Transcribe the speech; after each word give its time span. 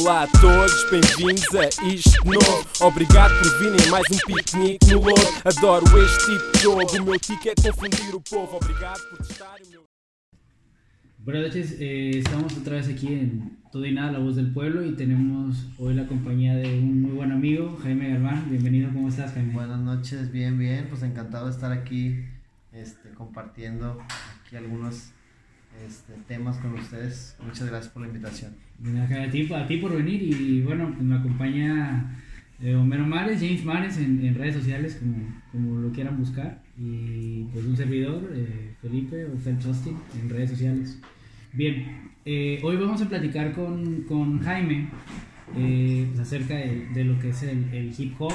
Olá 0.00 0.22
a 0.22 0.28
todos, 0.28 0.88
bem-vindos 0.92 1.48
a 1.56 1.66
isto 1.84 2.24
novo. 2.24 2.64
Obrigado 2.80 3.34
por 3.42 3.58
virem 3.58 3.88
a 3.88 3.90
mais 3.90 4.06
um 4.12 4.32
piquenique 4.32 4.92
no 4.92 5.00
Louro. 5.00 5.20
Adoro 5.44 5.84
este 6.04 6.26
tipo 6.26 6.52
de 6.52 6.58
jogo, 6.60 7.02
o 7.02 7.04
meu 7.04 7.18
tique 7.18 7.48
é 7.48 7.54
confundir 7.56 8.14
o 8.14 8.20
povo. 8.20 8.58
Obrigado 8.58 9.00
por 9.10 9.26
testarem 9.26 9.66
o 9.66 9.70
meu. 9.70 9.84
Buenas 11.18 11.46
noches, 11.46 11.76
eh, 11.80 12.10
estamos 12.14 12.56
otra 12.56 12.76
vez 12.76 12.88
aquí 12.88 13.08
en 13.08 13.58
Todo 13.72 13.84
y 13.86 13.92
Nada, 13.92 14.12
La 14.12 14.18
Voz 14.20 14.36
del 14.36 14.52
Pueblo 14.52 14.84
y 14.84 14.92
tenemos 14.92 15.66
hoy 15.78 15.94
la 15.94 16.06
compañía 16.06 16.54
de 16.54 16.78
un 16.78 17.02
muy 17.02 17.12
buen 17.12 17.32
amigo, 17.32 17.76
Jaime 17.82 18.10
Galván. 18.10 18.48
Bienvenido, 18.50 18.92
¿cómo 18.92 19.08
estás, 19.08 19.32
Jaime? 19.32 19.52
Buenas 19.52 19.80
noches, 19.80 20.30
bien, 20.30 20.58
bien, 20.58 20.86
pues 20.88 21.02
encantado 21.02 21.46
de 21.46 21.50
estar 21.50 21.72
aquí 21.72 22.24
este, 22.70 23.10
compartiendo 23.14 24.00
aquí 24.40 24.54
algunos 24.54 25.10
este, 25.86 26.14
temas 26.26 26.58
con 26.58 26.74
ustedes. 26.74 27.36
Muchas 27.44 27.68
gracias 27.68 27.92
por 27.92 28.02
la 28.02 28.08
invitación. 28.08 28.54
A 29.00 29.30
ti, 29.30 29.52
a 29.52 29.66
ti 29.66 29.76
por 29.78 29.96
venir 29.96 30.22
y 30.22 30.62
bueno, 30.62 30.92
pues 30.92 31.02
me 31.02 31.16
acompaña 31.16 32.16
eh, 32.60 32.74
Homero 32.74 33.06
Mares, 33.06 33.40
James 33.40 33.64
Mares 33.64 33.98
en, 33.98 34.34
redes 34.34 34.56
sociales, 34.56 34.96
como, 35.00 35.42
como 35.52 35.80
lo 35.80 35.92
quieran 35.92 36.18
buscar, 36.18 36.60
y 36.76 37.44
pues 37.52 37.64
un 37.64 37.76
servidor, 37.76 38.32
eh, 38.34 38.74
Felipe 38.82 39.26
o 39.26 39.36
Phelps 39.36 39.66
Austin, 39.66 39.96
en 40.20 40.28
redes 40.28 40.50
sociales. 40.50 40.98
Bien, 41.52 42.10
eh, 42.24 42.60
hoy 42.62 42.76
vamos 42.76 43.00
a 43.00 43.08
platicar 43.08 43.52
con, 43.52 44.02
con 44.02 44.40
Jaime 44.40 44.88
pues 45.54 46.18
acerca 46.18 46.56
de, 46.56 47.04
lo 47.04 47.18
que 47.20 47.30
es 47.30 47.42
el 47.42 47.94
hip 47.96 48.14
hop, 48.18 48.34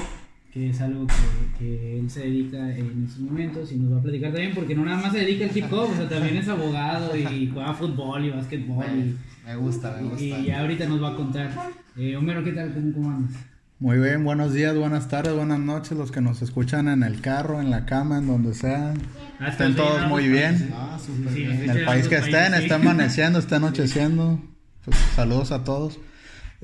que 0.54 0.70
es 0.70 0.80
algo 0.80 1.04
que, 1.08 1.58
que 1.58 1.98
él 1.98 2.08
se 2.08 2.20
dedica 2.20 2.58
en 2.76 3.04
estos 3.08 3.18
momentos 3.22 3.72
y 3.72 3.76
nos 3.76 3.92
va 3.92 3.98
a 3.98 4.02
platicar 4.02 4.30
también, 4.32 4.54
porque 4.54 4.76
no 4.76 4.84
nada 4.84 4.98
más 4.98 5.12
se 5.12 5.18
dedica 5.18 5.46
al 5.46 5.56
hip 5.58 5.64
hop, 5.72 5.90
o 5.92 5.96
sea, 5.96 6.08
también 6.08 6.36
es 6.36 6.46
abogado 6.48 7.16
y 7.16 7.50
juega 7.52 7.74
fútbol 7.74 8.24
y 8.24 8.30
básquetbol. 8.30 8.84
y, 8.86 9.16
Me 9.44 9.56
gusta, 9.56 9.96
me 10.00 10.08
gusta. 10.10 10.22
y 10.24 10.44
ya 10.46 10.60
ahorita 10.60 10.86
nos 10.86 11.02
va 11.02 11.08
a 11.10 11.16
contar. 11.16 11.50
Eh, 11.96 12.16
Homero, 12.16 12.44
¿qué 12.44 12.52
tal? 12.52 12.72
¿Cómo, 12.72 12.92
cómo 12.92 13.10
andas? 13.10 13.32
Muy 13.80 13.98
bien, 13.98 14.22
buenos 14.24 14.54
días, 14.54 14.76
buenas 14.76 15.08
tardes, 15.08 15.34
buenas 15.34 15.58
noches, 15.58 15.98
los 15.98 16.12
que 16.12 16.20
nos 16.20 16.40
escuchan 16.40 16.86
en 16.86 17.02
el 17.02 17.20
carro, 17.20 17.60
en 17.60 17.70
la 17.70 17.84
cama, 17.84 18.18
en 18.18 18.28
donde 18.28 18.54
sea. 18.54 18.94
Ah, 19.40 19.48
Estén 19.48 19.74
todos 19.74 19.96
bien, 19.98 20.08
muy 20.08 20.24
¿no? 20.26 20.32
bien. 20.32 20.70
Ah, 20.72 20.96
Sí, 21.04 21.40
bien. 21.40 21.62
En 21.64 21.70
el 21.70 21.84
país 21.84 22.06
que 22.06 22.14
estén, 22.14 22.54
está 22.54 22.76
amaneciendo, 22.76 23.40
está 23.40 23.56
anocheciendo. 23.56 24.40
Pues, 24.84 24.96
saludos 25.16 25.50
a 25.50 25.64
todos. 25.64 25.98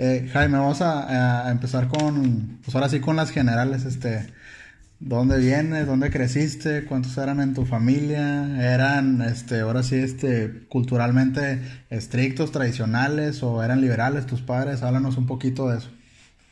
Eh, 0.02 0.30
Jaime, 0.32 0.56
vamos 0.56 0.80
a, 0.80 1.50
empezar 1.50 1.88
con, 1.88 2.58
pues 2.64 2.74
ahora 2.74 2.88
sí 2.88 3.00
con 3.00 3.16
las 3.16 3.30
generales, 3.30 3.84
este, 3.84 4.32
¿dónde 4.98 5.38
vienes? 5.38 5.86
¿Dónde 5.86 6.10
creciste? 6.10 6.86
¿Cuántos 6.86 7.18
eran 7.18 7.38
en 7.38 7.52
tu 7.52 7.66
familia? 7.66 8.72
¿Eran, 8.72 9.20
este, 9.20 9.60
ahora 9.60 9.82
sí, 9.82 9.96
este, 9.96 10.64
culturalmente 10.70 11.60
estrictos, 11.90 12.50
tradicionales 12.50 13.42
o 13.42 13.62
eran 13.62 13.82
liberales 13.82 14.24
tus 14.24 14.40
padres? 14.40 14.80
Háblanos 14.80 15.18
un 15.18 15.26
poquito 15.26 15.68
de 15.68 15.76
eso. 15.76 15.90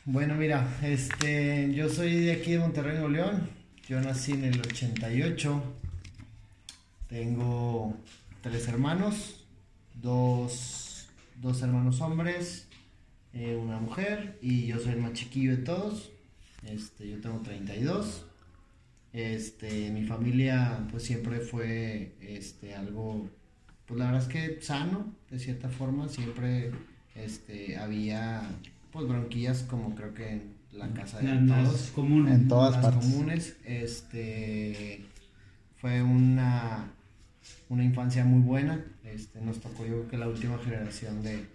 Bueno, 0.04 0.34
mira, 0.34 0.68
este, 0.82 1.72
yo 1.72 1.88
soy 1.88 2.20
de 2.26 2.32
aquí 2.32 2.52
de 2.52 2.58
Monterrey, 2.58 2.98
Nuevo 2.98 3.08
León. 3.08 3.48
Yo 3.88 3.98
nací 4.02 4.32
en 4.32 4.44
el 4.44 4.60
88. 4.60 5.62
Tengo 7.08 7.96
tres 8.42 8.68
hermanos, 8.68 9.46
dos, 9.94 11.08
dos 11.40 11.62
hermanos 11.62 12.02
hombres, 12.02 12.67
eh, 13.38 13.54
una 13.54 13.78
mujer 13.78 14.36
y 14.42 14.66
yo 14.66 14.80
soy 14.80 14.94
el 14.94 14.98
más 15.00 15.12
chiquillo 15.12 15.52
de 15.56 15.62
todos. 15.62 16.10
Este, 16.66 17.08
yo 17.08 17.20
tengo 17.20 17.38
32. 17.38 18.24
Este, 19.12 19.90
mi 19.90 20.02
familia 20.02 20.86
pues 20.90 21.04
siempre 21.04 21.40
fue 21.40 22.16
este 22.20 22.74
algo 22.74 23.30
pues 23.86 23.98
la 23.98 24.06
verdad 24.06 24.22
es 24.22 24.28
que 24.28 24.60
sano 24.60 25.14
de 25.30 25.38
cierta 25.38 25.68
forma, 25.68 26.08
siempre 26.08 26.72
este 27.14 27.78
había 27.78 28.42
pues 28.92 29.06
bronquillas 29.08 29.62
como 29.62 29.94
creo 29.94 30.12
que 30.14 30.32
en 30.32 30.54
la 30.72 30.88
casa 30.92 31.18
de 31.18 31.34
Las 31.34 31.64
todos 31.64 31.90
comunes. 31.94 32.34
En 32.34 32.48
todas 32.48 32.72
las 32.72 32.84
partes. 32.84 33.04
comunes. 33.04 33.56
Este 33.64 35.04
fue 35.80 36.02
una, 36.02 36.90
una 37.68 37.84
infancia 37.84 38.24
muy 38.24 38.40
buena. 38.40 38.84
Este, 39.04 39.40
nos 39.40 39.60
tocó 39.60 39.86
yo 39.86 39.92
creo 39.92 40.08
que 40.08 40.18
la 40.18 40.28
última 40.28 40.58
generación 40.58 41.22
de 41.22 41.46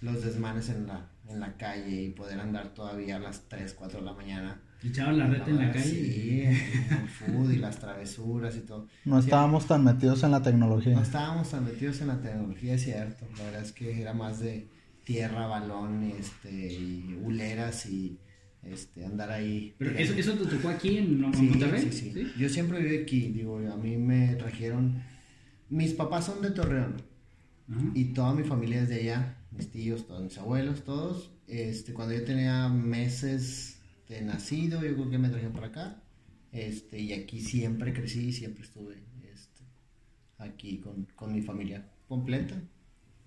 los 0.00 0.22
desmanes 0.22 0.68
en 0.68 0.86
la, 0.86 1.09
en 1.32 1.40
la 1.40 1.56
calle 1.56 2.02
y 2.02 2.10
poder 2.10 2.40
andar 2.40 2.74
todavía 2.74 3.16
a 3.16 3.18
las 3.20 3.48
3, 3.48 3.72
4 3.74 4.00
de 4.00 4.04
la 4.06 4.12
mañana. 4.12 4.60
Echaban 4.82 5.18
la 5.18 5.26
reta 5.26 5.50
en 5.50 5.58
la 5.58 5.70
calle. 5.72 5.84
Sí, 5.84 6.40
el 6.42 7.08
food 7.08 7.50
y 7.52 7.56
las 7.56 7.78
travesuras 7.78 8.56
y 8.56 8.60
todo. 8.60 8.86
No 9.04 9.20
Sí, 9.20 9.26
estábamos 9.28 9.66
tan 9.66 9.84
metidos 9.84 10.22
en 10.22 10.30
la 10.30 10.42
tecnología. 10.42 10.94
no 10.94 11.02
estábamos 11.02 11.50
tan 11.50 11.64
metidos 11.64 12.00
en 12.00 12.08
la 12.08 12.20
tecnología, 12.20 12.74
es 12.74 12.82
cierto. 12.84 13.26
La 13.38 13.44
verdad 13.44 13.62
es 13.62 13.72
que 13.72 14.00
era 14.00 14.14
más 14.14 14.40
de 14.40 14.68
tierra, 15.04 15.46
balón, 15.46 16.02
este, 16.18 16.72
y 16.72 17.18
huleras 17.22 17.84
y 17.86 18.18
este, 18.62 19.04
andar 19.04 19.30
ahí. 19.30 19.74
Pero 19.78 19.90
eso, 19.98 20.14
eso 20.14 20.32
te 20.34 20.46
tocó 20.46 20.68
aquí 20.70 20.96
en 20.98 21.24
en 21.24 21.34
Sí, 21.34 21.42
Monterrey. 21.42 21.82
sí, 21.92 22.12
sí. 22.14 22.32
Yo 22.38 22.48
siempre 22.48 22.80
viví 22.80 22.96
aquí, 23.02 23.28
digo, 23.32 23.58
a 23.70 23.76
mí 23.76 23.96
me 23.98 24.34
trajeron, 24.36 25.02
mis 25.68 25.92
papás 25.92 26.24
son 26.26 26.40
de 26.42 26.50
Torreón 26.52 27.02
Ajá. 27.70 27.82
y 27.94 28.04
toda 28.14 28.32
mi 28.34 28.44
familia 28.44 28.82
es 28.82 28.88
de 28.88 28.96
allá, 29.00 29.36
mis 29.50 29.70
tíos, 29.70 30.06
todos 30.06 30.22
mis 30.22 30.38
abuelos, 30.38 30.84
todos. 30.84 31.30
Este, 31.46 31.92
cuando 31.92 32.14
yo 32.14 32.24
tenía 32.24 32.68
meses 32.68 33.78
de 34.08 34.22
nacido, 34.22 34.82
yo 34.82 34.94
creo 34.94 35.10
que 35.10 35.18
me 35.18 35.28
trajeron 35.28 35.52
para 35.52 35.68
acá. 35.68 36.02
Este, 36.52 37.00
y 37.00 37.12
aquí 37.12 37.40
siempre 37.40 37.92
crecí, 37.92 38.32
siempre 38.32 38.64
estuve 38.64 38.94
este, 39.32 39.64
aquí 40.38 40.78
con, 40.78 41.06
con 41.14 41.32
mi 41.32 41.42
familia 41.42 41.88
completa. 42.08 42.60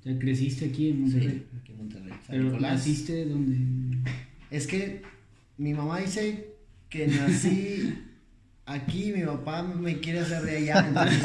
Ya 0.04 0.18
creciste 0.20 0.66
aquí 0.66 0.90
en 0.90 1.08
Sí, 1.10 1.16
Monterrey. 1.16 1.48
aquí 1.62 1.72
en 1.72 1.78
Monterrey. 1.78 2.14
Pero 2.28 2.44
Nicolás. 2.44 2.74
naciste 2.74 3.26
donde. 3.26 4.12
Es 4.52 4.68
que 4.68 5.02
mi 5.58 5.74
mamá 5.74 6.00
dice 6.00 6.56
que 6.90 7.08
nací 7.08 7.94
aquí, 8.66 9.14
mi 9.14 9.24
papá 9.24 9.64
me 9.64 10.00
quiere 10.02 10.20
hacer 10.20 10.44
de 10.44 10.58
allá. 10.58 10.86
Entonces, 10.88 11.24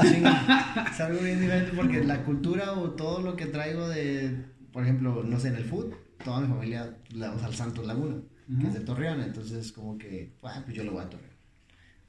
es 0.93 1.01
algo 1.01 1.21
bien 1.21 1.41
diferente 1.41 1.73
porque 1.75 2.05
la 2.05 2.25
cultura 2.25 2.73
o 2.75 2.91
todo 2.93 3.21
lo 3.21 3.35
que 3.35 3.47
traigo 3.47 3.89
de, 3.89 4.45
por 4.79 4.85
ejemplo, 4.85 5.25
no 5.25 5.41
sé, 5.41 5.49
en 5.49 5.57
el 5.57 5.65
food, 5.65 5.87
toda 6.25 6.41
mi 6.41 6.47
familia 6.47 6.95
le 7.13 7.19
damos 7.19 7.43
al 7.43 7.53
Santos 7.53 7.85
Laguna, 7.85 8.15
que 8.61 8.69
es 8.69 8.75
de 8.75 8.79
Torreón. 8.81 9.21
Entonces, 9.23 9.73
como 9.73 9.99
que, 9.99 10.35
ah, 10.45 10.63
pues 10.65 10.77
yo 10.77 10.85
le 10.85 10.91
voy 10.91 11.03
a 11.03 11.11
Torreón. 11.11 11.33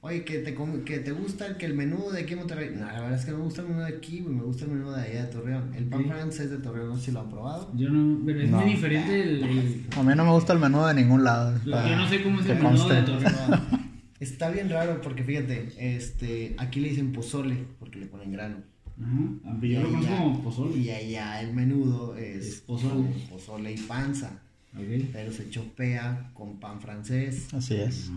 Oye, 0.01 0.23
que 0.23 0.37
te, 0.37 0.53
com- 0.53 0.83
que 0.83 0.99
te 0.99 1.11
gusta 1.11 1.47
el, 1.47 1.57
que 1.57 1.65
el 1.65 1.73
menú 1.73 2.11
de 2.11 2.21
aquí 2.21 2.33
en 2.33 2.39
Monterrey. 2.39 2.69
No, 2.75 2.85
la 2.85 2.93
verdad 3.01 3.15
es 3.15 3.25
que 3.25 3.31
no 3.31 3.39
me 3.39 3.43
gusta 3.45 3.63
el 3.63 3.69
menú 3.69 3.79
de 3.81 3.87
aquí, 3.87 4.19
güey, 4.21 4.35
me 4.35 4.43
gusta 4.43 4.65
el 4.65 4.71
menú 4.71 4.91
de 4.91 5.01
allá 5.01 5.25
de 5.25 5.31
Torreón. 5.31 5.73
El 5.73 5.85
pan 5.85 6.01
Ok. 6.01 6.07
francés 6.09 6.51
de 6.51 6.57
Torreón, 6.59 6.89
no 6.89 6.97
sé 6.97 7.05
si 7.05 7.11
lo 7.11 7.21
han 7.21 7.29
probado. 7.31 7.71
Yo 7.75 7.89
no. 7.89 8.23
Pero 8.23 8.39
es 8.41 8.49
No. 8.51 8.61
muy 8.61 8.69
diferente 8.69 9.23
el. 9.23 9.43
el- 9.43 9.85
A 9.97 10.03
mí 10.03 10.13
no 10.15 10.25
me 10.25 10.31
gusta 10.31 10.53
el 10.53 10.59
menú 10.59 10.85
de 10.85 10.93
ningún 10.93 11.23
lado. 11.23 11.59
yo 11.65 11.71
para 11.71 11.95
no 11.97 12.07
sé 12.07 12.21
cómo 12.21 12.39
es 12.39 12.45
el 12.45 12.59
menú 12.61 12.87
de. 12.87 13.01
Torreón. 13.01 13.79
Está 14.19 14.51
bien 14.51 14.69
raro 14.69 15.01
porque 15.01 15.23
fíjate, 15.23 15.69
este, 15.95 16.53
aquí 16.59 16.81
le 16.81 16.89
dicen 16.89 17.13
pozole 17.13 17.65
porque 17.79 17.97
le 17.97 18.05
ponen 18.05 18.31
grano. 18.31 18.57
Ajá. 19.01 19.17
Ah, 19.45 19.57
Yo 19.61 19.81
lo 19.81 19.89
conozco 19.91 20.15
como 20.17 20.43
pozole. 20.43 20.77
Y 20.77 20.89
allá 20.89 21.41
el 21.41 21.53
menudo 21.53 22.17
es, 22.17 22.45
Es 22.45 22.55
pozole. 22.61 23.09
pozole 23.29 23.73
y 23.73 23.77
panza, 23.77 24.41
Ok. 24.75 25.09
pero 25.13 25.31
se 25.31 25.49
chopea 25.49 26.31
con 26.33 26.59
pan 26.59 26.81
francés. 26.81 27.53
Así 27.53 27.75
es. 27.75 28.11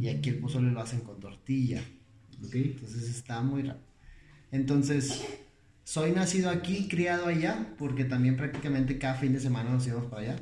Y 0.00 0.08
aquí 0.08 0.28
el 0.30 0.36
pozole 0.38 0.70
lo 0.70 0.80
hacen 0.80 1.00
con 1.00 1.18
tortilla. 1.18 1.82
Ok. 2.44 2.54
Entonces 2.54 3.08
está 3.08 3.40
muy 3.42 3.62
raro. 3.62 3.80
Entonces, 4.52 5.24
soy 5.84 6.12
nacido 6.12 6.50
aquí, 6.50 6.88
criado 6.88 7.26
allá, 7.26 7.74
porque 7.78 8.04
también 8.04 8.36
prácticamente 8.36 8.98
cada 8.98 9.14
fin 9.14 9.32
de 9.32 9.40
semana 9.40 9.70
nos 9.70 9.86
íbamos 9.86 10.06
para 10.10 10.22
allá. 10.22 10.36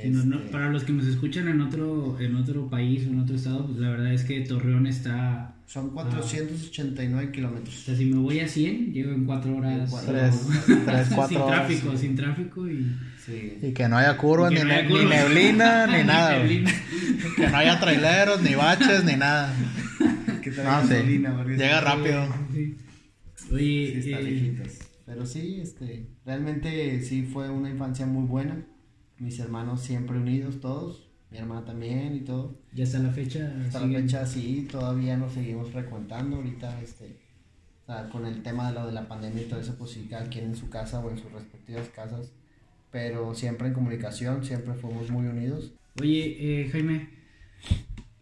Sí, 0.00 0.08
no- 0.10 0.24
no- 0.24 0.38
Este, 0.38 0.50
para 0.50 0.70
los 0.70 0.84
que 0.84 0.92
nos 0.92 1.06
escuchan 1.06 1.48
en 1.48 1.60
otro, 1.60 2.18
en 2.18 2.34
otro 2.36 2.68
país 2.70 3.06
o 3.06 3.10
en 3.10 3.20
otro 3.20 3.36
estado, 3.36 3.66
pues 3.66 3.78
la 3.78 3.90
verdad 3.90 4.12
es 4.14 4.24
que 4.24 4.40
Torreón 4.40 4.86
está. 4.86 5.54
Son 5.66 5.90
489 5.90 7.32
kilómetros. 7.32 7.76
O 7.76 7.80
sea, 7.80 7.96
si 7.96 8.04
me 8.04 8.16
voy 8.18 8.40
a 8.40 8.48
100, 8.48 8.92
llego 8.92 9.12
en 9.12 9.24
4 9.24 9.56
horas. 9.56 9.90
Cuatro. 9.90 10.12
Tres, 10.12 10.46
tres, 10.84 11.06
sin 11.06 11.16
cuatro 11.16 11.46
horas. 11.46 11.66
tráfico, 11.66 11.96
sin 11.96 12.16
tráfico 12.16 12.68
y. 12.68 12.94
Sí. 13.24 13.58
Y 13.62 13.72
que 13.72 13.88
no 13.88 13.96
haya 13.96 14.16
curvas, 14.16 14.52
ni, 14.52 14.58
no 14.58 14.64
ne- 14.66 14.74
haya 14.74 14.82
ni 14.82 14.88
curvas. 14.90 15.08
neblina, 15.08 15.86
ni 15.98 16.04
nada. 16.04 16.38
güey. 16.38 16.48
neblina. 16.60 16.72
Que 17.36 17.46
no 17.48 17.56
haya 17.56 17.80
traileros, 17.80 18.42
ni 18.42 18.54
baches, 18.54 19.04
ni 19.04 19.16
nada. 19.16 19.54
Que 20.42 20.50
No, 20.50 20.82
sí. 20.88 21.22
porque 21.36 21.56
Llega 21.56 21.78
sí, 21.78 21.84
rápido. 21.84 22.34
Sí. 22.52 22.76
Oye, 23.52 24.00
Sí, 24.02 24.10
está 24.12 24.20
eh. 24.28 24.68
Pero 25.06 25.24
sí, 25.26 25.60
este, 25.62 26.08
realmente 26.26 27.00
sí 27.02 27.22
fue 27.22 27.48
una 27.48 27.70
infancia 27.70 28.06
muy 28.06 28.26
buena. 28.26 28.64
Mis 29.18 29.38
hermanos 29.38 29.82
siempre 29.82 30.16
unidos, 30.18 30.60
todos. 30.60 31.11
Mi 31.32 31.38
hermana 31.38 31.64
también 31.64 32.14
y 32.14 32.20
todo. 32.20 32.54
ya 32.74 32.84
hasta 32.84 32.98
la 32.98 33.10
fecha. 33.10 33.52
Hasta 33.66 33.80
la 33.80 33.86
siguen- 33.86 34.02
fecha 34.02 34.26
sí, 34.26 34.68
todavía 34.70 35.16
nos 35.16 35.32
seguimos 35.32 35.70
frecuentando. 35.70 36.36
Ahorita, 36.36 36.80
este, 36.82 37.16
o 37.82 37.86
sea, 37.86 38.08
con 38.10 38.26
el 38.26 38.42
tema 38.42 38.68
de 38.68 38.74
lo 38.78 38.86
de 38.86 38.92
la 38.92 39.08
pandemia 39.08 39.42
y 39.42 39.46
todo 39.46 39.58
eso, 39.60 39.74
pues 39.78 39.92
sí, 39.92 40.06
cada 40.10 40.28
quien 40.28 40.44
en 40.44 40.54
su 40.56 40.68
casa 40.68 41.00
o 41.00 41.10
en 41.10 41.16
sus 41.18 41.32
respectivas 41.32 41.88
casas. 41.88 42.30
Pero 42.90 43.34
siempre 43.34 43.68
en 43.68 43.74
comunicación, 43.74 44.44
siempre 44.44 44.74
fuimos 44.74 45.10
muy 45.10 45.26
unidos. 45.26 45.72
Oye, 46.00 46.36
eh, 46.62 46.68
Jaime, 46.70 47.08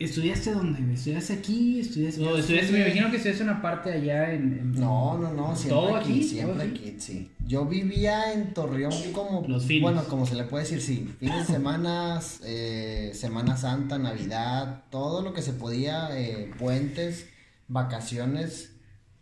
¿estudiaste 0.00 0.52
dónde? 0.52 0.94
¿Estudiaste 0.94 1.32
aquí? 1.34 1.78
¿Estudiaste? 1.80 2.20
Yo 2.22 2.30
o 2.32 2.36
estudiaste, 2.36 2.72
me 2.72 2.80
imagino 2.80 3.10
que 3.10 3.16
estudiaste 3.18 3.44
una 3.44 3.62
parte 3.62 3.92
allá 3.92 4.32
en. 4.32 4.42
en- 4.58 4.72
No, 4.72 5.16
no, 5.18 5.32
no, 5.32 5.54
siempre 5.54 5.68
¿Todo 5.80 5.96
aquí, 5.96 6.10
aquí? 6.12 6.22
siempre 6.24 6.54
¿Todo 6.54 6.62
aquí, 6.64 6.96
sí. 6.98 7.30
Yo 7.46 7.66
vivía 7.66 8.32
en 8.32 8.52
Torreón 8.54 8.92
como, 9.12 9.46
Los 9.46 9.66
fines. 9.66 9.82
bueno, 9.82 10.04
como 10.04 10.26
se 10.26 10.34
le 10.34 10.44
puede 10.44 10.64
decir, 10.64 10.80
sí, 10.80 11.08
fines 11.20 11.46
de 11.46 11.52
semana, 11.54 12.20
eh, 12.44 13.10
Semana 13.14 13.56
Santa, 13.56 13.98
Navidad, 13.98 14.84
todo 14.90 15.22
lo 15.22 15.32
que 15.34 15.42
se 15.42 15.52
podía, 15.52 16.08
eh, 16.18 16.50
puentes, 16.58 17.28
vacaciones, 17.68 18.72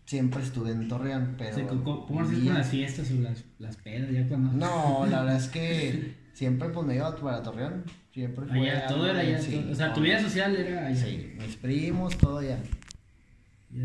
siempre 0.05 0.43
estuve 0.43 0.71
en 0.73 0.89
Torreón, 0.89 1.35
pero... 1.39 1.51
O 1.51 1.55
sea, 1.55 1.67
¿Cómo 1.67 2.07
cómo 2.07 2.21
haces 2.21 2.35
vivía- 2.37 2.53
con 2.53 2.59
las 2.61 2.69
fiestas 2.71 3.11
o 3.11 3.21
las, 3.21 3.45
las 3.59 3.77
pedas? 3.77 4.11
Ya 4.11 4.27
cuando. 4.29 4.53
No, 4.53 5.07
la 5.07 5.21
verdad 5.23 5.37
es 5.37 5.49
que 5.49 6.15
siempre 6.39 6.69
pues 6.69 6.87
me 6.87 6.95
iba 6.95 7.15
para 7.17 7.43
Torreón, 7.43 7.83
siempre 8.15 8.47
fue... 8.47 8.71
Allá, 8.71 8.87
todo 8.87 9.11
era 9.11 9.19
allá. 9.19 9.41
sí, 9.41 9.57
todo- 9.57 9.73
o 9.73 9.75
sea, 9.75 9.93
tu 9.93 10.01
vida 10.01 10.21
social 10.23 10.55
era 10.55 10.87
allá. 10.87 11.05
Sí, 11.05 11.33
mis 11.37 11.57
primos, 11.57 12.17
todo 12.17 12.41
ya. 12.43 12.59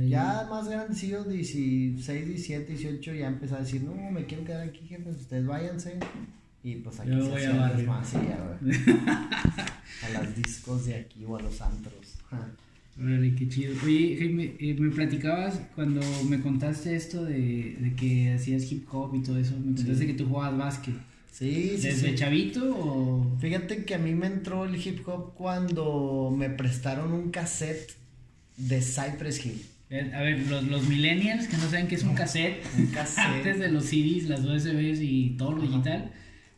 Ya, 0.08 0.48
más 0.50 0.70
grandecillos, 0.70 1.28
16, 1.28 2.28
17, 2.28 2.74
18, 2.74 3.14
ya 3.16 3.28
empecé 3.28 3.56
a 3.56 3.60
decir, 3.60 3.82
no, 3.84 3.94
me 4.12 4.26
quiero 4.26 4.46
quedar 4.46 4.68
aquí, 4.68 4.86
jefes, 4.88 5.18
ustedes 5.18 5.46
váyanse. 5.46 5.98
Y 6.64 6.76
pues 6.76 7.00
aquí 7.02 7.10
Yo 7.10 7.24
se 7.26 7.30
voy 7.30 7.42
a 7.44 8.04
sí, 8.06 8.18
ya, 8.30 8.58
güey. 8.62 8.76
a 10.06 10.10
las 10.14 10.36
discos 10.36 10.86
de 10.86 10.96
aquí 10.96 11.26
o 11.26 11.36
a 11.36 11.42
los 11.42 11.60
antros. 11.62 12.16
Órale, 12.98 13.36
qué 13.36 13.50
chido. 13.50 13.74
Oye, 13.84 14.16
Jaime, 14.18 14.56
eh, 14.60 14.76
me 14.80 14.90
platicabas 14.92 15.60
cuando 15.76 16.00
me 16.30 16.40
contaste 16.40 16.96
esto 16.96 17.26
de, 17.26 17.76
de 17.80 17.94
que 17.98 18.32
hacías 18.34 18.72
hip 18.72 18.88
hop 18.94 19.14
y 19.16 19.22
todo 19.24 19.38
eso. 19.40 19.56
Me 19.60 19.76
contaste 19.76 19.96
Sí. 19.98 20.08
que 20.08 20.14
tú 20.14 20.28
jugabas 20.28 20.58
básquet. 20.58 20.96
Sí, 21.34 21.78
sí, 21.78 21.88
¿Desde 21.88 22.10
sí. 22.10 22.16
chavito 22.16 22.62
o.? 22.78 23.38
Fíjate 23.40 23.86
que 23.86 23.96
a 23.96 23.98
mí 23.98 24.14
me 24.14 24.28
entró 24.28 24.66
el 24.66 24.76
hip 24.76 25.08
hop 25.08 25.34
cuando 25.34 26.32
me 26.36 26.50
prestaron 26.52 27.12
un 27.12 27.32
cassette 27.32 27.92
de 28.58 28.80
Cypress 28.82 29.44
Hill. 29.44 29.66
A 30.14 30.22
ver, 30.22 30.40
los, 30.48 30.64
los 30.66 30.88
millennials 30.88 31.48
que 31.48 31.58
no 31.58 31.64
saben 31.64 31.88
qué 31.88 31.96
es 31.96 32.04
un 32.04 32.14
cassette, 32.14 32.64
Un 32.78 32.86
cassette. 32.88 33.26
antes 33.26 33.60
de 33.60 33.70
los 33.70 33.86
CDs, 33.86 34.30
las 34.30 34.42
USBs 34.42 35.02
y 35.02 35.36
todo 35.38 35.54
lo 35.54 35.64
Ajá. 35.64 35.68
digital, 35.72 36.12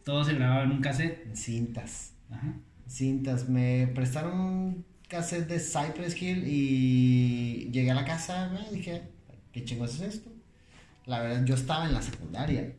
todo 0.03 0.23
se 0.25 0.33
grababa 0.33 0.63
en 0.63 0.71
un 0.71 0.81
cassette. 0.81 1.25
En 1.25 1.37
cintas. 1.37 2.11
Ajá. 2.29 2.53
cintas. 2.87 3.47
Me 3.47 3.87
prestaron 3.95 4.39
un 4.39 4.85
cassette 5.07 5.47
de 5.47 5.59
Cypress 5.59 6.21
Hill 6.21 6.43
y 6.47 7.69
llegué 7.71 7.91
a 7.91 7.95
la 7.95 8.03
casa 8.05 8.51
y 8.71 8.75
dije, 8.75 9.03
¿qué 9.53 9.63
chingos 9.63 9.95
es 9.95 10.15
esto? 10.15 10.31
La 11.05 11.21
verdad, 11.21 11.45
yo 11.45 11.55
estaba 11.55 11.85
en 11.87 11.93
la 11.93 12.01
secundaria. 12.01 12.73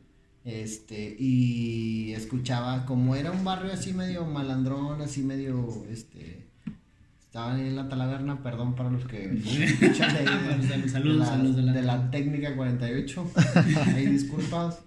Este, 0.47 1.13
y 1.19 2.13
escuchaba, 2.13 2.85
como 2.85 3.15
era 3.17 3.31
un 3.31 3.43
barrio 3.43 3.73
así 3.73 3.91
medio 3.93 4.25
malandrón, 4.25 5.01
así 5.01 5.21
medio, 5.21 5.83
este, 5.91 6.47
estaban 7.19 7.59
en 7.59 7.75
la 7.75 7.89
talaverna, 7.89 8.41
perdón 8.41 8.73
para 8.73 8.89
los 8.89 9.05
que 9.05 9.25
escuchan 9.63 10.13
de, 10.13 10.19
ahí 10.19 10.25
de- 10.25 10.89
Saludos, 10.89 10.91
saludos, 10.91 10.93
de 10.93 11.17
la, 11.19 11.25
saludos 11.25 11.55
de 11.57 11.61
la- 11.63 11.73
de 11.73 11.81
la 11.81 12.11
técnica 12.11 12.55
48, 12.55 13.31
ahí 13.93 14.05
disculpas, 14.05 14.79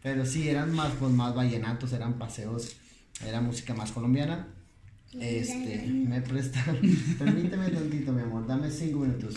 pero 0.00 0.24
sí, 0.24 0.48
eran 0.48 0.72
más, 0.72 0.92
pues, 1.00 1.10
más 1.12 1.34
vallenatos, 1.34 1.92
eran 1.92 2.16
paseos, 2.16 2.76
era 3.26 3.40
música 3.40 3.74
más 3.74 3.90
colombiana. 3.90 4.46
Este, 5.18 5.84
me 5.88 6.20
prestaron, 6.20 6.78
permíteme 7.18 7.70
tantito, 7.70 8.12
mi 8.12 8.22
amor, 8.22 8.46
dame 8.46 8.70
cinco 8.70 9.00
minutos. 9.00 9.34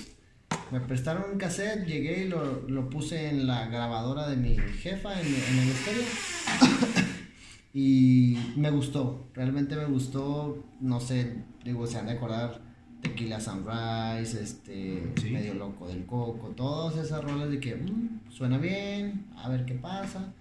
Me 0.72 0.80
prestaron 0.80 1.32
un 1.34 1.38
cassette, 1.38 1.86
llegué 1.86 2.24
y 2.26 2.30
lo, 2.30 2.68
lo 2.70 2.90
puse 2.90 3.30
en 3.30 3.46
la 3.46 3.68
grabadora 3.68 4.30
de 4.30 4.38
mi 4.38 4.56
jefa, 4.58 5.20
en, 5.20 5.28
en 5.28 5.60
el 5.60 5.70
estéreo. 5.70 6.04
y 7.74 8.38
me 8.56 8.70
gustó, 8.72 9.28
realmente 9.34 9.76
me 9.76 9.86
gustó, 9.86 10.64
no 10.80 11.00
sé, 11.00 11.36
digo, 11.64 11.86
se 11.88 11.98
han 11.98 12.06
de 12.06 12.14
acordar 12.14 12.62
Tequila 13.02 13.40
Sunrise, 13.40 14.42
este, 14.42 15.12
Sí. 15.20 15.32
Medio 15.32 15.56
Loco 15.56 15.88
del 15.88 16.06
Coco, 16.06 16.50
todas 16.56 17.04
esas 17.04 17.24
rolas 17.24 17.50
de 17.50 17.60
que 17.60 17.76
"Mm, 17.76 18.30
suena 18.30 18.58
bien, 18.58 19.26
a 19.38 19.50
ver 19.50 19.66
qué 19.66 19.74
pasa. 19.74 20.34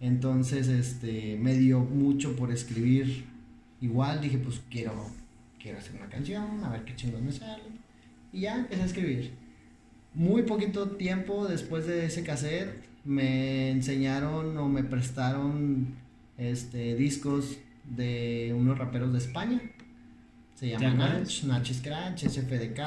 Entonces, 0.00 0.68
este, 0.68 1.36
me 1.40 1.54
dio 1.54 1.80
mucho 1.80 2.34
por 2.36 2.50
escribir. 2.52 3.24
Igual 3.80 4.20
dije, 4.20 4.38
pues 4.38 4.60
quiero, 4.70 4.92
quiero 5.58 5.78
hacer 5.78 5.96
una 5.96 6.08
canción, 6.08 6.64
a 6.64 6.70
ver 6.70 6.84
qué 6.84 6.96
chingón 6.96 7.24
me 7.26 7.32
sale. 7.32 7.62
Y 8.32 8.40
ya 8.40 8.56
empecé 8.58 8.82
a 8.82 8.86
escribir. 8.86 9.39
Muy 10.14 10.42
poquito 10.42 10.90
tiempo 10.90 11.46
después 11.46 11.86
de 11.86 12.06
ese 12.06 12.24
cassette 12.24 12.84
me 13.04 13.70
enseñaron 13.70 14.56
o 14.58 14.68
me 14.68 14.82
prestaron 14.82 15.94
este, 16.36 16.94
discos 16.96 17.58
de 17.84 18.54
unos 18.56 18.78
raperos 18.78 19.12
de 19.12 19.18
España. 19.18 19.60
Se 20.54 20.66
¿Te 20.66 20.72
llaman? 20.72 21.22
Nach, 21.22 21.44
Nach 21.44 21.66
Scratch, 21.66 22.24
SFDK, 22.26 22.80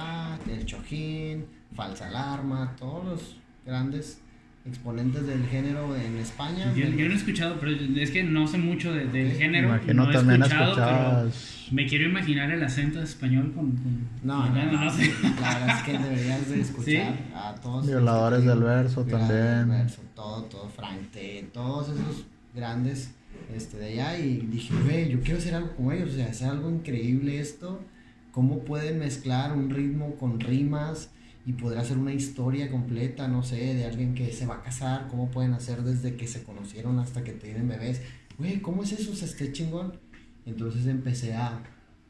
El 0.49 0.65
Chojín, 0.65 1.45
Falsa 1.75 2.07
Alarma, 2.07 2.75
todos 2.77 3.05
los 3.05 3.37
grandes 3.65 4.19
exponentes 4.65 5.27
del 5.27 5.45
género 5.47 5.95
en 5.95 6.17
España. 6.17 6.73
Yo, 6.73 6.85
yo 6.87 7.07
no 7.07 7.13
he 7.13 7.17
escuchado, 7.17 7.57
pero 7.59 7.71
es 7.73 8.11
que 8.11 8.23
no 8.23 8.47
sé 8.47 8.57
mucho 8.57 8.93
de- 8.93 9.05
del 9.07 9.33
género. 9.33 9.67
Imagino 9.69 9.93
no 10.05 10.09
he 10.09 10.13
también 10.13 10.41
escuchado, 10.41 10.73
pero 10.75 10.87
escuchabas. 10.87 11.67
me 11.71 11.85
quiero 11.87 12.05
imaginar 12.09 12.49
el 12.51 12.63
acento 12.63 13.01
español 13.01 13.51
con. 13.53 13.71
con- 13.71 14.07
No, 14.23 14.45
no, 14.45 14.51
bueno, 14.51 14.85
no, 14.85 14.89
sé. 14.91 15.11
La 15.41 15.53
verdad 15.59 15.77
es 15.77 15.83
que 15.83 15.97
deberías 15.97 16.49
de 16.49 16.61
escuchar 16.61 16.85
¿Sí? 16.85 16.99
a 17.35 17.55
todos. 17.61 17.87
Violadores 17.87 18.39
este, 18.39 18.49
del 18.51 18.59
verso 18.63 19.03
Violadores 19.03 19.37
del 19.37 19.47
también. 19.57 19.79
verso, 19.81 20.01
todo, 20.15 20.43
todo, 20.43 20.69
Frank 20.69 21.11
T, 21.11 21.49
todos 21.53 21.89
esos 21.89 22.25
grandes 22.55 23.11
este, 23.53 23.77
de 23.77 23.87
allá. 23.99 24.17
Y 24.17 24.47
dije, 24.49 24.73
güey, 24.85 25.09
yo 25.09 25.19
quiero 25.21 25.39
hacer 25.39 25.55
algo 25.55 25.75
como 25.75 25.91
ellos, 25.91 26.11
o 26.11 26.15
sea, 26.15 26.27
hacer 26.27 26.47
algo 26.49 26.69
increíble 26.69 27.37
esto. 27.39 27.83
Cómo 28.31 28.59
pueden 28.63 28.97
mezclar 28.99 29.51
un 29.51 29.69
ritmo 29.69 30.15
con 30.15 30.39
rimas 30.39 31.11
y 31.45 31.53
poder 31.53 31.79
hacer 31.79 31.97
una 31.97 32.13
historia 32.13 32.71
completa, 32.71 33.27
no 33.27 33.43
sé, 33.43 33.75
de 33.75 33.85
alguien 33.85 34.15
que 34.15 34.31
se 34.31 34.45
va 34.45 34.55
a 34.55 34.61
casar, 34.61 35.07
cómo 35.09 35.29
pueden 35.29 35.53
hacer 35.53 35.83
desde 35.83 36.15
que 36.15 36.27
se 36.27 36.43
conocieron 36.43 36.99
hasta 36.99 37.23
que 37.23 37.33
tienen 37.33 37.67
bebés. 37.67 38.01
Güey, 38.37 38.61
¿cómo 38.61 38.83
es 38.83 38.93
eso? 38.93 39.11
O 39.11 39.15
sea, 39.15 39.27
esté 39.27 39.51
chingón. 39.51 39.99
Entonces 40.45 40.87
empecé 40.87 41.33
a 41.33 41.61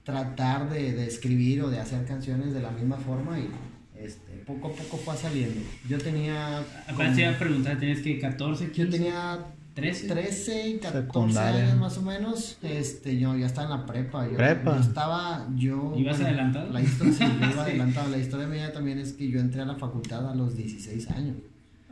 tratar 0.03 0.69
de, 0.69 0.94
de 0.94 1.07
escribir 1.07 1.62
o 1.63 1.69
de 1.69 1.80
hacer 1.80 2.06
canciones 2.06 2.53
de 2.53 2.62
la 2.62 2.71
misma 2.71 2.97
forma 2.97 3.39
y 3.39 3.50
este, 3.95 4.33
poco 4.45 4.68
a 4.68 4.71
poco 4.71 4.97
fue 4.97 5.15
saliendo. 5.15 5.62
Yo 5.88 5.97
tenía... 5.97 6.59
Apenas 6.88 7.15
te 7.15 7.21
iba 7.21 7.31
a 7.31 7.39
preguntar, 7.39 7.79
¿tenías 7.79 8.01
que 8.01 8.19
14, 8.19 8.71
15? 8.71 8.83
Yo 8.83 8.89
tenía 8.89 9.45
13. 9.73 10.07
13 10.07 10.67
y 10.69 10.77
14 10.79 11.05
Secundaria. 11.07 11.65
años 11.65 11.77
más 11.79 11.97
o 11.97 12.01
menos. 12.03 12.57
Este, 12.61 13.17
yo 13.17 13.35
ya 13.35 13.47
estaba 13.47 13.73
en 13.73 13.79
la 13.81 13.85
prepa. 13.87 14.27
Yo, 14.29 14.37
¿Prepa? 14.37 14.75
yo 14.75 14.81
estaba, 14.81 15.47
yo. 15.55 15.93
¿Ibas 15.97 16.19
adelantado? 16.21 16.71
La 16.71 16.81
historia, 16.81 17.13
sí, 17.13 17.23
yo 17.23 17.35
iba 17.51 17.51
Sí. 17.65 17.71
adelantado. 17.71 18.09
La 18.09 18.17
historia 18.17 18.47
mía 18.47 18.71
también 18.71 18.99
es 18.99 19.13
que 19.13 19.27
yo 19.29 19.39
entré 19.39 19.61
a 19.61 19.65
la 19.65 19.75
facultad 19.75 20.29
a 20.29 20.36
los 20.36 20.55
16 20.55 21.09
años. 21.12 21.38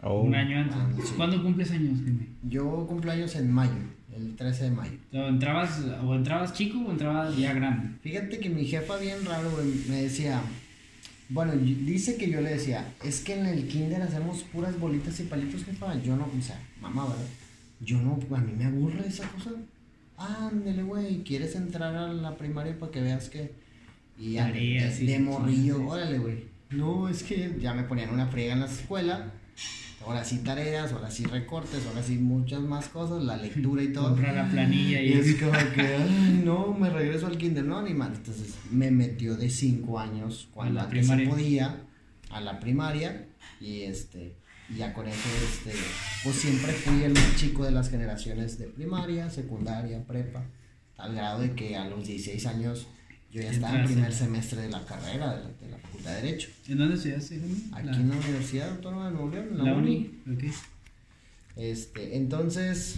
Oh. 0.03 0.21
Un 0.21 0.35
año 0.35 0.59
antes. 0.59 0.75
Ah, 0.77 0.89
sí. 1.03 1.13
¿Cuándo 1.17 1.41
cumples 1.41 1.71
años, 1.71 1.99
Jaime? 2.03 2.27
Yo 2.43 2.85
cumplo 2.87 3.11
años 3.11 3.35
en 3.35 3.51
mayo, 3.51 3.71
el 4.15 4.35
13 4.35 4.65
de 4.65 4.71
mayo. 4.71 4.97
O 5.13 5.17
entrabas, 5.27 5.79
o 6.03 6.15
entrabas 6.15 6.53
chico 6.53 6.79
o 6.79 6.91
entrabas 6.91 7.35
ya 7.37 7.53
grande. 7.53 7.97
Fíjate 8.01 8.39
que 8.39 8.49
mi 8.49 8.65
jefa 8.65 8.97
bien 8.97 9.23
raro, 9.25 9.49
me 9.89 10.01
decía, 10.03 10.41
bueno, 11.29 11.53
dice 11.53 12.17
que 12.17 12.29
yo 12.29 12.41
le 12.41 12.49
decía, 12.51 12.93
es 13.03 13.21
que 13.21 13.39
en 13.39 13.45
el 13.45 13.67
kinder 13.67 14.01
hacemos 14.01 14.43
puras 14.43 14.79
bolitas 14.79 15.19
y 15.19 15.23
palitos, 15.23 15.63
jefa. 15.65 15.93
Yo 16.01 16.15
no, 16.15 16.25
o 16.25 16.41
sea, 16.41 16.59
mamá, 16.81 17.03
¿verdad? 17.05 17.25
Yo 17.83 17.99
no, 17.99 18.19
a 18.35 18.39
mí 18.39 18.53
me 18.53 18.65
aburre 18.65 19.07
esa 19.07 19.27
cosa. 19.29 19.51
Ándele, 20.17 20.83
güey, 20.83 21.23
¿quieres 21.23 21.55
entrar 21.55 21.95
a 21.95 22.13
la 22.13 22.37
primaria 22.37 22.77
para 22.77 22.91
que 22.91 23.01
veas 23.01 23.29
que... 23.29 23.53
Y 24.17 24.33
ya, 24.33 24.51
de, 24.51 25.19
morrillo, 25.19 25.77
sí, 25.77 25.83
órale, 25.87 26.19
güey. 26.19 26.43
No, 26.69 27.09
es 27.09 27.23
que 27.23 27.57
ya 27.59 27.73
me 27.73 27.83
ponían 27.83 28.11
una 28.11 28.27
friega 28.27 28.53
en 28.53 28.59
la 28.59 28.67
escuela. 28.67 29.33
Ahora 30.05 30.23
sí 30.23 30.39
tareas, 30.39 30.93
ahora 30.93 31.09
sí 31.09 31.25
recortes, 31.25 31.85
ahora 31.87 32.03
sí 32.03 32.17
muchas 32.17 32.61
más 32.61 32.87
cosas, 32.87 33.23
la 33.23 33.37
lectura 33.37 33.81
y 33.83 33.91
todo. 33.93 34.09
Comprar 34.09 34.35
la 34.35 34.49
planilla 34.49 35.01
y... 35.01 35.09
Y 35.09 35.13
es 35.13 35.35
como 35.35 35.51
que, 35.73 35.81
ay, 35.81 36.41
no, 36.43 36.73
me 36.73 36.89
regreso 36.89 37.27
al 37.27 37.37
kinder, 37.37 37.63
no, 37.63 37.81
ni 37.81 37.93
mal. 37.93 38.13
Entonces 38.15 38.55
me 38.71 38.91
metió 38.91 39.35
de 39.35 39.49
5 39.49 39.99
años 39.99 40.49
cuando 40.53 40.81
la 40.81 41.03
se 41.03 41.27
podía 41.27 41.83
a 42.29 42.41
la 42.41 42.59
primaria 42.59 43.27
y 43.59 43.81
este 43.81 44.35
y 44.73 44.77
ya 44.77 44.93
con 44.93 45.07
eso 45.07 45.29
este 45.43 45.71
pues 46.23 46.35
siempre 46.37 46.71
fui 46.73 47.03
el 47.03 47.13
más 47.13 47.35
chico 47.35 47.63
de 47.65 47.71
las 47.71 47.89
generaciones 47.89 48.57
de 48.57 48.67
primaria, 48.67 49.29
secundaria, 49.29 50.03
prepa, 50.05 50.43
al 50.97 51.15
grado 51.15 51.41
de 51.41 51.53
que 51.53 51.75
a 51.75 51.85
los 51.89 52.05
16 52.05 52.45
años 52.45 52.87
yo 53.31 53.41
ya 53.41 53.49
estaba 53.51 53.79
en 53.79 53.85
primer 53.85 54.13
semestre 54.13 54.61
de 54.61 54.69
la 54.69 54.85
carrera 54.85 55.35
de 55.37 55.43
la, 55.43 55.49
de 55.49 55.69
la 55.69 55.77
Facultad 55.77 56.11
de 56.15 56.21
Derecho. 56.21 56.49
¿En 56.67 56.77
dónde 56.77 56.95
estudiaste? 56.95 57.35
Aquí 57.73 57.87
La- 57.87 57.95
en 57.95 58.09
la 58.09 58.15
Universidad 58.17 58.69
Autónoma 58.71 59.05
de 59.05 59.11
Nuevo 59.13 59.29
León, 59.29 59.47
en 59.51 59.63
La 59.65 59.73
uni. 59.73 60.21
Ok. 60.33 60.43
Este, 61.55 62.17
entonces, 62.17 62.97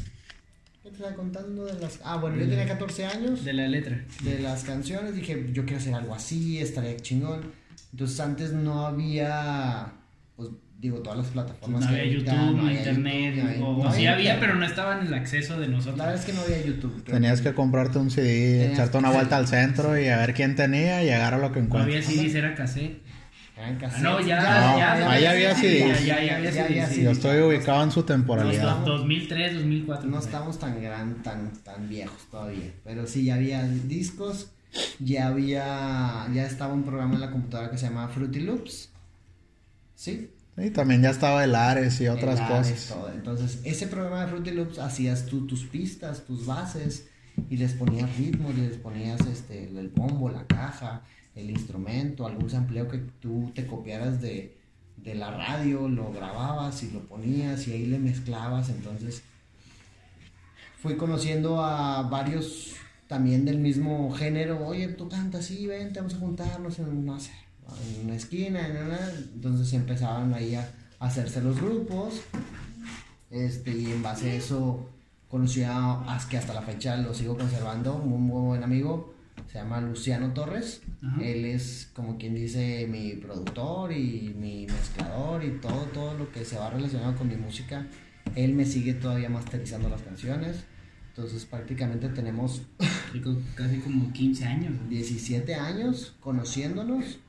¿qué 0.84 0.90
te 0.90 0.96
estaba 0.96 1.16
contando 1.16 1.66
de 1.66 1.80
las... 1.80 2.00
Ah, 2.04 2.18
bueno, 2.18 2.38
yo 2.38 2.48
tenía 2.50 2.68
14 2.68 3.06
años. 3.06 3.44
De 3.44 3.54
la 3.54 3.68
letra. 3.68 4.04
de 4.24 4.40
las 4.40 4.64
canciones, 4.64 5.16
dije, 5.16 5.50
yo 5.54 5.64
quiero 5.66 5.78
hacer 5.80 5.94
algo 5.94 6.14
así, 6.16 6.60
estaría 6.60 6.98
chingón. 6.98 7.52
Entonces 7.92 8.20
antes 8.20 8.52
no 8.54 8.86
había, 8.88 9.94
pues 10.36 10.50
digo, 10.84 10.98
todas 11.00 11.18
las 11.20 11.28
plataformas. 11.28 11.82
No 11.82 11.88
había 11.88 12.06
YouTube, 12.06 12.34
no 12.34 12.62
había 12.68 12.78
internet. 12.78 13.36
YouTube, 13.36 13.44
no 13.44 13.50
había- 13.50 13.88
o 13.90 13.94
sí 13.94 14.04
no 14.04 14.12
había, 14.12 14.12
internet. 14.12 14.38
pero 14.40 14.56
no 14.56 14.66
estaba 14.66 15.00
en 15.00 15.08
el 15.08 15.14
acceso 15.14 15.60
de 15.60 15.68
nosotros. 15.70 15.98
La 15.98 16.06
verdad 16.08 16.20
es 16.20 16.26
que 16.26 16.34
no 16.34 16.42
había 16.42 16.62
YouTube. 16.62 17.04
Tenías 17.06 17.42
que 17.42 17.54
comprarte 17.54 17.98
un 18.00 18.12
CD, 18.12 18.72
echarte 18.74 18.98
una 18.98 19.10
vuelta 19.10 19.38
al 19.38 19.48
centro 19.48 19.98
y 20.00 20.08
a 20.10 20.18
ver 20.18 20.34
quién 20.34 20.56
tenía 20.56 21.02
y 21.02 21.06
llegar 21.06 21.34
a 21.34 21.38
lo 21.38 21.52
que 21.52 21.62
no 21.62 21.78
había 21.80 21.98
encuentras. 22.00 22.06
CDs, 22.14 22.36
era 22.36 22.54
cassette. 22.54 23.02
Eran 23.56 23.78
Ah, 23.84 24.00
no, 24.02 24.20
ya, 24.20 24.38
No, 24.42 24.78
ya, 24.80 25.12
ahí 25.12 25.26
había 25.26 25.56
sí, 25.56 25.62
CDs. 25.62 26.06
ya, 26.06 26.16
ya, 26.22 26.40
ya 26.40 26.66
había 26.66 26.88
CDs, 26.88 27.04
Yo 27.04 27.12
estoy 27.12 27.40
ubicado 27.44 27.84
en 27.84 27.92
su 27.92 28.00
Dos- 28.02 28.08
temporalidad. 28.08 28.54
estamos- 28.64 28.86
2003, 28.88 29.54
2004. 29.54 30.10
No 30.10 30.20
estamos 30.20 30.60
tan 30.60 30.82
gran, 30.82 31.22
tan, 31.24 31.54
tan 31.64 31.88
viejos 31.88 32.18
todavía. 32.32 32.72
Pero 32.84 33.06
sí, 33.08 33.26
ya 33.26 33.36
había 33.36 33.64
discos. 33.64 34.50
Ya 35.00 35.28
había. 35.28 36.28
Ya 36.34 36.46
estaba 36.48 36.74
un 36.74 36.84
programa 36.84 37.14
en 37.14 37.22
la 37.22 37.30
computadora 37.32 37.70
que 37.70 37.78
se 37.78 37.86
llamaba 37.86 38.10
Fruity 38.10 38.40
Loops. 38.40 38.90
¿Sí? 39.96 40.32
Y 40.58 40.70
también 40.70 41.02
ya 41.02 41.10
estaba 41.10 41.44
el 41.44 41.56
Ares 41.56 42.00
y 42.02 42.08
otras 42.08 42.40
El 42.40 42.46
Ares, 42.46 42.72
cosas. 42.72 42.88
todo. 42.90 43.12
Entonces, 43.12 43.60
ese 43.64 43.88
programa 43.88 44.22
de 44.22 44.28
Fruity 44.28 44.52
Loops 44.52 44.80
hacías 44.80 45.26
tú 45.26 45.48
tus 45.48 45.64
pistas, 45.64 46.26
tus 46.26 46.46
bases, 46.46 47.08
y 47.50 47.58
les 47.58 47.74
ponías 47.74 48.16
ritmos, 48.18 48.56
les 48.56 48.78
ponías 48.78 49.20
este, 49.22 49.64
el 49.64 49.90
bombo, 49.90 50.30
la 50.30 50.46
caja, 50.46 51.02
el 51.36 51.50
instrumento, 51.50 52.28
algún 52.28 52.50
sampleo 52.50 52.88
que 52.88 53.00
tú 53.20 53.52
te 53.56 53.66
copiaras 53.66 54.22
de, 54.22 54.56
de 54.98 55.16
la 55.16 55.32
radio, 55.32 55.88
lo 55.90 56.12
grababas 56.12 56.84
y 56.84 56.92
lo 56.92 57.00
ponías 57.02 57.68
y 57.68 57.72
ahí 57.72 57.86
le 57.88 57.98
mezclabas. 57.98 58.70
Entonces, 58.70 59.24
fui 60.80 60.96
conociendo 60.96 61.64
a 61.64 62.04
varios 62.04 62.74
también 63.08 63.46
del 63.46 63.58
mismo 63.58 64.12
género. 64.12 64.66
Oye, 64.66 64.88
tú 64.90 65.10
cantas, 65.10 65.46
sí, 65.46 65.66
vente, 65.66 66.00
vamos 66.00 66.14
a 66.14 66.20
juntarnos 66.20 66.78
en, 66.80 67.06
no 67.06 67.20
sé, 67.20 67.32
en 67.98 68.06
una 68.06 68.16
esquina. 68.16 68.68
en 68.68 68.78
una-". 68.86 69.12
Entonces 69.34 69.74
empezaban 69.74 70.34
ahí 70.34 70.56
a 70.56 70.72
hacerse 71.00 71.42
los 71.42 71.60
grupos. 71.60 72.22
Este, 73.30 73.72
y 73.76 73.92
en 73.92 74.04
base 74.04 74.32
a 74.32 74.36
eso 74.36 74.90
conocí 75.28 75.64
a, 75.66 76.20
que 76.30 76.38
hasta 76.38 76.54
la 76.54 76.62
fecha 76.62 76.96
lo 76.98 77.14
sigo 77.14 77.36
conservando, 77.36 77.96
un 77.96 78.22
muy 78.22 78.42
buen 78.50 78.64
amigo, 78.64 79.16
se 79.52 79.58
llama 79.58 79.82
Luciano 79.82 80.32
Torres. 80.34 80.82
Ajá. 81.02 81.24
Él 81.24 81.46
es 81.46 81.90
como 81.96 82.20
quien 82.20 82.36
dice 82.36 82.88
mi 82.88 83.14
productor 83.14 83.92
y 83.92 84.36
mi 84.38 84.68
mezclador 84.68 85.44
y 85.44 85.60
todo, 85.60 85.86
todo 85.86 86.14
lo 86.14 86.32
que 86.32 86.46
se 86.46 86.58
va 86.58 86.70
relacionado 86.70 87.16
con 87.16 87.28
mi 87.28 87.36
música. 87.36 87.88
Él 88.36 88.54
me 88.54 88.66
sigue 88.66 88.94
todavía 88.94 89.30
masterizando 89.30 89.90
las 89.90 90.04
canciones. 90.04 90.66
Entonces 91.10 91.46
prácticamente 91.46 92.10
tenemos 92.10 92.62
Casi 93.56 93.78
como 93.78 94.12
15 94.12 94.46
años. 94.46 94.74
¿no? 94.74 94.90
17 94.90 95.54
años 95.56 96.16
conociéndonos. 96.20 97.20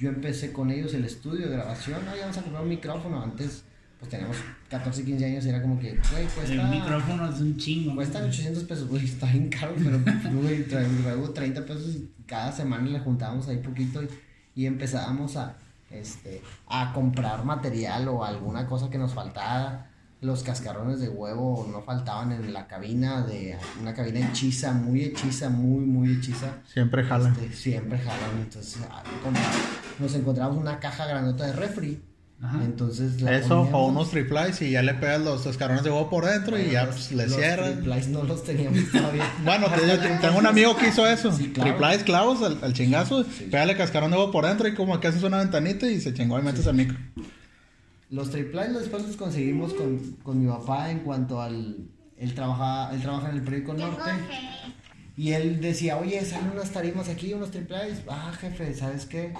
Yo 0.00 0.08
empecé 0.08 0.52
con 0.52 0.70
ellos 0.70 0.94
el 0.94 1.04
estudio 1.04 1.46
de 1.48 1.52
grabación. 1.56 1.98
Oye, 2.10 2.20
vamos 2.22 2.38
a 2.38 2.42
comprar 2.42 2.62
un 2.62 2.68
micrófono. 2.70 3.22
Antes, 3.22 3.64
pues 3.98 4.10
teníamos 4.10 4.36
14, 4.70 5.04
15 5.04 5.24
años 5.26 5.44
y 5.44 5.48
era 5.50 5.60
como 5.60 5.78
que, 5.78 5.90
güey, 6.10 6.24
cuesta. 6.34 6.52
El 6.54 6.68
micrófono 6.70 7.30
es 7.30 7.40
un 7.40 7.56
chingo. 7.58 7.90
¿no? 7.90 7.96
Cuestan 7.96 8.24
800 8.24 8.64
pesos, 8.64 8.88
güey, 8.88 9.04
está 9.14 9.26
bien 9.30 9.50
caro, 9.50 9.74
pero 9.76 10.00
güey, 10.40 10.66
tra- 10.66 10.88
luego 11.02 11.30
30 11.30 11.66
pesos 11.66 11.88
y 11.96 12.10
cada 12.26 12.50
semana 12.50 12.88
le 12.88 12.98
juntábamos 13.00 13.46
ahí 13.48 13.58
poquito 13.58 14.02
y, 14.02 14.08
y 14.54 14.66
empezábamos 14.66 15.36
a, 15.36 15.56
este, 15.90 16.40
a 16.66 16.92
comprar 16.94 17.44
material 17.44 18.08
o 18.08 18.24
alguna 18.24 18.66
cosa 18.66 18.88
que 18.88 18.96
nos 18.96 19.12
faltara. 19.12 19.89
Los 20.22 20.42
cascarrones 20.42 21.00
de 21.00 21.08
huevo 21.08 21.66
no 21.72 21.80
faltaban 21.82 22.30
en 22.32 22.52
la 22.52 22.66
cabina, 22.66 23.22
de 23.22 23.56
una 23.80 23.94
cabina 23.94 24.20
hechiza, 24.28 24.72
muy 24.72 25.02
hechiza, 25.04 25.48
muy, 25.48 25.84
muy 25.86 26.12
hechiza. 26.16 26.58
Siempre 26.70 27.04
jala. 27.04 27.30
Este, 27.40 27.52
siempre 27.56 27.98
jalan, 27.98 28.38
entonces 28.42 28.78
ah, 28.90 29.02
nos 29.98 30.14
encontramos 30.14 30.58
una 30.58 30.78
caja 30.78 31.06
grandota 31.06 31.46
de 31.46 31.52
refri. 31.54 32.02
Ajá. 32.42 32.58
Entonces 32.64 33.20
la 33.20 33.34
Eso 33.36 33.60
o 33.70 33.86
unos 33.88 34.10
triplies 34.10 34.62
y 34.62 34.70
ya 34.70 34.80
le 34.82 34.94
pegas 34.94 35.20
los 35.20 35.44
escarones 35.44 35.84
de 35.84 35.90
huevo 35.90 36.08
por 36.08 36.24
dentro 36.24 36.58
y 36.58 36.70
ya 36.70 36.84
Los- 36.84 36.94
pues, 36.94 37.12
le 37.12 37.26
los 37.26 37.36
cierras. 37.36 37.72
triplies 37.74 38.08
no 38.08 38.22
los 38.22 38.44
teníamos 38.44 38.90
todavía. 38.90 39.30
Bueno, 39.44 39.66
tengo 40.22 40.38
un 40.38 40.46
amigo 40.46 40.74
que 40.76 40.88
hizo 40.88 41.06
eso. 41.06 41.32
Sí, 41.32 41.50
claro. 41.52 41.70
Triplies 41.76 42.02
clavos 42.04 42.42
al, 42.42 42.58
al 42.62 42.72
chingazo, 42.72 43.24
Sí. 43.24 43.44
pégale 43.50 43.76
cascarón 43.76 44.10
de 44.10 44.16
huevo 44.16 44.30
por 44.32 44.46
dentro 44.46 44.66
y 44.68 44.74
como 44.74 44.98
que 45.00 45.08
haces 45.08 45.22
una 45.22 45.36
ventanita 45.38 45.86
y 45.86 46.00
se 46.00 46.14
chingó 46.14 46.38
y 46.38 46.42
metes 46.42 46.66
el 46.66 46.74
micro. 46.76 46.96
Los 48.10 48.30
triplies 48.30 48.74
después 48.74 49.06
los 49.06 49.16
conseguimos 49.16 49.72
con, 49.72 49.98
con 50.24 50.40
mi 50.40 50.50
papá 50.50 50.90
en 50.90 51.00
cuanto 51.00 51.40
al... 51.40 51.88
Él 52.16 52.34
trabaja, 52.34 52.92
él 52.92 53.00
trabaja 53.00 53.30
en 53.30 53.36
el 53.36 53.42
periódico 53.42 53.72
Norte. 53.74 54.10
Y 55.16 55.32
él 55.32 55.60
decía, 55.60 55.96
oye, 55.96 56.22
salen 56.24 56.50
unas 56.50 56.70
tarimas 56.70 57.08
aquí, 57.08 57.32
unos 57.32 57.50
triplies. 57.50 58.02
Ah, 58.08 58.32
jefe, 58.38 58.74
¿sabes 58.74 59.06
qué? 59.06 59.32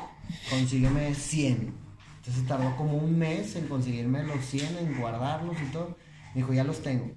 Consígueme 0.49 1.15
100. 1.15 1.75
Entonces 2.19 2.47
tardó 2.47 2.77
como 2.77 2.97
un 2.97 3.19
mes 3.19 3.57
en 3.57 3.67
conseguirme 3.67 4.23
los 4.23 4.45
100, 4.45 4.79
en 4.79 5.00
guardarlos 5.00 5.57
y 5.61 5.73
todo. 5.73 5.97
Me 6.35 6.43
dijo, 6.43 6.53
ya 6.53 6.62
los 6.62 6.81
tengo. 6.81 7.11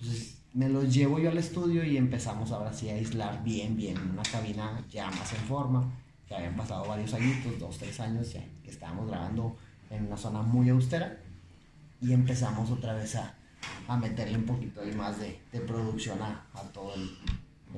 Entonces 0.00 0.38
me 0.54 0.68
los 0.70 0.92
llevo 0.94 1.18
yo 1.18 1.30
al 1.30 1.38
estudio 1.38 1.84
y 1.84 1.98
empezamos 1.98 2.50
ahora 2.50 2.72
sí 2.72 2.88
a 2.88 2.94
aislar 2.94 3.44
bien, 3.44 3.76
bien. 3.76 3.98
Una 4.10 4.22
cabina 4.22 4.82
ya 4.90 5.10
más 5.10 5.32
en 5.32 5.40
forma. 5.40 5.92
Que 6.26 6.34
habían 6.34 6.56
pasado 6.56 6.88
varios 6.88 7.12
añitos, 7.12 7.58
dos, 7.58 7.76
tres 7.76 8.00
años 8.00 8.32
ya. 8.32 8.42
Que 8.62 8.70
estábamos 8.70 9.08
grabando 9.08 9.56
en 9.94 10.06
una 10.06 10.16
zona 10.16 10.42
muy 10.42 10.68
austera. 10.68 11.18
Y 12.00 12.12
empezamos 12.12 12.70
otra 12.70 12.92
vez 12.94 13.16
a, 13.16 13.34
a 13.88 13.96
meterle 13.96 14.36
un 14.36 14.44
poquito 14.44 14.82
ahí 14.82 14.92
más 14.92 15.18
de, 15.20 15.40
de 15.52 15.60
producción 15.60 16.20
a, 16.20 16.46
a 16.52 16.60
todo 16.72 16.94
el, 16.94 17.10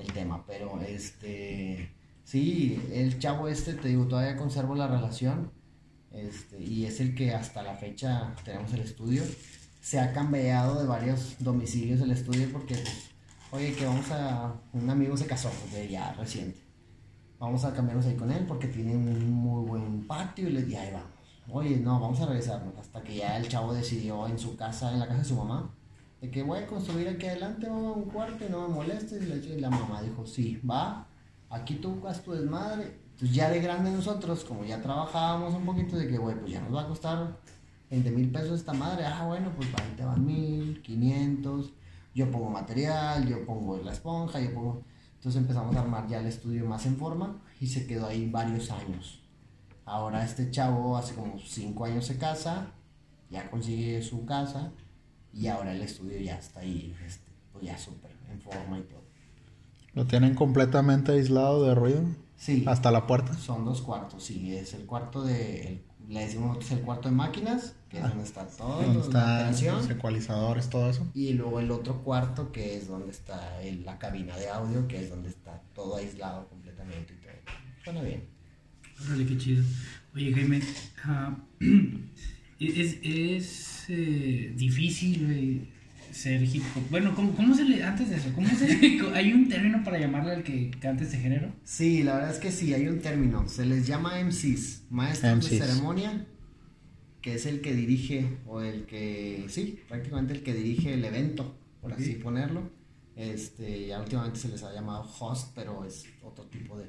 el 0.00 0.12
tema. 0.12 0.44
Pero 0.46 0.80
este, 0.82 1.90
sí, 2.24 2.82
el 2.92 3.18
chavo 3.18 3.48
este, 3.48 3.74
te 3.74 3.88
digo, 3.88 4.06
todavía 4.06 4.36
conservo 4.36 4.74
la 4.74 4.88
relación. 4.88 5.52
Este, 6.12 6.60
y 6.62 6.86
es 6.86 7.00
el 7.00 7.14
que 7.14 7.34
hasta 7.34 7.62
la 7.62 7.74
fecha 7.76 8.34
tenemos 8.44 8.72
el 8.72 8.80
estudio. 8.80 9.22
Se 9.80 10.00
ha 10.00 10.12
cambiado 10.12 10.80
de 10.80 10.86
varios 10.86 11.36
domicilios 11.38 12.00
el 12.00 12.10
estudio 12.10 12.48
porque, 12.52 12.82
oye, 13.52 13.74
que 13.74 13.84
vamos 13.86 14.10
a. 14.10 14.54
Un 14.72 14.90
amigo 14.90 15.16
se 15.16 15.26
casó, 15.26 15.50
pues, 15.70 15.88
ya 15.88 16.12
reciente. 16.14 16.58
Vamos 17.38 17.64
a 17.64 17.74
cambiarnos 17.74 18.06
ahí 18.06 18.16
con 18.16 18.32
él 18.32 18.44
porque 18.48 18.66
tiene 18.66 18.96
un 18.96 19.30
muy 19.30 19.68
buen 19.68 20.06
patio 20.06 20.48
y, 20.48 20.56
y 20.56 20.74
ahí 20.74 20.90
vamos. 20.92 21.15
Oye, 21.50 21.76
no, 21.78 22.00
vamos 22.00 22.20
a 22.20 22.26
regresarnos. 22.26 22.76
Hasta 22.78 23.02
que 23.02 23.16
ya 23.16 23.36
el 23.36 23.48
chavo 23.48 23.72
decidió 23.72 24.26
en 24.26 24.38
su 24.38 24.56
casa, 24.56 24.92
en 24.92 24.98
la 24.98 25.06
casa 25.06 25.20
de 25.20 25.24
su 25.24 25.36
mamá, 25.36 25.70
de 26.20 26.30
que 26.30 26.42
voy 26.42 26.58
a 26.58 26.66
construir 26.66 27.08
aquí 27.08 27.26
adelante, 27.26 27.68
mamá, 27.68 27.92
un 27.92 28.10
cuarto 28.10 28.44
no 28.50 28.68
me 28.68 28.74
molestes. 28.74 29.22
Y 29.22 29.60
la, 29.60 29.70
mamá 29.70 30.02
dijo, 30.02 30.26
sí, 30.26 30.60
va, 30.68 31.06
aquí 31.50 31.74
tú 31.74 32.00
haz 32.06 32.22
tu 32.22 32.32
desmadre. 32.32 32.98
Entonces 33.12 33.34
ya 33.34 33.48
de 33.50 33.60
grande 33.60 33.90
nosotros, 33.90 34.44
como 34.44 34.64
ya 34.64 34.82
trabajábamos 34.82 35.54
un 35.54 35.64
poquito, 35.64 35.96
de 35.96 36.08
que, 36.08 36.18
güey, 36.18 36.38
pues 36.38 36.52
ya 36.52 36.60
nos 36.60 36.74
va 36.74 36.82
a 36.82 36.88
costar 36.88 37.38
20 37.90 38.10
mil 38.10 38.30
pesos 38.30 38.58
esta 38.58 38.72
madre. 38.72 39.06
Ah, 39.06 39.24
bueno, 39.26 39.52
pues 39.56 39.68
ahí 39.68 39.94
te 39.96 40.04
van 40.04 40.24
mil, 40.26 40.82
500. 40.82 41.72
Yo 42.14 42.30
pongo 42.30 42.50
material, 42.50 43.28
yo 43.28 43.44
pongo 43.46 43.76
la 43.78 43.92
esponja, 43.92 44.40
yo 44.40 44.52
pongo... 44.52 44.82
Entonces 45.14 45.40
empezamos 45.40 45.74
a 45.76 45.80
armar 45.80 46.06
ya 46.08 46.20
el 46.20 46.26
estudio 46.26 46.66
más 46.66 46.86
en 46.86 46.96
forma 46.96 47.40
y 47.60 47.66
se 47.66 47.86
quedó 47.86 48.06
ahí 48.06 48.28
varios 48.30 48.70
años. 48.70 49.25
Ahora 49.86 50.24
este 50.24 50.50
chavo 50.50 50.96
hace 50.98 51.14
como 51.14 51.38
5 51.38 51.84
años 51.86 52.04
se 52.06 52.18
casa, 52.18 52.66
ya 53.30 53.48
consigue 53.50 54.02
su 54.02 54.26
casa 54.26 54.72
y 55.32 55.46
ahora 55.46 55.72
el 55.72 55.80
estudio 55.82 56.18
ya 56.20 56.36
está 56.38 56.60
ahí, 56.60 56.94
este, 57.06 57.30
pues 57.52 57.64
ya 57.64 57.78
súper 57.78 58.10
en 58.30 58.40
forma 58.40 58.78
y 58.78 58.82
todo. 58.82 59.00
Lo 59.94 60.06
tienen 60.06 60.34
completamente 60.34 61.12
aislado 61.12 61.64
de 61.64 61.74
ruido. 61.74 62.02
Sí. 62.36 62.64
Hasta 62.66 62.90
la 62.90 63.06
puerta. 63.06 63.32
Son 63.34 63.64
dos 63.64 63.80
cuartos, 63.80 64.22
sí, 64.24 64.54
es 64.54 64.74
el 64.74 64.84
cuarto 64.84 65.22
de, 65.22 65.62
el- 65.68 65.82
le 66.08 66.20
decimos 66.20 66.48
nosotros 66.48 66.70
el 66.72 66.80
cuarto 66.82 67.08
de 67.08 67.14
máquinas, 67.14 67.74
que 67.88 67.96
es 67.98 68.02
donde 68.08 68.22
está 68.24 68.46
todo, 68.46 68.82
Donde 68.82 68.98
operación. 69.08 69.76
los 69.76 69.90
ecualizadores, 69.90 70.68
todo 70.70 70.90
eso. 70.90 71.06
Y 71.14 71.32
luego 71.32 71.58
el 71.60 71.70
otro 71.70 72.02
cuarto 72.04 72.52
que 72.52 72.76
es 72.76 72.86
donde 72.88 73.10
está 73.10 73.60
el- 73.62 73.84
la 73.84 73.98
cabina 73.98 74.36
de 74.36 74.48
audio, 74.50 74.86
que 74.86 75.02
es 75.02 75.10
donde 75.10 75.30
está 75.30 75.62
todo 75.74 75.96
aislado 75.96 76.46
completamente 76.48 77.14
y 77.14 77.16
todo. 77.16 77.32
Suena 77.84 78.02
bien. 78.02 78.28
Órale, 79.04 79.26
qué 79.26 79.36
chido. 79.38 79.64
Oye, 80.14 80.32
Jaime, 80.32 80.60
ah, 81.04 81.36
es, 82.60 82.98
es 83.02 83.84
eh, 83.88 84.52
difícil 84.56 85.26
güey, 85.26 85.68
ser 86.10 86.42
hip 86.42 86.62
hop. 86.74 86.82
Bueno, 86.90 87.14
¿cómo, 87.14 87.34
¿cómo 87.34 87.54
se 87.54 87.64
le, 87.64 87.82
antes 87.82 88.08
de 88.08 88.16
eso, 88.16 88.32
cómo 88.34 88.48
se 88.48 88.66
le, 88.66 89.00
hay 89.14 89.32
un 89.32 89.48
término 89.48 89.84
para 89.84 89.98
llamarle 89.98 90.32
al 90.32 90.42
que 90.42 90.70
canta 90.80 91.04
este 91.04 91.18
género? 91.18 91.52
Sí, 91.64 92.02
la 92.02 92.14
verdad 92.14 92.30
es 92.32 92.38
que 92.38 92.50
sí, 92.50 92.72
hay 92.72 92.88
un 92.88 93.00
término. 93.00 93.48
Se 93.48 93.66
les 93.66 93.86
llama 93.86 94.18
MCs, 94.22 94.84
maestros 94.90 95.50
de 95.50 95.58
ceremonia, 95.58 96.26
que 97.20 97.34
es 97.34 97.44
el 97.46 97.60
que 97.60 97.74
dirige, 97.74 98.38
o 98.46 98.62
el 98.62 98.86
que, 98.86 99.44
sí, 99.48 99.80
prácticamente 99.88 100.32
el 100.32 100.42
que 100.42 100.54
dirige 100.54 100.94
el 100.94 101.04
evento, 101.04 101.58
por 101.82 101.92
así 101.92 102.14
ponerlo. 102.14 102.70
Este, 103.16 103.86
ya 103.86 104.00
últimamente 104.00 104.38
se 104.38 104.48
les 104.48 104.62
ha 104.62 104.72
llamado 104.72 105.02
host, 105.02 105.52
pero 105.54 105.84
es 105.84 106.04
otro 106.22 106.44
tipo 106.46 106.78
de, 106.78 106.86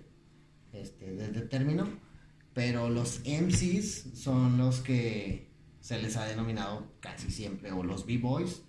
este, 0.74 1.14
de, 1.14 1.30
de 1.30 1.42
término. 1.42 1.88
Pero 2.54 2.90
los 2.90 3.22
MCs 3.26 4.18
son 4.20 4.58
los 4.58 4.80
que 4.80 5.48
se 5.80 6.02
les 6.02 6.18
ha 6.18 6.26
denominado 6.26 6.92
casi 7.00 7.30
siempre, 7.32 7.72
o 7.72 7.84
los 7.84 8.06
B-Boys, 8.06 8.64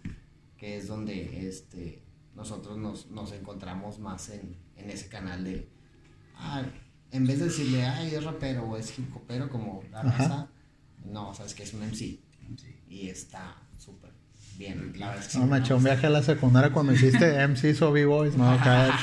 que 0.57 0.76
es 0.76 0.87
donde 0.88 1.49
este, 1.49 2.02
nosotros 2.35 2.76
nos, 2.76 3.11
nos 3.11 3.33
encontramos 3.33 3.99
más 3.99 4.28
en, 4.28 4.57
en 4.76 4.90
ese 4.90 5.09
canal 5.09 5.43
de, 5.43 5.69
ah, 6.37 6.64
en 7.11 7.26
vez 7.26 7.38
de 7.38 7.47
decirle, 7.47 7.85
ay, 7.85 8.14
es 8.14 8.23
rapero 8.23 8.64
o 8.69 8.76
es 8.76 8.97
hip 8.99 9.14
hopero 9.17 9.49
como 9.49 9.83
la 9.90 10.00
Ajá. 10.00 10.11
raza, 10.19 10.50
no, 11.05 11.35
sabes 11.35 11.55
que 11.55 11.62
es 11.62 11.73
un 11.73 11.81
MC 11.81 12.21
y 12.88 13.09
está 13.09 13.57
súper 13.76 14.12
bien, 14.59 14.93
la 14.99 15.09
verdad 15.11 15.25
es 15.25 15.33
que 15.33 15.38
No, 15.38 15.47
me 15.47 15.59
eché 15.59 15.73
un 15.73 15.85
viaje 15.85 16.07
a 16.09 16.11
la 16.11 16.23
secundaria 16.23 16.71
cuando 16.73 16.93
hiciste 16.93 17.47
MCs 17.47 17.81
o 17.83 17.93
B-Boys. 17.93 18.37
No, 18.37 18.57
cállate. 18.65 18.97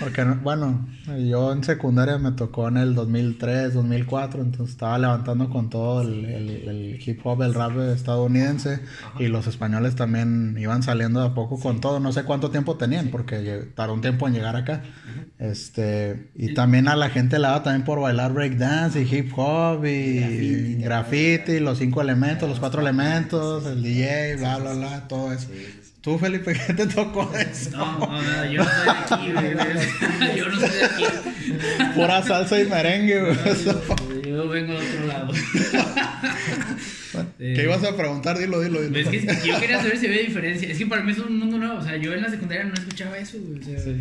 Porque, 0.00 0.24
no- 0.24 0.36
bueno, 0.42 0.86
yo 1.28 1.52
en 1.52 1.62
secundaria 1.62 2.18
me 2.18 2.32
tocó 2.32 2.66
en 2.68 2.76
el 2.76 2.94
2003, 2.96 3.74
2004. 3.74 4.42
Entonces 4.42 4.70
estaba 4.74 4.98
levantando 4.98 5.48
con 5.48 5.70
todo 5.70 6.02
el, 6.02 6.24
el- 6.24 6.50
el 6.68 7.00
hip 7.06 7.20
hop, 7.24 7.42
el 7.42 7.54
rap 7.54 7.78
estadounidense. 7.78 8.80
Y 9.20 9.28
los 9.28 9.46
españoles 9.46 9.94
también 9.94 10.56
iban 10.58 10.82
saliendo 10.82 11.20
de 11.20 11.28
a 11.28 11.34
poco 11.34 11.58
con 11.60 11.80
todo. 11.80 12.00
No 12.00 12.12
sé 12.12 12.24
cuánto 12.24 12.50
tiempo 12.50 12.76
tenían, 12.76 13.08
porque 13.08 13.68
tardó 13.76 13.94
un 13.94 14.00
tiempo 14.00 14.26
en 14.26 14.34
llegar 14.34 14.56
acá. 14.56 14.82
Este, 15.38 16.30
y 16.34 16.52
también 16.54 16.88
a 16.88 16.96
la 16.96 17.10
gente 17.10 17.38
le 17.38 17.44
daba 17.44 17.62
también 17.62 17.84
por 17.84 18.00
bailar 18.00 18.32
breakdance 18.32 19.00
y 19.00 19.14
hip 19.14 19.32
hop 19.36 19.84
y 19.86 20.18
Graffiti, 20.18 20.82
graffiti, 20.82 21.60
los 21.60 21.78
cinco 21.78 22.00
elementos, 22.02 22.48
los 22.48 22.58
cuatro 22.58 22.80
elementos, 22.80 23.64
el 23.66 23.82
DJ, 23.82 24.36
bla, 24.56 24.72
bla, 24.72 24.72
bla, 24.74 25.08
todo 25.08 25.32
eso. 25.32 25.48
Tú, 26.00 26.18
Felipe, 26.18 26.52
¿qué 26.66 26.74
te 26.74 26.86
tocó 26.86 27.30
eso? 27.36 27.70
No, 27.76 27.98
no, 27.98 28.22
no, 28.22 28.44
yo 28.50 28.62
no 28.64 28.70
soy 28.70 28.84
de 28.84 28.90
aquí, 28.90 29.32
güey. 29.32 30.36
Yo 30.38 30.48
no 30.48 30.60
soy 30.60 30.68
de 30.70 30.84
aquí. 30.84 31.04
Pura 31.94 32.22
salsa 32.22 32.60
y 32.60 32.64
merengue, 32.66 33.20
güey. 33.20 33.36
Yo 34.26 34.48
vengo 34.48 34.72
de 34.78 34.86
otro 34.86 35.06
lado. 35.06 35.32
¿Qué 37.38 37.62
ibas 37.62 37.82
a 37.84 37.96
preguntar? 37.96 38.38
Dilo, 38.38 38.60
dilo, 38.60 38.80
dilo. 38.82 38.98
Es 38.98 39.08
que 39.08 39.48
yo 39.48 39.58
quería 39.60 39.78
saber 39.78 39.98
si 39.98 40.06
había 40.06 40.20
diferencia. 40.22 40.68
Es 40.70 40.78
que 40.78 40.86
para 40.86 41.02
mí 41.02 41.12
es 41.12 41.18
un 41.18 41.38
mundo 41.38 41.58
nuevo. 41.58 41.78
O 41.78 41.82
sea, 41.82 41.96
yo 41.96 42.12
en 42.14 42.22
la 42.22 42.30
secundaria 42.30 42.64
no 42.64 42.74
escuchaba 42.74 43.18
eso, 43.18 43.38
güey. 43.40 43.60
O 43.60 43.64
sea, 43.64 43.92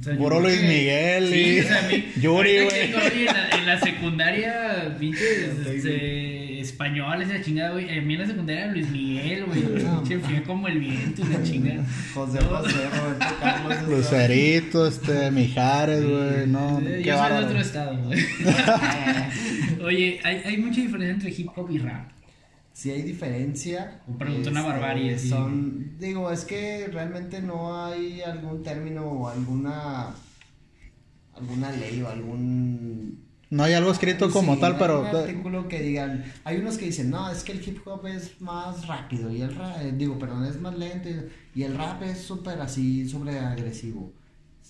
o 0.00 0.02
sea, 0.02 0.16
Puro 0.16 0.40
Luis 0.40 0.58
que- 0.58 0.66
Miguel 0.68 1.28
Sí, 1.32 1.40
y 1.56 1.60
o 1.60 1.62
sea, 1.64 1.78
a 1.84 1.88
mí- 1.88 2.12
Yuri, 2.20 2.64
güey. 2.64 2.80
En, 2.80 3.26
la, 3.26 3.48
en 3.50 3.66
la 3.66 3.80
secundaria, 3.80 4.96
pinches 4.98 5.50
este, 5.66 6.43
españoles, 6.74 7.30
esa 7.30 7.42
chingada, 7.42 7.70
güey. 7.72 7.98
A 7.98 8.02
mí 8.02 8.14
en 8.14 8.20
la 8.20 8.26
secundaria 8.26 8.66
Luis 8.66 8.90
Miguel, 8.90 9.44
güey. 9.46 9.62
Pinche 9.62 10.18
fui 10.18 10.40
como 10.42 10.66
el 10.68 10.78
viento, 10.80 11.22
una 11.22 11.42
chingada. 11.42 11.84
José 12.12 12.38
José, 12.44 12.88
Roberto 12.90 13.34
Carlos. 13.40 13.82
Lucerito, 13.88 14.86
este, 14.86 15.30
Mijares, 15.30 16.02
güey. 16.04 16.46
No, 16.48 16.80
Eh, 16.80 17.02
Yo 17.04 17.16
soy 17.16 17.32
de 17.32 17.44
otro 17.44 17.60
estado, 17.60 17.98
güey. 18.04 18.18
Oye, 19.84 20.20
hay, 20.24 20.36
hay 20.44 20.56
mucha 20.58 20.80
diferencia 20.80 21.14
entre 21.14 21.30
hip 21.30 21.48
hop 21.54 21.70
y 21.70 21.78
rap. 21.78 22.10
Si 22.72 22.90
hay 22.90 23.02
diferencia. 23.02 24.00
O 24.08 24.18
preguntó 24.18 24.50
una 24.50 24.62
barbarie, 24.62 25.16
sí. 25.18 25.28
Son, 25.28 25.96
digo, 26.00 26.30
es 26.32 26.44
que 26.44 26.88
realmente 26.92 27.40
no 27.40 27.84
hay 27.84 28.20
algún 28.22 28.62
término 28.64 29.04
o 29.04 29.28
alguna 29.28 30.08
alguna 31.36 31.70
ley 31.72 32.00
o 32.02 32.08
algún 32.08 33.24
No 33.54 33.62
hay 33.62 33.74
algo 33.74 33.92
escrito 33.92 34.32
como 34.32 34.54
Sí, 34.56 34.60
tal, 34.60 34.72
hay 34.72 34.78
pero. 34.80 35.00
un 35.02 35.06
artículo 35.06 35.68
que 35.68 35.80
digan, 35.80 36.24
hay 36.42 36.56
unos 36.56 36.76
que 36.76 36.86
dicen, 36.86 37.08
no, 37.10 37.30
es 37.30 37.44
que 37.44 37.52
el 37.52 37.62
hip 37.64 37.86
hop 37.86 38.04
es 38.04 38.40
más 38.40 38.88
rápido 38.88 39.30
y 39.30 39.42
el 39.42 39.54
rap, 39.54 39.76
digo, 39.92 40.18
perdón, 40.18 40.44
es 40.44 40.60
más 40.60 40.76
lento 40.76 41.08
y, 41.54 41.62
el 41.62 41.76
rap 41.76 42.02
es 42.02 42.18
súper 42.18 42.60
así, 42.60 43.08
súper 43.08 43.38
agresivo. 43.38 44.10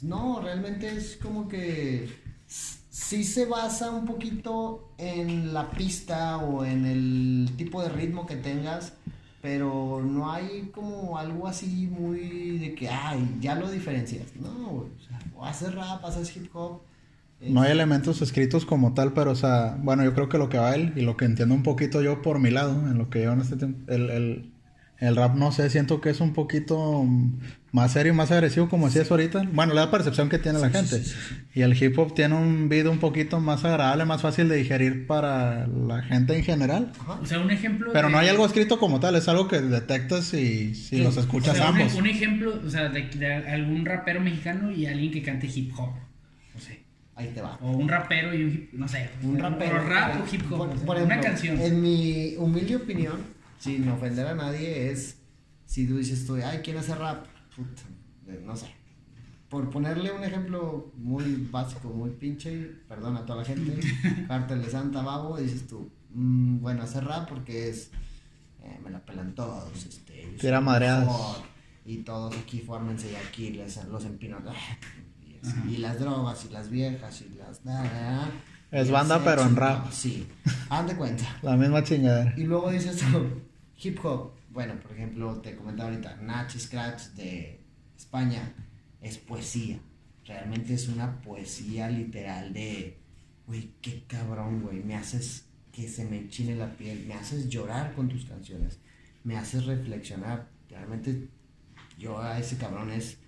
No, 0.03 0.39
realmente 0.43 0.95
es 0.95 1.17
como 1.17 1.49
que 1.49 2.11
sí 2.47 3.25
se 3.25 3.47
basa 3.47 3.91
un 3.91 4.05
poquito 4.05 4.93
en 4.99 5.55
la 5.55 5.71
pista 5.71 6.37
o 6.37 6.63
en 6.63 6.85
el 6.85 7.57
tipo 7.57 7.83
de 7.83 7.89
ritmo 7.89 8.27
que 8.27 8.37
tengas, 8.37 8.93
pero 9.41 10.03
no 10.05 10.31
hay 10.31 10.71
como 10.75 11.17
algo 11.17 11.49
así 11.49 11.87
muy 11.87 12.59
de 12.59 12.75
que, 12.75 12.91
ay, 12.91 13.39
ya 13.41 13.55
lo 13.55 13.71
diferencias. 13.71 14.37
No, 14.37 14.51
o 14.51 14.91
sea, 15.09 15.19
o 15.35 15.43
haces 15.47 15.75
rap, 15.75 16.05
haces 16.05 16.37
hip 16.37 16.55
hop. 16.55 16.83
No 17.49 17.63
hay 17.63 17.73
elementos 17.73 18.23
escritos 18.23 18.65
como 18.65 18.95
tal, 18.95 19.13
pero, 19.13 19.31
o 19.33 19.37
sea, 19.37 19.77
bueno, 19.81 20.05
yo 20.05 20.15
creo 20.15 20.29
que 20.29 20.39
lo 20.39 20.49
que 20.49 20.59
va 20.59 20.75
él 20.75 20.93
y 20.97 21.03
lo 21.03 21.17
que 21.17 21.25
entiendo 21.25 21.55
un 21.55 21.63
poquito 21.63 22.03
yo 22.03 22.23
por 22.23 22.39
mi 22.39 22.51
lado, 22.51 22.73
en 22.91 22.99
lo 22.99 23.11
que 23.11 23.23
yo 23.23 23.33
en 23.33 23.41
este 23.41 23.57
tiempo, 23.57 23.91
el, 23.93 24.11
el, 24.11 24.51
el 24.99 25.17
rap, 25.17 25.35
no 25.37 25.53
sé, 25.53 25.69
siento 25.71 26.01
que 26.01 26.11
es 26.11 26.21
un 26.21 26.33
poquito 26.33 27.05
más 27.73 27.93
serio 27.93 28.13
y 28.13 28.17
más 28.17 28.31
agresivo, 28.31 28.69
como 28.69 28.87
decías 28.87 29.11
ahorita. 29.11 29.43
Bueno, 29.53 29.75
la 29.75 29.91
percepción 29.91 30.29
que 30.29 30.39
tiene 30.39 30.61
la 30.61 30.71
gente. 30.71 31.03
Y 31.55 31.63
el 31.63 31.81
hip 31.83 31.99
hop 31.99 32.15
tiene 32.15 32.37
un 32.37 32.69
video 32.69 32.93
un 32.93 32.99
poquito 33.01 33.41
más 33.41 33.65
agradable, 33.65 34.05
más 34.05 34.23
fácil 34.23 34.49
de 34.49 34.57
digerir 34.57 35.07
para 35.09 35.67
la 35.67 36.03
gente 36.03 36.37
en 36.37 36.45
general. 36.45 36.93
Ajá. 37.01 37.15
O 37.21 37.27
sea, 37.27 37.41
un 37.41 37.51
ejemplo. 37.51 37.91
Pero 37.93 38.07
de- 38.07 38.13
no 38.13 38.19
hay 38.19 38.29
algo 38.29 38.47
escrito 38.47 38.79
como 38.79 39.01
tal, 39.01 39.17
es 39.17 39.27
algo 39.29 39.49
que 39.49 39.61
detectas 39.61 40.33
y 40.35 40.75
si 40.77 41.03
los 41.03 41.17
o 41.17 41.21
escuchas 41.21 41.59
un, 41.59 41.67
ambos. 41.67 41.95
un 41.95 42.07
ejemplo, 42.07 42.61
o 42.65 42.71
sea, 42.71 42.89
de, 42.89 43.03
de 43.11 43.33
algún 43.35 43.85
rapero 43.85 44.21
mexicano 44.21 44.71
y 44.71 44.87
alguien 44.87 45.11
que 45.11 45.23
cante 45.23 45.49
hip 45.53 45.73
hop. 45.77 45.91
Ahí 47.17 47.31
te 47.33 47.41
va. 47.41 47.59
O 47.61 47.73
un 47.73 47.89
rapero 47.89 48.35
y 48.35 48.45
un 48.45 48.51
hip, 48.53 48.73
no 48.73 48.89
sé. 48.89 49.11
Un 49.23 49.39
rapero. 49.39 49.77
O 49.77 49.85
rap 49.85 50.21
o 50.21 50.35
hip 50.35 50.43
hop. 50.51 50.59
Por, 50.59 50.69
por 50.85 50.97
una 50.97 51.15
ejemplo, 51.15 51.23
canción. 51.23 51.61
En 51.61 51.81
mi 51.81 52.35
humilde 52.37 52.77
opinión, 52.77 53.19
sin 53.59 53.89
ofender 53.89 54.27
a 54.27 54.35
nadie, 54.35 54.91
es 54.91 55.19
si 55.67 55.87
tú 55.87 55.97
dices 55.97 56.27
tú, 56.27 56.37
ay, 56.37 56.61
¿quién 56.63 56.77
hace 56.77 56.95
rap? 56.95 57.27
Puta, 57.55 57.83
eh, 58.29 58.43
no 58.45 58.57
sé. 58.57 58.67
Por 59.49 59.71
ponerle 59.71 60.11
un 60.13 60.25
ejemplo 60.25 60.93
muy 60.97 61.49
básico, 61.51 61.89
muy 61.89 62.11
pinche, 62.11 62.73
perdón 62.89 63.17
a 63.17 63.25
toda 63.25 63.41
la 63.41 63.45
gente, 63.45 63.79
Cártel 64.29 64.63
de 64.63 64.71
Santa 64.71 65.03
Babo, 65.03 65.39
dices 65.39 65.67
tú, 65.67 65.91
mm, 66.11 66.61
bueno, 66.61 66.83
hace 66.83 67.01
rap 67.01 67.29
porque 67.29 67.69
es, 67.69 67.91
eh, 68.63 68.81
me 68.83 68.91
la 68.91 69.05
pelan 69.05 69.35
todos, 69.35 69.85
este, 69.87 70.37
el 70.41 70.61
madreadas. 70.63 71.43
Y 71.87 71.99
todos 71.99 72.35
aquí 72.37 72.61
fórmense 72.61 73.13
y 73.13 73.15
aquí 73.15 73.51
les, 73.51 73.85
los 73.87 74.05
empino. 74.05 74.39
Y, 75.69 75.77
las 75.79 75.99
drogas 75.99 76.45
y 76.45 76.53
las 76.53 76.71
viejas 76.71 77.23
y 77.23 77.35
las... 77.35 77.63
da, 77.65 77.83
da, 77.83 77.91
da, 77.91 78.31
Es 78.71 78.91
banda, 78.91 79.23
pero 79.23 79.43
en 79.43 79.57
rap. 79.57 79.91
Sí, 79.91 80.27
haz 80.71 80.87
de 80.87 80.97
cuenta. 80.97 81.25
La 81.43 81.57
misma 81.57 81.83
chingadera. 81.83 82.35
Y 82.37 82.45
luego 82.45 82.71
dices 82.71 82.97
tú, 82.97 83.43
hip 83.83 84.05
hop. 84.05 84.33
Bueno, 84.51 84.75
por 84.81 84.93
ejemplo, 84.93 85.41
te 85.41 85.57
comentaba 85.57 85.91
ahorita, 85.91 86.17
Nach 86.23 86.51
Scratch 86.51 87.09
de 87.17 87.61
España 87.97 88.55
es 89.01 89.19
poesía. 89.19 89.79
Realmente 90.25 90.75
es 90.75 90.89
una 90.89 91.21
poesía 91.21 91.89
literal 91.91 92.53
de, 92.53 92.99
güey, 93.47 93.75
qué 93.83 94.05
cabrón, 94.07 94.63
güey. 94.63 94.83
Me 94.83 94.95
haces 94.95 95.47
que 95.73 95.89
se 95.89 96.05
me 96.05 96.19
enchine 96.19 96.55
la 96.55 96.77
piel, 96.77 97.05
me 97.07 97.15
haces 97.15 97.49
llorar 97.49 97.95
con 97.95 98.09
tus 98.09 98.25
canciones, 98.25 98.79
me 99.25 99.37
haces 99.37 99.67
reflexionar. 99.67 100.49
Realmente 100.71 101.29
yo 101.99 102.21
a 102.21 102.39
ese 102.39 102.57
cabrón 102.57 102.91
es, 102.91 103.19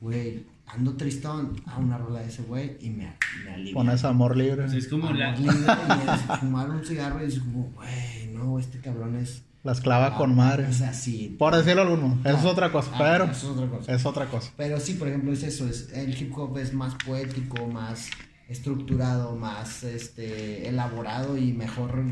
güey, 0.00 0.44
ando 0.66 0.94
tristón 0.96 1.60
a 1.66 1.78
una 1.78 1.98
rola 1.98 2.20
de 2.20 2.28
ese 2.28 2.42
güey 2.42 2.76
y 2.80 2.90
me, 2.90 3.16
me 3.44 3.50
alivia. 3.54 3.74
Pones 3.74 4.04
amor 4.04 4.36
libre. 4.36 4.64
O 4.64 4.68
sea, 4.68 4.78
es 4.78 4.88
como 4.88 5.10
la. 5.12 5.32
Amor 5.32 5.40
libre 5.54 5.72
y 5.88 6.10
es 6.34 6.38
fumar 6.40 6.70
un 6.70 6.84
cigarro 6.84 7.22
y 7.22 7.26
dices 7.26 7.40
como, 7.42 7.70
güey, 7.74 8.28
no, 8.32 8.58
este 8.58 8.78
cabrón 8.80 9.16
es... 9.16 9.42
Las 9.64 9.80
clava 9.80 10.16
con 10.16 10.30
O 10.30 10.34
madre. 10.34 10.72
sea, 10.72 10.92
sí. 10.94 11.34
Por 11.36 11.56
decirlo 11.56 11.82
alguno. 11.82 12.18
Eso 12.24 12.36
es 12.38 12.44
Ah, 12.44 12.48
otra 12.50 12.70
cosa. 12.70 12.90
ah, 12.94 12.98
Pero 12.98 13.24
eso 13.24 13.32
es 13.32 13.44
otra 13.58 13.68
cosa. 13.68 13.92
es 13.94 14.06
otra 14.06 14.26
cosa. 14.26 14.52
Pero 14.56 14.78
sí, 14.78 14.94
por 14.94 15.08
ejemplo, 15.08 15.32
es 15.32 15.42
eso, 15.42 15.66
es 15.68 15.90
el 15.92 16.16
hip 16.16 16.32
hop 16.38 16.56
es 16.58 16.72
más 16.72 16.94
poético, 17.04 17.66
más 17.66 18.08
estructurado, 18.48 19.34
más 19.34 19.82
este 19.82 20.68
elaborado 20.68 21.36
y 21.36 21.52
mejor 21.52 22.04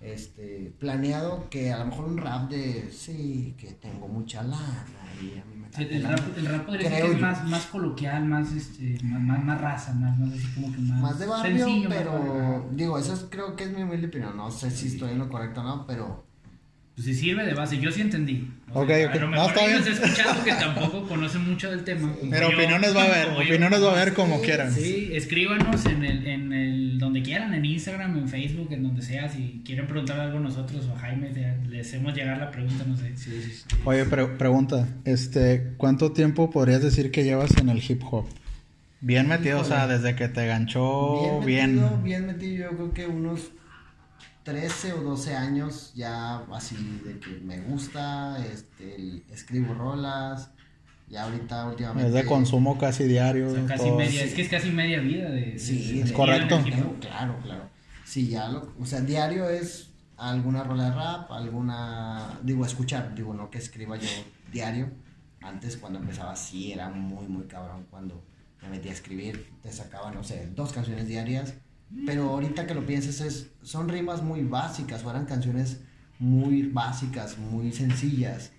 este 0.00 0.72
planeado 0.78 1.48
que 1.50 1.72
a 1.72 1.78
lo 1.78 1.86
mejor 1.86 2.04
un 2.06 2.16
rap 2.18 2.48
de 2.48 2.90
sí, 2.92 3.54
que 3.58 3.72
tengo 3.72 4.08
mucha 4.08 4.42
lana 4.42 4.86
y 5.20 5.38
a 5.38 5.44
mí 5.44 5.56
El, 5.78 6.02
rap, 6.02 6.20
el 6.36 6.46
rap 6.46 6.66
podría 6.66 6.88
Creo 6.88 7.00
ser 7.00 7.08
que 7.10 7.14
es 7.16 7.20
más, 7.22 7.44
más 7.46 7.66
coloquial, 7.66 8.24
más, 8.24 8.52
este, 8.52 8.98
más, 9.04 9.20
más, 9.22 9.44
más 9.44 9.60
raza, 9.60 9.92
más, 9.94 10.18
más 10.18 10.32
así 10.32 10.46
como 10.54 10.72
que 10.72 10.78
más. 10.80 11.00
más 11.00 11.18
de 11.18 11.26
barrio, 11.26 11.64
sencillo, 11.66 11.88
pero 11.88 12.12
barrio. 12.12 12.66
digo, 12.72 12.98
eso 12.98 13.14
es- 13.14 13.26
creo 13.30 13.54
que 13.54 13.64
es 13.64 13.70
mi 13.70 13.82
humilde 13.82 14.08
opinión, 14.08 14.36
no 14.36 14.50
sé 14.50 14.70
si 14.70 14.88
estoy 14.88 15.12
en 15.12 15.18
lo 15.18 15.28
correcto 15.28 15.60
o 15.60 15.64
no, 15.64 15.86
pero 15.86 16.24
Pues 16.96 17.06
sí 17.06 17.14
sirve 17.14 17.46
de 17.46 17.54
base, 17.54 17.78
yo 17.78 17.90
sí 17.90 18.00
entendí. 18.02 18.50
O 18.74 18.80
Ok, 18.82 18.88
sea, 18.88 19.06
ok. 19.08 19.14
A 19.14 19.18
lo 19.20 19.30
No, 19.30 19.48
mejor 19.48 19.88
escuchando 19.88 20.44
que 20.44 20.52
tampoco 20.52 21.08
conoce 21.08 21.38
mucho 21.38 21.70
del 21.70 21.82
tema. 21.84 22.12
Pero 22.28 22.50
Yo- 22.50 22.56
opiniones 22.58 22.94
va 22.94 23.02
a 23.02 23.06
haber. 23.06 23.28
Opiniones 23.38 23.82
va 23.82 23.88
a 23.88 23.92
haber 23.92 24.12
como 24.12 24.36
Sí, 24.38 24.42
quieran. 24.44 24.72
Sí, 24.74 25.10
escríbanos 25.14 25.86
en 25.86 26.04
el, 26.04 26.26
en 26.26 26.52
el, 26.52 26.69
donde 27.12 27.22
quieran, 27.22 27.52
en 27.54 27.64
Instagram, 27.64 28.16
en 28.18 28.28
Facebook, 28.28 28.68
en 28.72 28.82
donde 28.84 29.02
sea. 29.02 29.28
Si 29.28 29.62
quieren 29.64 29.86
preguntar 29.86 30.20
algo 30.20 30.38
a 30.38 30.40
nosotros 30.40 30.86
o 30.86 30.94
a 30.94 30.98
Jaime, 31.00 31.30
les 31.68 31.88
hacemos 31.88 32.14
llegar 32.14 32.38
la 32.38 32.50
pregunta, 32.50 32.84
no 32.86 32.96
sé. 32.96 33.12
Oye, 33.84 34.04
pre- 34.04 34.26
pregunta. 34.26 34.86
Este, 35.04 35.74
¿cuánto 35.76 36.12
tiempo 36.12 36.50
podrías 36.50 36.82
decir 36.82 37.10
que 37.10 37.24
llevas 37.24 37.56
en 37.56 37.68
el 37.68 37.78
hip 37.86 38.02
hop? 38.10 38.26
Bien 39.00 39.26
metido, 39.28 39.60
o 39.60 39.64
sea, 39.64 39.86
desde 39.86 40.14
que 40.14 40.28
te 40.28 40.46
ganchó 40.46 41.40
bien 41.40 41.46
bien. 41.46 41.74
metido, 41.76 41.98
bien 42.02 42.26
metido, 42.26 42.70
yo 42.70 42.76
creo 42.76 42.92
que 42.92 43.06
unos 43.06 43.50
13 44.44 44.92
o 44.94 45.02
12 45.02 45.34
años 45.36 45.92
ya 45.94 46.38
así 46.52 46.76
de 47.04 47.18
que 47.18 47.40
me 47.44 47.60
gusta, 47.60 48.36
este, 48.52 48.96
el- 48.96 49.22
escribo 49.32 49.74
rolas, 49.74 50.50
y 51.10 51.16
ahorita 51.16 51.66
últimamente... 51.66 52.06
Es 52.08 52.14
de 52.14 52.24
consumo 52.24 52.78
casi 52.78 53.04
diario. 53.04 53.48
O 53.48 53.54
sea, 53.54 53.66
casi 53.66 53.84
todo. 53.84 53.98
media, 53.98 54.22
es 54.24 54.34
que 54.34 54.42
es 54.42 54.48
casi 54.48 54.70
media 54.70 55.00
vida 55.00 55.28
de. 55.30 55.58
Sí, 55.58 55.94
de- 55.94 56.00
es 56.02 56.08
de 56.08 56.14
correcto. 56.14 56.62
Claro, 56.64 56.96
claro, 57.00 57.36
claro. 57.42 57.70
Sí, 58.04 58.28
ya 58.28 58.48
lo, 58.48 58.72
o 58.78 58.86
sea, 58.86 59.00
diario 59.00 59.48
es 59.48 59.90
alguna 60.16 60.62
rola 60.64 60.84
de 60.90 60.94
rap, 60.94 61.32
alguna, 61.32 62.38
digo, 62.42 62.64
escuchar, 62.64 63.14
digo, 63.14 63.34
no 63.34 63.50
que 63.50 63.58
escriba 63.58 63.96
yo 63.96 64.08
diario. 64.52 64.90
Antes 65.42 65.76
cuando 65.76 65.98
empezaba 65.98 66.36
sí 66.36 66.72
era 66.72 66.90
muy, 66.90 67.26
muy 67.26 67.44
cabrón 67.44 67.86
cuando 67.90 68.22
me 68.62 68.68
metía 68.68 68.90
a 68.90 68.94
escribir, 68.94 69.50
te 69.62 69.72
sacaba, 69.72 70.10
no 70.12 70.22
sé, 70.22 70.48
dos 70.54 70.72
canciones 70.72 71.08
diarias. 71.08 71.54
Pero 72.06 72.28
ahorita 72.28 72.66
que 72.68 72.74
lo 72.74 72.86
piensas 72.86 73.20
es, 73.20 73.50
son 73.62 73.88
rimas 73.88 74.22
muy 74.22 74.42
básicas, 74.42 75.02
o 75.04 75.10
eran 75.10 75.24
canciones 75.26 75.80
muy 76.20 76.62
básicas, 76.62 77.36
muy 77.38 77.72
sencillas. 77.72 78.52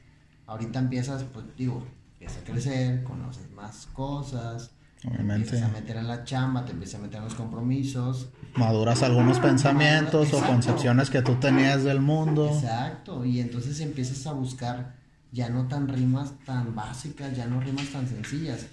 Ahorita 0.48 0.80
empiezas, 0.80 1.24
pues 1.24 1.46
digo, 1.56 1.86
empiezas 2.22 2.38
a 2.38 2.46
crecer, 2.46 3.04
conoces 3.04 3.52
más 3.52 3.88
cosas, 3.94 4.72
te 5.02 5.08
Obviamente. 5.08 5.46
empiezas 5.46 5.70
a 5.70 5.74
meter 5.74 5.98
en 5.98 6.08
la 6.08 6.24
chamba, 6.24 6.66
te 6.66 6.72
empiezas 6.72 7.00
a 7.00 7.04
meter 7.04 7.18
en 7.18 7.24
los 7.24 7.34
compromisos. 7.34 8.30
Maduras 8.56 9.02
algunos 9.02 9.40
pensamientos 9.40 10.32
o 10.34 10.38
Exacto. 10.38 10.48
concepciones 10.48 11.10
que 11.10 11.22
tú 11.24 11.36
tenías 11.36 11.84
del 11.84 12.00
mundo. 12.00 12.48
Exacto, 12.48 13.26
y 13.26 13.40
entonces 13.40 13.80
empiezas 13.80 14.28
a 14.28 14.34
buscar 14.34 14.96
ya 15.32 15.50
no 15.50 15.68
tan 15.68 15.88
rimas 15.88 16.34
tan 16.46 16.76
básicas, 16.76 17.36
ya 17.36 17.48
no 17.48 17.60
rimas 17.60 17.88
tan 17.88 18.08
sencillas. 18.08 18.68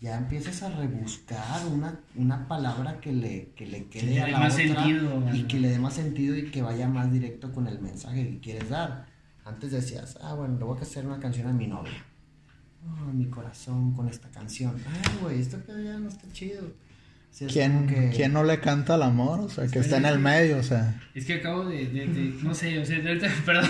Ya 0.00 0.16
empiezas 0.16 0.62
a 0.62 0.68
rebuscar 0.70 1.66
una, 1.72 1.98
una 2.14 2.46
palabra 2.46 3.00
que 3.00 3.12
le, 3.12 3.52
que 3.56 3.66
le 3.66 3.86
quede 3.86 4.14
le 4.14 4.22
a 4.22 4.28
la 4.28 4.38
más 4.38 4.54
otra 4.54 4.66
sentido, 4.66 5.34
y 5.34 5.42
que 5.44 5.60
le 5.60 5.68
dé 5.68 5.78
más 5.78 5.94
sentido 5.94 6.36
y 6.36 6.50
que 6.50 6.60
vaya 6.62 6.88
más 6.88 7.10
directo 7.10 7.52
con 7.52 7.66
el 7.66 7.80
mensaje 7.80 8.22
que 8.28 8.40
quieres 8.40 8.68
dar. 8.68 9.06
Antes 9.46 9.72
decías, 9.72 10.18
ah, 10.22 10.34
bueno, 10.34 10.58
le 10.58 10.64
voy 10.64 10.78
a 10.78 10.82
hacer 10.82 11.06
una 11.06 11.18
canción 11.18 11.48
a 11.48 11.52
mi 11.52 11.66
novia. 11.66 12.04
Oh, 12.86 13.12
mi 13.12 13.26
corazón 13.26 13.92
con 13.94 14.08
esta 14.08 14.28
canción. 14.28 14.74
Ay, 14.86 15.18
güey, 15.22 15.40
esto 15.40 15.58
que 15.64 15.72
ya 15.84 15.98
no 15.98 16.08
está 16.08 16.30
chido. 16.32 16.62
O 16.64 17.36
sea, 17.36 17.48
es 17.48 17.52
¿Quién, 17.52 17.86
que- 17.88 18.10
¿Quién 18.14 18.32
no 18.32 18.44
le 18.44 18.60
canta 18.60 18.94
al 18.94 19.02
amor? 19.02 19.40
O 19.40 19.48
sea, 19.48 19.66
que 19.66 19.80
está 19.80 19.96
en 19.96 20.04
el 20.04 20.18
medio, 20.20 20.58
o 20.58 20.62
sea. 20.62 21.00
Es 21.14 21.24
que 21.24 21.34
acabo 21.34 21.64
de, 21.64 21.86
de, 21.88 22.06
de- 22.06 22.34
no 22.42 22.54
sé, 22.54 22.78
o 22.78 22.84
sea, 22.84 23.00
de 23.00 23.08
ahorita, 23.08 23.28
perdón, 23.46 23.68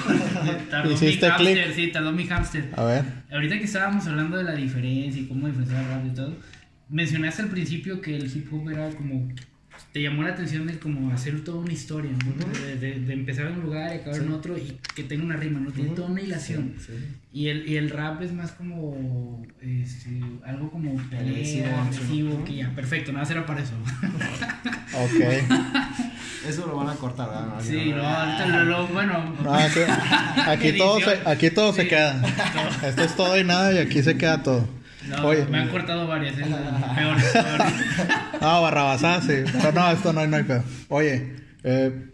tardó 0.69 0.89
mi 0.91 0.95
Hiciste 0.95 1.31
hamster, 1.31 1.65
clic. 1.65 1.75
sí, 1.75 1.93
tardó 1.93 2.13
mi 2.13 2.27
hamster. 2.27 2.71
A 2.77 2.85
ver. 2.85 3.05
Ahorita 3.33 3.57
que 3.59 3.65
estábamos 3.65 4.07
hablando 4.07 4.37
de 4.37 4.45
la 4.45 4.55
diferencia 4.55 5.23
y 5.23 5.27
cómo 5.27 5.47
diferenciar 5.47 5.83
el 5.85 5.89
rap 5.89 6.07
y 6.07 6.11
todo, 6.11 6.37
mencionaste 6.91 7.43
al 7.43 7.49
principio 7.49 8.01
que 8.03 8.17
el 8.17 8.27
hip 8.37 8.53
hop 8.53 8.69
era 8.69 8.91
como, 8.91 9.29
te 9.95 10.03
llamó 10.03 10.25
la 10.25 10.31
atención 10.31 10.67
de 10.67 10.77
como 10.81 11.13
hacer 11.13 11.45
toda 11.45 11.59
una 11.59 11.73
historia, 11.73 12.11
¿no? 12.11 12.59
de, 12.67 12.75
de- 12.77 12.99
de 12.99 13.13
empezar 13.13 13.47
en 13.47 13.59
un 13.59 13.63
lugar 13.63 13.95
y 13.95 13.99
acabar 14.01 14.21
en 14.21 14.33
otro 14.33 14.59
y 14.59 14.77
que 14.93 15.05
tenga 15.05 15.23
una 15.25 15.37
rima, 15.37 15.61
¿no? 15.61 15.71
Tiene 15.71 15.91
toda 15.91 16.09
una 16.09 16.21
hilación. 16.21 16.75
Sí, 16.85 16.93
Y 17.33 17.47
el, 17.47 17.69
y 17.69 17.77
el 17.77 17.91
rap 17.91 18.21
es 18.21 18.33
más 18.33 18.51
como 18.51 19.47
este, 19.63 20.21
algo 20.45 20.69
como 20.73 20.99
Agresivo, 20.99 21.63
pelea, 21.65 21.83
agresivo, 21.85 22.31
sí. 22.39 22.45
que 22.45 22.57
ya, 22.57 22.71
perfecto, 22.75 23.13
nada 23.13 23.25
será 23.25 23.47
para 23.47 23.63
eso. 23.63 23.75
Ok. 24.95 25.21
Eso 26.49 26.67
lo 26.67 26.77
van 26.77 26.89
a 26.91 26.95
cortar, 26.97 27.29
¿verdad? 27.29 27.61
Sí, 27.63 27.93
no, 27.95 28.03
ahorita 28.07 28.47
lo, 28.49 28.65
lo- 28.65 28.87
bueno. 28.89 29.35
No, 29.43 29.55
aquí, 29.55 29.81
aquí 30.47 30.73
todo, 30.77 30.99
se, 31.01 31.19
aquí 31.25 31.51
todo 31.51 31.73
se 31.73 31.83
Sí. 31.83 31.89
queda. 31.89 32.21
Esto 32.87 33.03
es 33.05 33.17
todo 33.17 33.39
y 33.39 33.45
nada 33.45 33.73
y 33.73 33.79
aquí 33.79 34.03
se 34.03 34.19
queda 34.19 34.43
todo. 34.43 34.69
No, 35.09 35.27
Oye. 35.27 35.45
me 35.47 35.59
han 35.59 35.69
cortado 35.69 36.07
varias, 36.07 36.37
es 36.39 36.47
peor, 36.47 37.17
peor. 37.33 38.41
No, 38.41 38.63
barrabasá, 38.63 39.21
sí. 39.21 39.45
Pero 39.53 39.73
no, 39.73 39.91
esto 39.91 40.13
no, 40.13 40.21
hay- 40.21 40.29
no 40.29 40.37
hay 40.37 40.45
pedo. 40.45 40.65
Oye, 40.89 41.37
eh, 41.63 42.11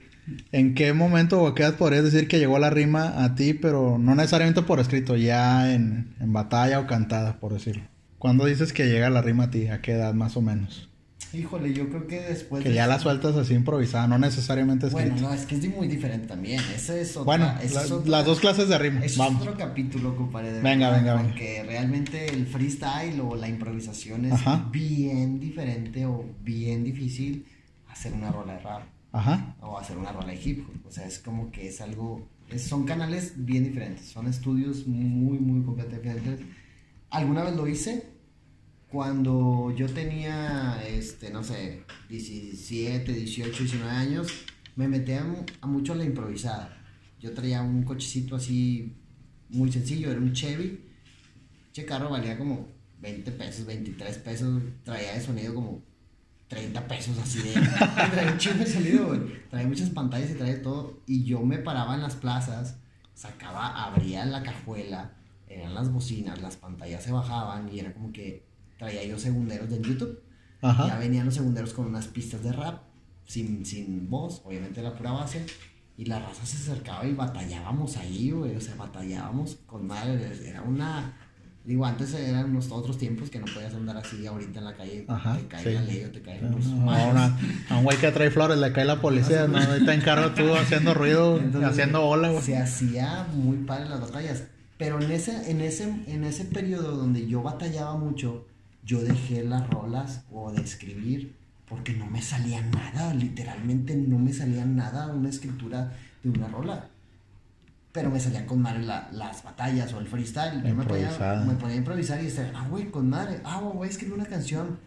¿en 0.53 0.74
qué 0.74 0.92
momento 0.92 1.40
o 1.42 1.46
a 1.48 1.55
qué 1.55 1.62
edad 1.62 1.74
podrías 1.76 2.05
decir 2.05 2.26
que 2.29 2.38
llegó 2.38 2.59
la 2.59 2.70
rima 2.70 3.24
a 3.24 3.35
ti, 3.37 3.55
pero 3.55 3.96
no 3.98 4.14
necesariamente 4.14 4.62
por 4.62 4.81
escrito, 4.81 5.16
ya 5.16 5.72
en, 5.72 6.14
en 6.20 6.33
batalla 6.33 6.81
o 6.81 6.87
cantada, 6.87 7.38
por 7.38 7.53
decirlo? 7.53 7.85
¿Cuándo 8.18 8.44
dices 8.44 8.72
que 8.72 8.87
llega 8.87 9.09
la 9.09 9.22
rima 9.22 9.44
a 9.44 9.50
ti? 9.50 9.68
¿A 9.68 9.81
qué 9.81 9.92
edad 9.92 10.12
más 10.12 10.37
o 10.37 10.42
menos? 10.42 10.89
Híjole, 11.33 11.73
yo 11.73 11.88
creo 11.88 12.07
que 12.09 12.21
después. 12.21 12.62
Que 12.62 12.71
de- 12.71 12.75
ya 12.75 12.87
la 12.87 12.99
sueltas 12.99 13.37
así 13.37 13.55
improvisada, 13.55 14.09
no 14.09 14.19
necesariamente 14.19 14.88
escrito. 14.88 15.11
Bueno, 15.12 15.29
no, 15.29 15.35
es 15.35 15.47
que 15.47 15.55
es 15.55 15.77
muy 15.77 15.87
diferente 15.87 16.27
también. 16.27 16.61
Ese 16.75 17.01
es 17.01 17.11
otra, 17.16 17.25
Bueno, 17.25 17.45
la- 17.47 17.62
es 17.62 17.90
otra- 17.90 18.11
las 18.11 18.27
dos 18.27 18.40
clases 18.40 18.69
de 18.69 18.79
ese 19.05 19.07
es 19.07 19.16
Vamos. 19.16 19.43
otro 19.43 19.57
capítulo, 19.57 20.16
compadre. 20.16 20.53
de 20.53 20.61
Venga, 20.61 20.90
verdad, 20.90 20.99
venga, 21.03 21.14
venga. 21.14 21.29
Porque 21.29 21.62
realmente 21.62 22.27
el 22.35 22.47
freestyle 22.47 23.21
o 23.21 23.37
la 23.37 23.49
improvisación 23.49 24.25
es 24.25 24.33
Ajá. 24.33 24.69
bien 24.73 25.38
diferente 25.38 26.05
o 26.07 26.25
bien 26.43 26.83
difícil 26.83 27.47
hacer 27.88 28.12
una 28.12 28.33
rola 28.33 28.55
de 28.55 28.59
rap 28.61 28.83
Ajá. 29.12 29.55
o 29.61 29.79
hacer 29.79 29.97
una 29.99 30.11
rola 30.12 30.29
de 30.33 30.40
hip 30.43 30.64
hop. 30.69 30.87
O 30.88 30.90
sea, 30.90 31.07
es 31.07 31.19
como 31.21 31.51
que 31.53 31.69
es 31.69 31.81
algo. 31.81 32.29
es- 32.51 32.62
son 32.62 32.85
canales 32.85 33.35
bien 33.37 33.62
diferentes. 33.62 34.07
Son 34.07 34.27
estudios 34.27 34.85
muy, 34.88 35.38
muy 35.38 35.62
completamente 35.64 36.09
diferentes. 36.12 36.47
Alguna 37.11 37.45
vez 37.45 37.55
lo 37.55 37.69
hice 37.69 38.07
cuando 38.90 39.72
yo 39.76 39.87
tenía, 39.88 40.83
este, 40.87 41.31
no 41.31 41.42
sé, 41.44 41.85
17, 42.09 43.12
18, 43.12 43.50
19 43.64 43.90
años. 43.90 44.29
Me 44.76 44.88
metí 44.88 45.12
a, 45.12 45.24
mu- 45.24 45.44
a 45.61 45.66
mucho 45.66 45.92
a 45.92 45.96
la 45.96 46.05
improvisada. 46.05 46.76
Yo 47.20 47.33
traía 47.33 47.62
un 47.62 47.83
cochecito 47.85 48.37
así 48.37 48.94
muy 49.50 49.70
sencillo, 49.70 50.11
era 50.11 50.20
un 50.20 50.33
Chevy. 50.33 50.81
Che 51.72 51.85
carro 51.85 52.11
valía 52.11 52.37
como 52.38 52.68
20 53.00 53.31
pesos, 53.33 53.66
23 53.66 54.18
pesos. 54.18 54.62
Traía 54.85 55.12
de 55.14 55.20
sonido 55.20 55.55
como 55.55 55.83
30 56.48 56.88
pesos 56.88 57.16
así 57.18 57.40
de. 57.42 57.53
traía 58.11 58.33
un 58.33 58.38
chingo 58.38 58.59
de 58.59 58.66
sonido, 58.66 59.07
güey. 59.09 59.20
Traía 59.50 59.68
muchas 59.68 59.90
pantallas 59.90 60.31
y 60.31 60.35
traía 60.35 60.62
todo. 60.62 61.00
Y 61.07 61.24
yo 61.24 61.40
me 61.42 61.59
paraba 61.59 61.94
en 61.94 62.00
las 62.03 62.16
plazas, 62.16 62.76
sacaba, 63.14 63.85
abría 63.85 64.24
la 64.24 64.42
cajuela, 64.42 65.12
eran 65.46 65.74
las 65.74 65.92
bocinas, 65.92 66.40
las 66.40 66.57
pantallas 66.57 67.05
se 67.05 67.12
bajaban 67.12 67.72
y 67.72 67.79
era 67.81 67.92
como 67.92 68.12
que 68.12 68.48
traía 68.81 69.05
yo 69.05 69.19
segunderos 69.19 69.69
de 69.69 69.81
YouTube. 69.81 70.19
Ya 70.62 70.71
Ajá. 70.71 70.99
venían 70.99 71.27
los 71.27 71.35
segunderos 71.35 71.73
con 71.73 71.87
unas 71.87 72.07
pistas 72.07 72.43
de 72.43 72.53
rap, 72.53 72.83
sin, 73.27 73.64
sin 73.64 74.11
voz, 74.11 74.43
obviamente 74.45 74.83
la 74.83 74.95
pura 74.95 75.12
base. 75.12 75.45
Y 75.97 76.07
la 76.07 76.19
raza 76.19 76.47
se 76.47 76.57
acercaba 76.57 77.05
y 77.05 77.12
batallábamos 77.12 77.99
ahí, 77.99 78.31
güey. 78.31 78.57
O 78.57 78.61
sea, 78.61 78.75
batallábamos 78.75 79.59
con 79.66 79.87
madre. 79.87 80.33
Era 80.47 80.62
una. 80.62 81.14
Digo, 81.62 81.85
antes 81.85 82.14
eran 82.14 82.47
unos 82.47 82.71
otros 82.73 82.97
tiempos 82.97 83.29
que 83.29 83.38
no 83.38 83.45
podías 83.53 83.75
andar 83.75 83.99
así 83.99 84.27
ahorita 84.27 84.61
en 84.61 84.64
la 84.64 84.75
calle. 84.75 85.05
Ajá, 85.09 85.37
te 85.37 85.47
cae 85.47 85.62
sí. 85.62 85.73
la 85.75 85.83
ley 85.83 86.05
o 86.05 86.11
te 86.11 86.23
caen 86.23 86.51
No, 86.51 86.57
los 86.57 86.66
no, 86.69 86.90
a 86.90 87.77
un 87.77 87.85
güey 87.85 87.99
que 87.99 88.11
trae 88.12 88.31
flores 88.31 88.57
le 88.57 88.73
cae 88.73 88.87
la 88.87 88.99
policía, 89.03 89.47
no, 89.47 89.59
ahí 89.59 89.85
te 89.85 89.93
encargo 89.93 90.31
tú 90.31 90.55
haciendo 90.55 90.95
ruido, 90.95 91.37
Entonces, 91.37 91.71
haciendo 91.71 92.03
ola, 92.03 92.31
güey. 92.31 92.43
Se 92.43 92.57
hacía 92.57 93.27
muy 93.35 93.59
padre 93.59 93.90
las 93.90 94.01
batallas. 94.01 94.45
Pero 94.79 94.99
en 95.03 95.11
ese, 95.12 95.51
en 95.51 95.61
ese, 95.61 95.85
en 96.07 96.25
ese 96.25 96.47
periodo 96.47 96.97
donde 96.97 97.27
yo 97.27 97.43
batallaba 97.43 97.99
mucho, 97.99 98.47
yo 98.90 98.98
dejé 99.05 99.44
las 99.44 99.68
rolas 99.70 100.24
o 100.33 100.50
de 100.53 100.62
escribir 100.62 101.37
porque 101.68 101.92
no 101.92 102.07
me 102.07 102.20
salía 102.20 102.61
nada, 102.62 103.14
literalmente 103.14 103.94
no 103.94 104.18
me 104.18 104.33
salía 104.33 104.64
nada 104.64 105.07
una 105.07 105.29
escritura 105.29 105.92
de 106.24 106.31
una 106.31 106.48
rola. 106.48 106.88
Pero 107.92 108.11
me 108.11 108.18
salían 108.18 108.46
con 108.46 108.61
madre 108.62 108.83
la- 108.83 109.09
las 109.12 109.44
batallas 109.44 109.92
o 109.92 110.00
el 110.00 110.09
freestyle. 110.09 110.57
Yo 110.57 110.74
me 110.74 110.83
Improvisada. 110.83 111.44
me 111.44 111.55
ponía 111.55 111.74
a 111.76 111.79
improvisar 111.79 112.20
y 112.20 112.24
decía, 112.24 112.50
ah, 112.57 112.66
güey, 112.68 112.90
con 112.90 113.09
madre, 113.09 113.40
ah, 113.44 113.61
güey, 113.62 113.76
voy 113.76 113.87
a 113.87 113.90
escribir 113.90 114.14
una 114.14 114.26
canción. 114.26 114.79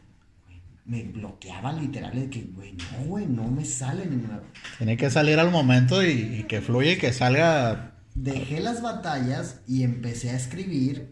Me 0.86 1.04
bloqueaba 1.04 1.72
literal 1.72 2.14
de 2.14 2.30
que, 2.30 2.42
güey, 2.54 2.74
no, 2.74 3.06
güey, 3.08 3.26
no 3.26 3.48
me 3.50 3.64
sale 3.64 4.06
ninguna. 4.06 4.42
Tiene 4.78 4.98
que 4.98 5.10
salir 5.10 5.40
al 5.40 5.52
momento 5.52 6.04
y, 6.04 6.10
y 6.40 6.44
que 6.44 6.60
fluya 6.60 6.92
y 6.94 6.98
que 6.98 7.14
salga. 7.14 7.94
dejé 8.16 8.60
las 8.60 8.82
batallas 8.82 9.62
y 9.68 9.84
empecé 9.84 10.32
a 10.32 10.36
escribir 10.36 11.10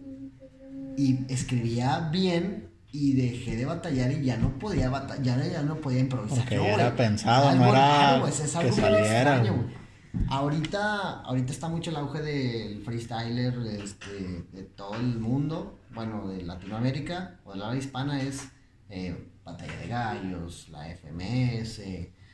y 0.98 1.20
escribía 1.30 2.10
bien 2.12 2.68
y 2.92 3.14
dejé 3.14 3.56
de 3.56 3.66
batallar 3.66 4.12
y 4.12 4.24
ya 4.24 4.38
no 4.38 4.58
podía 4.60 4.90
batallar, 4.90 5.42
ya, 5.42 5.52
ya 5.52 5.62
no 5.62 5.76
podía 5.76 6.00
improvisar. 6.00 6.40
Porque 6.40 6.56
ya 6.56 6.74
era 6.74 6.84
güey. 6.86 6.98
pensado, 6.98 7.50
algo 7.50 7.66
no 7.66 7.72
era 7.72 7.88
raro, 7.88 8.28
es 8.28 8.40
que 8.40 8.58
algo 8.58 8.62
bien 8.62 8.74
saliera, 8.74 9.36
extraño. 9.38 9.82
Ahorita, 10.28 11.22
ahorita 11.22 11.54
está 11.54 11.70
mucho 11.70 11.90
el 11.90 11.96
auge 11.96 12.22
del 12.22 12.82
freestyler 12.84 13.58
este, 13.82 14.46
de 14.52 14.64
todo 14.64 14.96
el 14.96 15.20
mundo, 15.20 15.80
bueno, 15.94 16.28
de 16.28 16.44
Latinoamérica 16.44 17.40
o 17.46 17.54
de 17.54 17.60
la 17.60 17.68
habla 17.68 17.80
hispana 17.80 18.22
es 18.22 18.50
eh, 18.90 19.32
Batalla 19.46 19.78
de 19.78 19.88
Gallos, 19.88 20.68
la 20.70 20.86
FMS, 20.90 21.80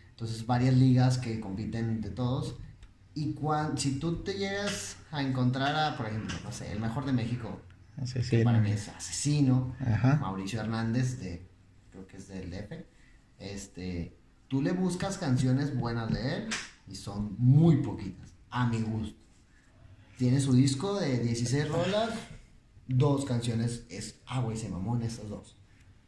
entonces 0.09 0.47
varias 0.47 0.73
ligas 0.73 1.19
que 1.19 1.39
compiten 1.39 2.01
de 2.01 2.09
todos. 2.09 2.55
Y 3.13 3.33
cuan, 3.33 3.77
si 3.77 3.99
tú 3.99 4.23
te 4.23 4.33
llegas 4.33 4.97
a 5.11 5.21
encontrar 5.21 5.75
a, 5.75 5.97
por 5.97 6.07
ejemplo, 6.07 6.35
no 6.43 6.51
sé, 6.51 6.71
el 6.71 6.79
mejor 6.79 7.05
de 7.05 7.13
México, 7.13 7.61
Así 7.97 8.13
que 8.15 8.23
sí, 8.23 8.43
para 8.43 8.57
¿no? 8.59 8.63
mí 8.63 8.71
es 8.71 8.87
asesino, 8.89 9.75
Ajá. 9.79 10.17
Mauricio 10.21 10.59
Hernández, 10.61 11.19
de, 11.19 11.47
creo 11.91 12.05
que 12.07 12.17
es 12.17 12.27
del 12.27 12.49
DF, 12.51 12.73
este, 13.39 14.15
tú 14.47 14.61
le 14.61 14.71
buscas 14.71 15.17
canciones 15.17 15.75
buenas 15.77 16.11
de 16.13 16.35
él 16.37 16.49
y 16.87 16.95
son 16.95 17.35
muy 17.39 17.77
poquitas, 17.77 18.33
a 18.49 18.67
mi 18.67 18.81
gusto. 18.81 19.17
Tiene 20.17 20.39
su 20.39 20.53
disco 20.53 20.99
de 20.99 21.19
16 21.19 21.69
rolas, 21.69 22.09
dos 22.87 23.25
canciones 23.25 23.85
es, 23.89 24.19
ah, 24.25 24.41
güey, 24.41 24.57
se 24.57 24.69
mamó 24.69 24.95
en 24.95 25.03
estas 25.03 25.29
dos. 25.29 25.55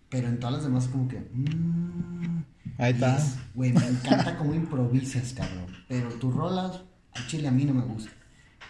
Pero 0.09 0.27
en 0.27 0.39
todas 0.39 0.55
las 0.55 0.63
demás 0.63 0.87
como 0.87 1.07
que... 1.07 1.19
mm, 1.31 2.43
Ahí 2.79 2.93
está. 2.93 3.17
es, 3.17 3.35
Güey, 3.53 3.73
me 3.73 3.85
encanta 3.87 4.37
cómo 4.37 4.55
improvisas, 4.55 5.33
cabrón. 5.33 5.67
Pero 5.87 6.09
tus 6.13 6.33
rolas, 6.33 6.81
al 7.13 7.27
chile 7.27 7.47
a 7.47 7.51
mí 7.51 7.65
no 7.65 7.75
me 7.75 7.83
gusta. 7.83 8.09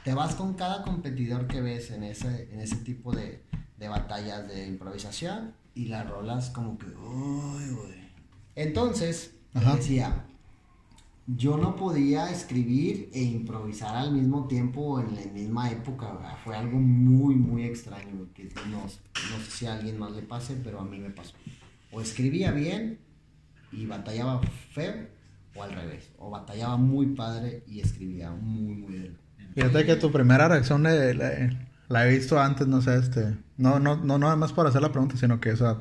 Te 0.04 0.14
vas 0.14 0.36
con 0.36 0.54
cada 0.54 0.84
competidor 0.84 1.48
que 1.48 1.62
ves 1.62 1.92
en 1.92 2.04
ese, 2.04 2.52
en 2.54 2.62
ese 2.62 2.78
tipo 2.78 3.14
de, 3.14 3.44
de 3.78 3.88
batallas 3.88 4.48
de 4.48 4.68
improvisación 4.68 5.54
y 5.76 5.86
las 5.86 6.10
rolas 6.10 6.50
como 6.50 6.78
que, 6.78 6.88
uy, 6.88 7.70
güey. 7.72 8.10
Entonces, 8.56 9.36
Ajá. 9.54 9.76
decía, 9.76 10.26
yo 11.28 11.58
no 11.58 11.76
podía 11.76 12.32
escribir 12.32 13.10
e 13.14 13.22
improvisar 13.22 13.96
al 13.96 14.12
mismo 14.12 14.48
tiempo 14.48 15.00
en 15.00 15.16
la 15.16 15.22
misma 15.32 15.72
época. 15.72 16.14
¿verdad? 16.14 16.38
Fue 16.44 16.56
algo 16.56 16.80
muy, 16.80 17.36
muy 17.36 17.64
extraño. 17.64 18.28
Que 18.34 18.50
no, 18.70 18.82
no 18.82 18.90
sé 18.90 19.52
si 19.52 19.66
a 19.66 19.76
alguien 19.76 20.00
más 20.00 20.12
le 20.12 20.24
pase, 20.24 20.56
pero 20.64 20.80
a 20.80 20.86
mí 20.86 20.98
me 20.98 21.12
pasó. 21.12 21.36
O 21.92 22.02
escribía 22.02 22.52
bien 22.52 23.00
y 23.72 23.86
batallaba 23.86 24.42
feo, 24.72 25.08
o 25.56 25.64
al 25.64 25.74
revés. 25.74 26.10
O 26.18 26.30
batallaba 26.30 26.78
muy 26.78 27.08
padre 27.08 27.64
y 27.68 27.80
escribía 27.80 28.32
muy, 28.32 28.76
muy 28.76 28.94
bien. 28.94 29.18
Fíjate 29.56 29.86
que 29.86 29.96
tu 29.96 30.12
primera 30.12 30.48
reacción 30.48 30.84
la- 30.84 31.50
la 31.90 32.06
he 32.08 32.10
visto 32.18 32.40
antes, 32.40 32.68
no 32.68 32.82
sé, 32.82 32.98
este, 32.98 33.36
no, 33.58 33.80
no, 33.80 33.96
no, 33.98 34.18
nada 34.20 34.36
más 34.36 34.54
para 34.54 34.70
hacer 34.70 34.82
la 34.82 34.92
pregunta, 34.92 35.18
sino 35.18 35.40
que, 35.40 35.52
o 35.52 35.58
sea, 35.58 35.78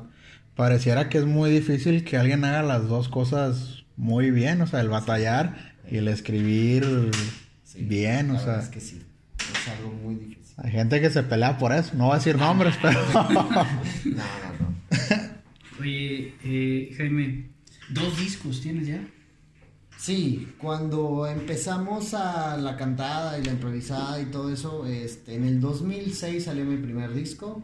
pareciera 0.55 1.07
que 1.09 1.19
es 1.19 1.25
muy 1.25 1.51
difícil 1.51 2.03
que 2.03 2.17
alguien 2.17 2.43
haga 2.45 2.63
las 2.63 2.87
dos 2.87 3.09
cosas 3.09 3.83
muy 3.95 4.31
bien, 4.31 4.61
o 4.61 4.67
sea, 4.67 4.81
el 4.81 4.89
batallar 4.89 5.75
y 5.89 5.97
el 5.97 6.07
escribir 6.07 7.11
Sí, 7.63 7.83
bien, 7.83 8.31
o 8.31 8.39
sea, 8.39 8.59
Es 8.59 8.69
que 8.69 8.79
sí, 8.81 9.01
es 9.37 9.67
algo 9.77 9.91
muy 9.91 10.15
difícil. 10.15 10.55
hay 10.57 10.71
gente 10.71 10.99
que 10.99 11.09
se 11.11 11.21
pelea 11.23 11.57
por 11.59 11.71
eso, 11.71 11.91
no 11.95 12.05
voy 12.05 12.13
a 12.13 12.17
decir 12.17 12.35
nombres, 12.37 12.75
pero... 12.81 12.99
No, 13.13 13.29
no, 13.29 13.49
no. 13.51 13.69
Oye, 15.79 16.33
eh, 16.43 16.93
Jaime, 16.97 17.49
dos 17.89 18.17
discos 18.19 18.61
tienes 18.61 18.87
ya. 18.87 18.99
Sí, 19.99 20.47
cuando 20.57 21.27
empezamos 21.27 22.13
a 22.13 22.55
la 22.55 22.77
cantada 22.77 23.37
y 23.37 23.43
la 23.43 23.51
improvisada 23.51 24.21
y 24.21 24.25
todo 24.27 24.51
eso, 24.51 24.85
este, 24.87 25.35
en 25.35 25.43
el 25.43 25.59
2006 25.59 26.45
salió 26.45 26.63
mi 26.63 26.77
primer 26.77 27.13
disco. 27.13 27.61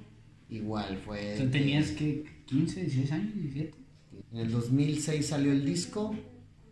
Igual 0.50 0.98
fue. 1.06 1.38
Sea, 1.38 1.50
tenías 1.50 1.92
que 1.92 2.26
15, 2.46 2.82
16 2.82 3.12
años, 3.14 3.34
17. 3.36 3.74
En 4.34 4.40
el 4.40 4.52
2006 4.52 5.26
salió 5.28 5.52
el 5.54 5.66
disco. 5.66 6.14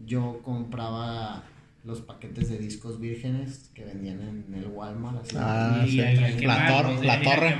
Yo 0.06 0.42
compraba 0.44 1.46
los 1.86 2.02
paquetes 2.02 2.50
de 2.50 2.58
discos 2.58 3.00
vírgenes 3.00 3.72
que 3.74 3.86
vendían 3.86 4.20
en 4.20 4.54
el 4.54 4.68
Walmart. 4.68 5.24
Así, 5.24 5.36
Ah, 5.40 5.86
sí. 5.88 5.96
La 5.98 6.36
quemar, 6.38 6.72
tor- 6.72 6.96
pues, 6.96 7.06
la 7.08 7.22
torre. 7.22 7.56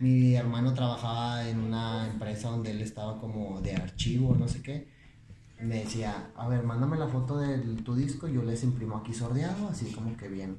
Mi 0.00 0.34
hermano 0.34 0.74
trabajaba 0.74 1.48
en 1.48 1.60
una 1.60 2.08
empresa 2.10 2.48
donde 2.50 2.72
él 2.72 2.80
estaba 2.80 3.20
como 3.20 3.60
de 3.60 3.74
archivo, 3.76 4.34
no 4.34 4.48
sé 4.48 4.60
qué. 4.62 4.88
Me 5.62 5.84
decía, 5.84 6.32
a 6.36 6.48
ver, 6.48 6.64
mándame 6.64 6.98
la 6.98 7.06
foto 7.08 7.38
de 7.38 7.58
tu 7.82 7.94
disco, 7.94 8.26
yo 8.28 8.42
les 8.42 8.64
imprimo 8.64 8.96
aquí 8.96 9.14
sordeado, 9.14 9.68
así 9.68 9.92
como 9.92 10.16
que 10.16 10.28
bien 10.28 10.58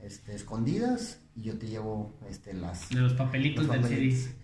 este, 0.00 0.34
escondidas, 0.34 1.20
y 1.34 1.42
yo 1.42 1.58
te 1.58 1.66
llevo 1.66 2.14
este, 2.28 2.54
las... 2.54 2.88
De 2.90 3.00
los 3.00 3.14
papelitos 3.14 3.66
los 3.66 3.72
del 3.72 3.82
papeles". 3.82 4.22
CD. 4.22 4.34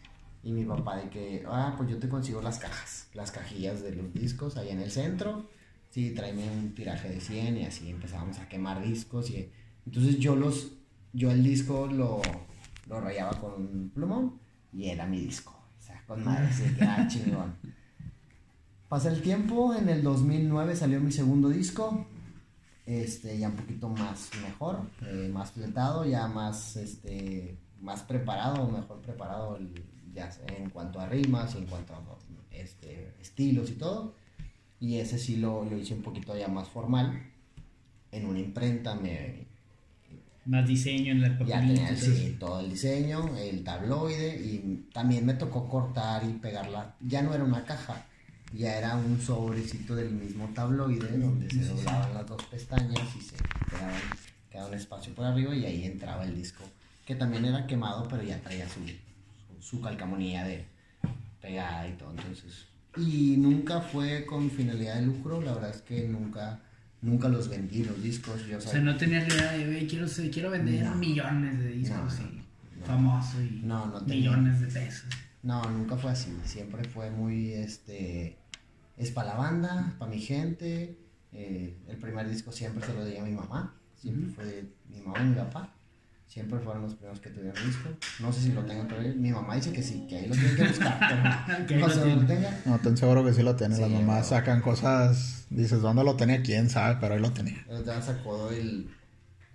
Y 0.43 0.53
mi 0.53 0.65
papá 0.65 0.97
de 0.97 1.11
que, 1.11 1.45
ah, 1.47 1.75
pues 1.77 1.91
yo 1.91 1.99
te 1.99 2.09
consigo 2.09 2.41
las 2.41 2.59
cajas, 2.59 3.09
las 3.15 3.31
cajillas 3.31 3.83
de 3.83 3.95
los 3.95 4.13
discos 4.13 4.57
ahí 4.57 4.71
en 4.71 4.81
el 4.81 4.91
centro. 4.91 5.49
Sí, 5.91 6.13
tráeme 6.15 6.51
un 6.51 6.75
tiraje 6.75 7.09
de 7.11 7.21
100 7.21 7.59
y 7.59 7.65
así 7.67 7.91
empezábamos 7.91 8.39
a 8.39 8.49
quemar 8.49 8.83
discos. 8.83 9.31
y 9.31 9.51
Entonces 9.85 10.19
yo 10.19 10.37
los, 10.37 10.73
yo 11.13 11.31
el 11.31 11.43
disco 11.43 11.87
lo, 11.87 12.23
lo 12.89 13.01
rayaba 13.01 13.39
con 13.39 13.53
un 13.55 13.91
plumón 13.91 14.41
y 14.73 14.89
era 14.89 15.07
mi 15.07 15.21
disco. 15.21 15.53
O 15.79 15.83
sea, 15.83 16.03
con 16.07 16.25
madre, 16.25 16.47
así 16.47 16.65
que 16.75 16.87
chingón. 17.09 17.57
Pasa 18.91 19.09
el 19.09 19.23
tiempo, 19.23 19.73
en 19.75 19.89
el 19.89 20.03
2009 20.03 20.75
salió 20.75 21.01
mi 21.01 21.13
segundo 21.13 21.49
disco, 21.49 22.07
este, 22.87 23.39
ya 23.39 23.49
un 23.49 23.55
poquito 23.57 23.89
más 23.89 24.31
mejor, 24.43 24.81
eh, 25.07 25.31
más 25.33 25.53
flotado, 25.53 26.05
ya 26.05 26.27
más, 26.27 26.75
este, 26.77 27.57
más 27.81 28.03
preparado, 28.03 28.69
mejor 28.69 29.01
preparado 29.01 29.57
el- 29.57 29.85
ya 30.13 30.31
sea 30.33 30.45
en 30.59 30.71
cuanto 30.71 30.99
a 31.01 31.07
rimas 31.07 31.55
y 31.55 31.59
en 31.59 31.67
cuanto 31.67 31.95
a 31.95 32.03
este, 32.51 33.15
estilos 33.21 33.71
y 33.71 33.75
todo. 33.75 34.17
Y 34.81 34.97
ese 34.97 35.19
sí 35.21 35.37
lo, 35.37 35.65
lo 35.65 35.79
hice 35.79 35.95
un 35.95 36.03
poquito 36.03 36.37
ya 36.37 36.49
más 36.49 36.69
formal, 36.69 37.23
en 38.11 38.27
una 38.27 38.41
imprenta, 38.41 38.97
me, 38.97 39.47
Más 40.47 40.67
diseño 40.67 41.13
en 41.13 41.21
la 41.23 41.29
ya 41.29 41.61
papelito. 41.61 41.75
tenía 41.75 41.97
sí, 41.97 42.37
todo 42.41 42.59
el 42.61 42.71
diseño, 42.71 43.37
el 43.37 43.63
tabloide 43.63 44.35
y 44.45 44.89
también 44.93 45.25
me 45.27 45.35
tocó 45.35 45.69
cortar 45.69 46.25
y 46.25 46.33
pegarla. 46.33 46.97
Ya 47.01 47.23
no 47.23 47.33
era 47.35 47.45
una 47.45 47.65
caja, 47.65 48.05
ya 48.53 48.77
era 48.79 48.97
un 48.97 49.21
sobrecito 49.21 49.95
del 49.95 50.11
mismo 50.11 50.49
tabloide 50.55 51.19
donde 51.19 51.49
se 51.51 51.65
doblaban 51.65 52.15
las 52.15 52.27
dos 52.27 52.43
pestañas 52.45 53.09
y 53.17 53.21
se 53.21 53.37
quedaba, 53.37 53.93
quedaba 54.51 54.69
un 54.69 54.75
espacio 54.75 55.15
por 55.15 55.25
arriba 55.25 55.55
y 55.55 55.65
ahí 55.65 55.85
entraba 55.85 56.25
el 56.25 56.35
disco, 56.35 56.65
que 57.07 57.15
también 57.15 57.45
era 57.45 57.67
quemado, 57.67 58.09
pero 58.09 58.23
ya 58.23 58.41
traía 58.41 58.67
su, 58.69 58.81
su, 59.61 59.81
calcamonía 59.81 60.45
de 60.45 60.65
pegada 61.41 61.87
y 61.89 61.93
todo. 61.93 62.11
Entonces, 62.11 62.67
y 62.97 63.37
nunca 63.39 63.81
fue 63.81 64.27
con 64.27 64.51
finalidad 64.51 64.97
de 64.97 65.03
lucro, 65.03 65.41
la 65.41 65.53
verdad 65.55 65.71
es 65.71 65.83
que 65.83 66.09
nunca, 66.09 66.61
nunca 67.03 67.29
los 67.29 67.49
vendí 67.49 67.85
los 67.85 68.03
discos. 68.03 68.45
Yo 68.49 68.59
O 68.59 68.61
sea, 68.61 68.81
no 68.81 68.97
tenías 68.97 69.29
la 69.29 69.35
idea 69.35 69.53
de, 69.53 69.67
"Güey, 69.67 69.87
quiero, 69.87 70.07
quiero 70.33 70.51
vender 70.51 70.85
No. 70.85 70.97
millones 70.97 71.59
de 71.59 71.69
discos 71.69 72.19
No, 72.19 72.27
y 72.27 72.81
no. 72.81 72.87
famoso 72.87 73.41
y 73.43 73.63
tenía. 73.63 74.17
millones 74.17 74.61
de 74.61 74.67
pesos. 74.67 75.07
No, 75.43 75.63
nunca 75.71 75.97
fue 75.97 76.11
así. 76.11 76.37
Siempre 76.45 76.85
fue 76.85 77.11
muy, 77.11 77.53
este, 77.53 78.37
es 79.01 79.11
para 79.11 79.31
la 79.31 79.35
banda, 79.37 79.95
para 79.99 80.11
mi 80.11 80.21
gente. 80.21 80.97
Eh, 81.33 81.77
el 81.89 81.97
primer 81.97 82.29
disco 82.29 82.53
siempre 82.53 82.85
se 82.87 82.93
lo 82.95 83.05
di 83.05 83.17
a 83.17 83.25
mi 83.25 83.33
mamá. 83.33 83.75
Siempre 83.97 84.31
fue 84.31 84.45
de 84.45 84.73
mi 84.89 85.01
mamá 85.01 85.21
y 85.21 85.25
mi 85.29 85.35
papá. 85.37 85.75
Siempre 86.27 86.61
fueron 86.61 86.83
los 86.83 86.95
primeros 86.95 87.19
que 87.21 87.31
tuvieron 87.31 87.55
disco. 87.67 87.89
No 88.21 88.33
sé 88.33 88.41
si 88.41 88.53
lo 88.53 88.65
tengo 88.65 88.85
todavía. 88.85 89.13
Mi 89.15 89.33
mamá 89.33 89.57
dice 89.57 89.73
que 89.73 89.83
sí, 89.83 90.07
que 90.09 90.17
ahí 90.19 90.27
lo 90.29 90.35
tienen 90.35 90.55
que 90.57 90.69
buscar. 90.69 91.45
Pero 91.47 91.67
Que 91.67 91.75
no 91.77 91.89
lo 91.89 91.93
sé 91.93 92.01
tiene. 92.03 92.17
dónde 92.17 92.35
lo 92.35 92.41
tenga. 92.41 92.61
No, 92.67 92.79
ten 92.79 92.97
seguro 92.97 93.25
que 93.25 93.33
sí 93.33 93.43
lo 93.43 93.57
tiene. 93.57 93.77
Las 93.79 93.89
Sí, 93.89 93.95
mamás 93.95 94.29
pero- 94.29 94.41
sacan 94.41 94.61
cosas. 94.61 95.47
Dices, 95.51 95.81
¿dónde 95.83 96.05
lo 96.05 96.15
tenía? 96.17 96.41
¿Quién 96.43 96.71
sabe? 96.71 96.99
Pero 97.01 97.15
ahí 97.15 97.21
lo 97.21 97.33
tenía. 97.33 97.65
Pero 97.67 97.83
te 97.83 98.03
sacó 98.03 98.49
el, 98.51 98.89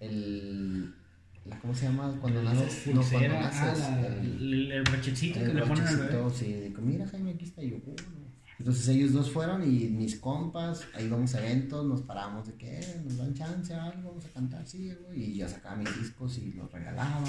el, 0.01 0.93
la, 1.45 1.59
¿cómo 1.59 1.73
se 1.73 1.85
llama? 1.85 2.17
Cuando 2.19 2.43
naces. 2.43 2.87
No, 2.87 3.01
cuando 3.01 3.01
pulsera, 3.11 3.41
naces. 3.41 3.83
ah, 3.85 3.97
la- 4.01 4.07
el- 4.07 4.53
el, 4.53 4.71
el 4.71 4.83
brochecito 4.83 5.39
que 5.39 5.45
El 5.45 5.55
le 5.55 5.61
ponen 5.65 5.87
al 5.87 5.97
bebé. 5.97 6.23
sí, 6.33 6.53
digo, 6.53 6.81
mira 6.81 7.07
Jaime, 7.07 7.31
aquí 7.31 7.45
está 7.45 7.61
yo. 7.61 7.77
"Uh, 7.77 7.95
no". 7.95 8.24
Entonces 8.57 8.87
ellos 8.87 9.11
dos 9.11 9.31
fueron 9.31 9.63
y 9.63 9.89
mis 9.89 10.17
compas, 10.19 10.85
ahí 10.93 11.05
íbamos 11.05 11.35
a 11.35 11.39
eventos, 11.45 11.85
nos 11.85 12.01
paramos 12.03 12.47
de 12.47 12.53
que 12.55 12.79
"Eh, 12.79 13.01
nos 13.03 13.17
dan 13.17 13.33
chance 13.33 13.73
a 13.73 13.83
algo, 13.85 14.09
vamos 14.09 14.25
a 14.25 14.29
cantar, 14.29 14.65
sí, 14.65 14.93
güey", 15.05 15.31
y 15.31 15.35
yo 15.37 15.47
sacaba 15.49 15.75
mis 15.75 15.93
discos 15.99 16.37
y 16.37 16.53
los 16.53 16.71
regalaba. 16.71 17.27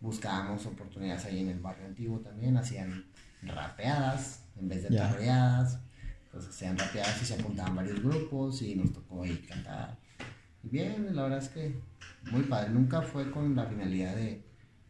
Buscábamos 0.00 0.66
oportunidades 0.66 1.24
ahí 1.24 1.40
en 1.40 1.48
el 1.48 1.58
barrio 1.60 1.86
antiguo 1.86 2.20
también, 2.20 2.56
hacían 2.58 3.06
rapeadas 3.42 4.44
en 4.56 4.68
vez 4.68 4.82
de 4.82 4.90
Ya. 4.90 5.08
tarreadas. 5.10 5.80
Entonces 6.26 6.50
hacían 6.50 6.76
rapeadas 6.76 7.22
y 7.22 7.24
se 7.24 7.34
apuntaban 7.34 7.74
varios 7.76 8.02
grupos 8.02 8.60
y 8.60 8.74
nos 8.74 8.92
tocó 8.92 9.22
ahí 9.22 9.38
cantar. 9.48 9.98
Y 10.62 10.68
bien, 10.68 11.16
la 11.16 11.22
verdad 11.22 11.38
es 11.38 11.48
que 11.48 11.80
muy 12.30 12.42
padre. 12.42 12.70
Nunca 12.70 13.00
fue 13.00 13.30
con 13.30 13.56
la 13.56 13.64
finalidad 13.66 14.14
de 14.14 14.44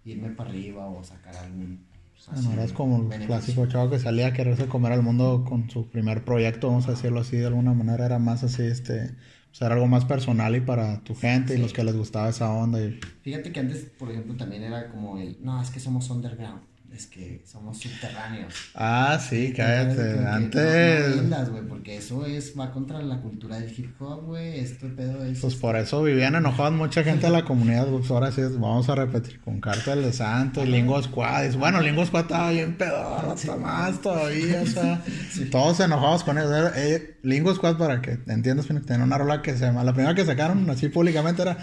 irme 0.04 0.30
para 0.30 0.50
arriba 0.50 0.86
o 0.86 1.04
sacar 1.04 1.36
algún. 1.36 1.85
Bueno, 2.26 2.40
así, 2.40 2.52
eras 2.52 2.72
como 2.72 2.96
el 2.96 3.02
beneficio. 3.04 3.26
clásico 3.26 3.66
chavo 3.66 3.90
que 3.90 3.98
salía 3.98 4.28
a 4.28 4.32
quererse 4.32 4.66
comer 4.66 4.92
al 4.92 5.02
mundo 5.02 5.44
con 5.48 5.70
su 5.70 5.88
primer 5.88 6.24
proyecto, 6.24 6.68
vamos 6.68 6.88
a 6.88 6.92
decirlo 6.92 7.20
así 7.20 7.36
de 7.36 7.46
alguna 7.46 7.72
manera. 7.74 8.06
Era 8.06 8.18
más 8.18 8.42
así, 8.42 8.62
este. 8.62 9.10
O 9.52 9.54
sea, 9.58 9.66
era 9.68 9.76
algo 9.76 9.86
más 9.86 10.04
personal 10.04 10.54
y 10.54 10.60
para 10.60 11.00
tu 11.02 11.14
gente 11.14 11.54
y 11.54 11.56
Sí. 11.56 11.62
los 11.62 11.72
que 11.72 11.82
les 11.84 11.96
gustaba 11.96 12.28
esa 12.28 12.50
onda. 12.52 12.80
Y, 12.82 12.98
Fíjate 13.22 13.52
que 13.52 13.60
antes, 13.60 13.86
por 13.98 14.10
ejemplo, 14.10 14.36
también 14.36 14.62
era 14.64 14.88
como 14.90 15.18
el. 15.18 15.38
No, 15.40 15.60
es 15.62 15.70
que 15.70 15.80
somos 15.80 16.10
underground. 16.10 16.60
Es 16.94 17.06
que 17.06 17.42
somos 17.44 17.78
subterráneos. 17.78 18.54
ah, 18.74 19.18
sí, 19.20 19.52
cállate. 19.54 20.26
Antes. 20.26 21.10
no 21.16 21.22
vendas, 21.22 21.50
güey, 21.50 21.62
porque 21.64 21.96
eso 21.98 22.24
es, 22.24 22.54
va 22.58 22.72
contra 22.72 23.02
la 23.02 23.20
cultura 23.20 23.58
del 23.60 23.70
hip 23.76 24.00
hop, 24.00 24.24
güey. 24.24 24.60
Esto 24.60 24.86
pedo 24.96 25.22
es. 25.24 25.40
Pues 25.40 25.56
por 25.56 25.76
eso 25.76 26.02
vivían 26.02 26.36
enojados 26.36 26.72
mucha 26.72 27.04
gente 27.04 27.26
de 27.26 27.32
la 27.32 27.44
comunidad. 27.44 27.86
Pues 27.88 28.10
ahora 28.10 28.32
sí, 28.32 28.40
vamos 28.52 28.88
a 28.88 28.94
repetir 28.94 29.40
con 29.40 29.60
Cártel 29.60 30.02
de 30.02 30.12
Santo 30.14 30.64
y 30.64 30.68
Lingo 30.68 31.02
Squad. 31.02 31.52
Bueno, 31.56 31.82
Lingo 31.82 32.06
Squad 32.06 32.22
estaba 32.22 32.50
bien 32.50 32.78
pedo, 32.78 33.14
hasta 33.30 33.56
más 33.56 34.00
todavía. 34.00 34.62
O 34.62 34.66
sea, 34.66 35.02
todos 35.50 35.80
enojados 35.80 36.24
con 36.24 36.38
eso. 36.38 36.68
Eh, 36.76 37.18
Lingo 37.22 37.54
Squad, 37.54 37.76
para 37.76 38.00
que 38.00 38.18
entiendas, 38.26 38.66
tenía 38.86 39.04
una 39.04 39.18
rola 39.18 39.42
que 39.42 39.52
se 39.52 39.66
llama. 39.66 39.84
La 39.84 39.92
primera 39.92 40.14
que 40.14 40.24
sacaron 40.24 40.70
así 40.70 40.88
públicamente 40.88 41.42
era 41.42 41.58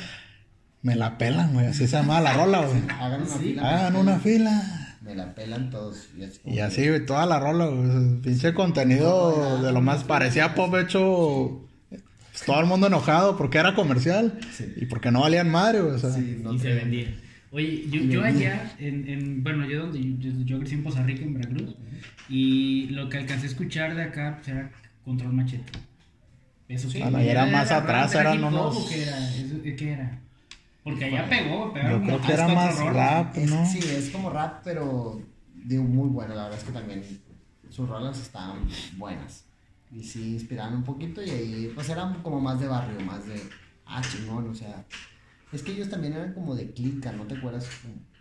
Me 0.83 0.95
la 0.95 1.17
pelan, 1.17 1.53
güey. 1.53 1.65
Así 1.67 1.88
se 1.88 1.95
llamaba 1.97 2.21
la 2.21 2.33
rola, 2.33 2.65
güey. 2.67 2.81
Hagan 2.99 3.21
una 3.23 3.29
Sí. 3.31 3.39
fila. 3.39 3.69
Hagan 3.69 3.95
una 3.95 4.19
fila. 4.19 4.83
Me 5.04 5.16
la 5.16 5.36
pelan 5.36 5.70
todos. 5.70 6.08
Y 6.18 6.24
así, 6.24 6.39
como 6.39 6.56
Y 6.56 6.60
así, 6.60 6.88
güey, 6.88 7.06
toda 7.06 7.26
la 7.26 7.39
rola, 7.39 7.66
güey. 7.68 8.22
Pinche 8.22 8.54
contenido 8.54 9.62
de 9.62 9.72
lo 9.72 9.82
más. 9.82 10.04
Parecía 10.04 10.56
pop 10.56 10.74
hecho. 10.76 11.62
pues, 11.89 12.46
todo 12.46 12.60
el 12.62 12.66
mundo 12.66 12.88
enojado 12.88 13.38
porque 13.38 13.58
era 13.58 13.76
comercial. 13.76 14.39
Sí. 14.52 14.66
Y 14.78 14.86
porque 14.86 15.12
no 15.12 15.22
valían 15.22 15.50
madre, 15.52 15.82
güey. 15.82 15.96
O 15.96 16.00
sea, 16.00 16.12
Sí, 16.12 16.39
no 16.42 16.54
y 16.54 16.60
se 16.60 16.74
vendía. 16.74 17.13
Oye, 17.52 17.84
yo, 17.92 18.02
yo 18.02 18.24
allá, 18.24 18.74
en, 18.80 19.08
en, 19.08 19.44
bueno, 19.44 19.66
yo 19.70 19.82
donde 19.82 20.00
yo, 20.18 20.32
yo 20.44 20.58
crecí 20.60 20.74
en 20.74 20.84
Poza 20.84 21.04
Rica, 21.04 21.22
en 21.24 21.36
Veracruz, 21.36 21.76
y 22.28 22.88
lo 22.88 23.10
que 23.10 23.18
alcancé 23.20 23.46
a 23.46 23.50
escuchar 23.50 23.94
de 23.96 24.02
acá 24.02 24.38
pues, 24.38 24.48
era 24.48 24.72
Control 25.06 25.34
Machete. 25.34 25.72
Eso 26.68 26.88
Ah, 27.04 27.12
no, 27.12 27.22
y 27.22 27.28
era 27.28 27.46
más 27.46 27.70
atrás, 27.70 28.16
eran 28.16 28.44
unos- 28.44 28.76
¿o 28.76 28.89
¿Qué 28.89 29.04
era? 29.04 29.20
¿Eso- 29.36 29.62
¿Qué 29.62 29.92
era? 29.92 30.20
Porque 30.84 31.06
allá 31.06 31.28
pegó, 31.30 31.67
yo 31.67 31.74
pegaron 31.74 32.04
creo 32.04 32.22
que 32.22 32.34
era 32.34 32.48
más 32.50 32.78
rap, 32.80 33.38
Es- 33.38 33.50
¿no? 33.50 33.65
Sí, 33.65 33.80
es 33.80 34.10
como 34.10 34.30
rap, 34.30 34.62
pero 34.63 35.22
digo, 35.65 35.84
muy 35.84 36.10
bueno. 36.10 36.36
La 36.36 36.43
verdad 36.43 36.60
es 36.60 36.65
que 36.65 36.72
también 36.74 37.04
sus 37.69 37.88
rolas 37.88 38.19
estaban 38.19 38.67
buenas. 38.98 39.46
Y 39.91 40.04
sí, 40.04 40.34
inspiraban 40.34 40.76
un 40.76 40.84
poquito 40.84 41.22
y 41.24 41.30
ahí, 41.30 41.72
pues 41.74 41.88
eran 41.89 42.15
como 42.22 42.39
más 42.41 42.60
de 42.60 42.67
barrio, 42.67 43.00
más 43.06 43.26
de, 43.28 43.41
ah, 43.86 44.02
chingón, 44.02 44.50
o 44.50 44.56
sea. 44.56 44.84
Es 45.52 45.62
que 45.62 45.72
ellos 45.72 45.88
también 45.89 46.13
eran 46.13 46.34
como 46.34 46.56
de 46.56 46.72
clica, 46.72 47.12
¿no 47.12 47.24
te 47.26 47.36
acuerdas? 47.38 47.67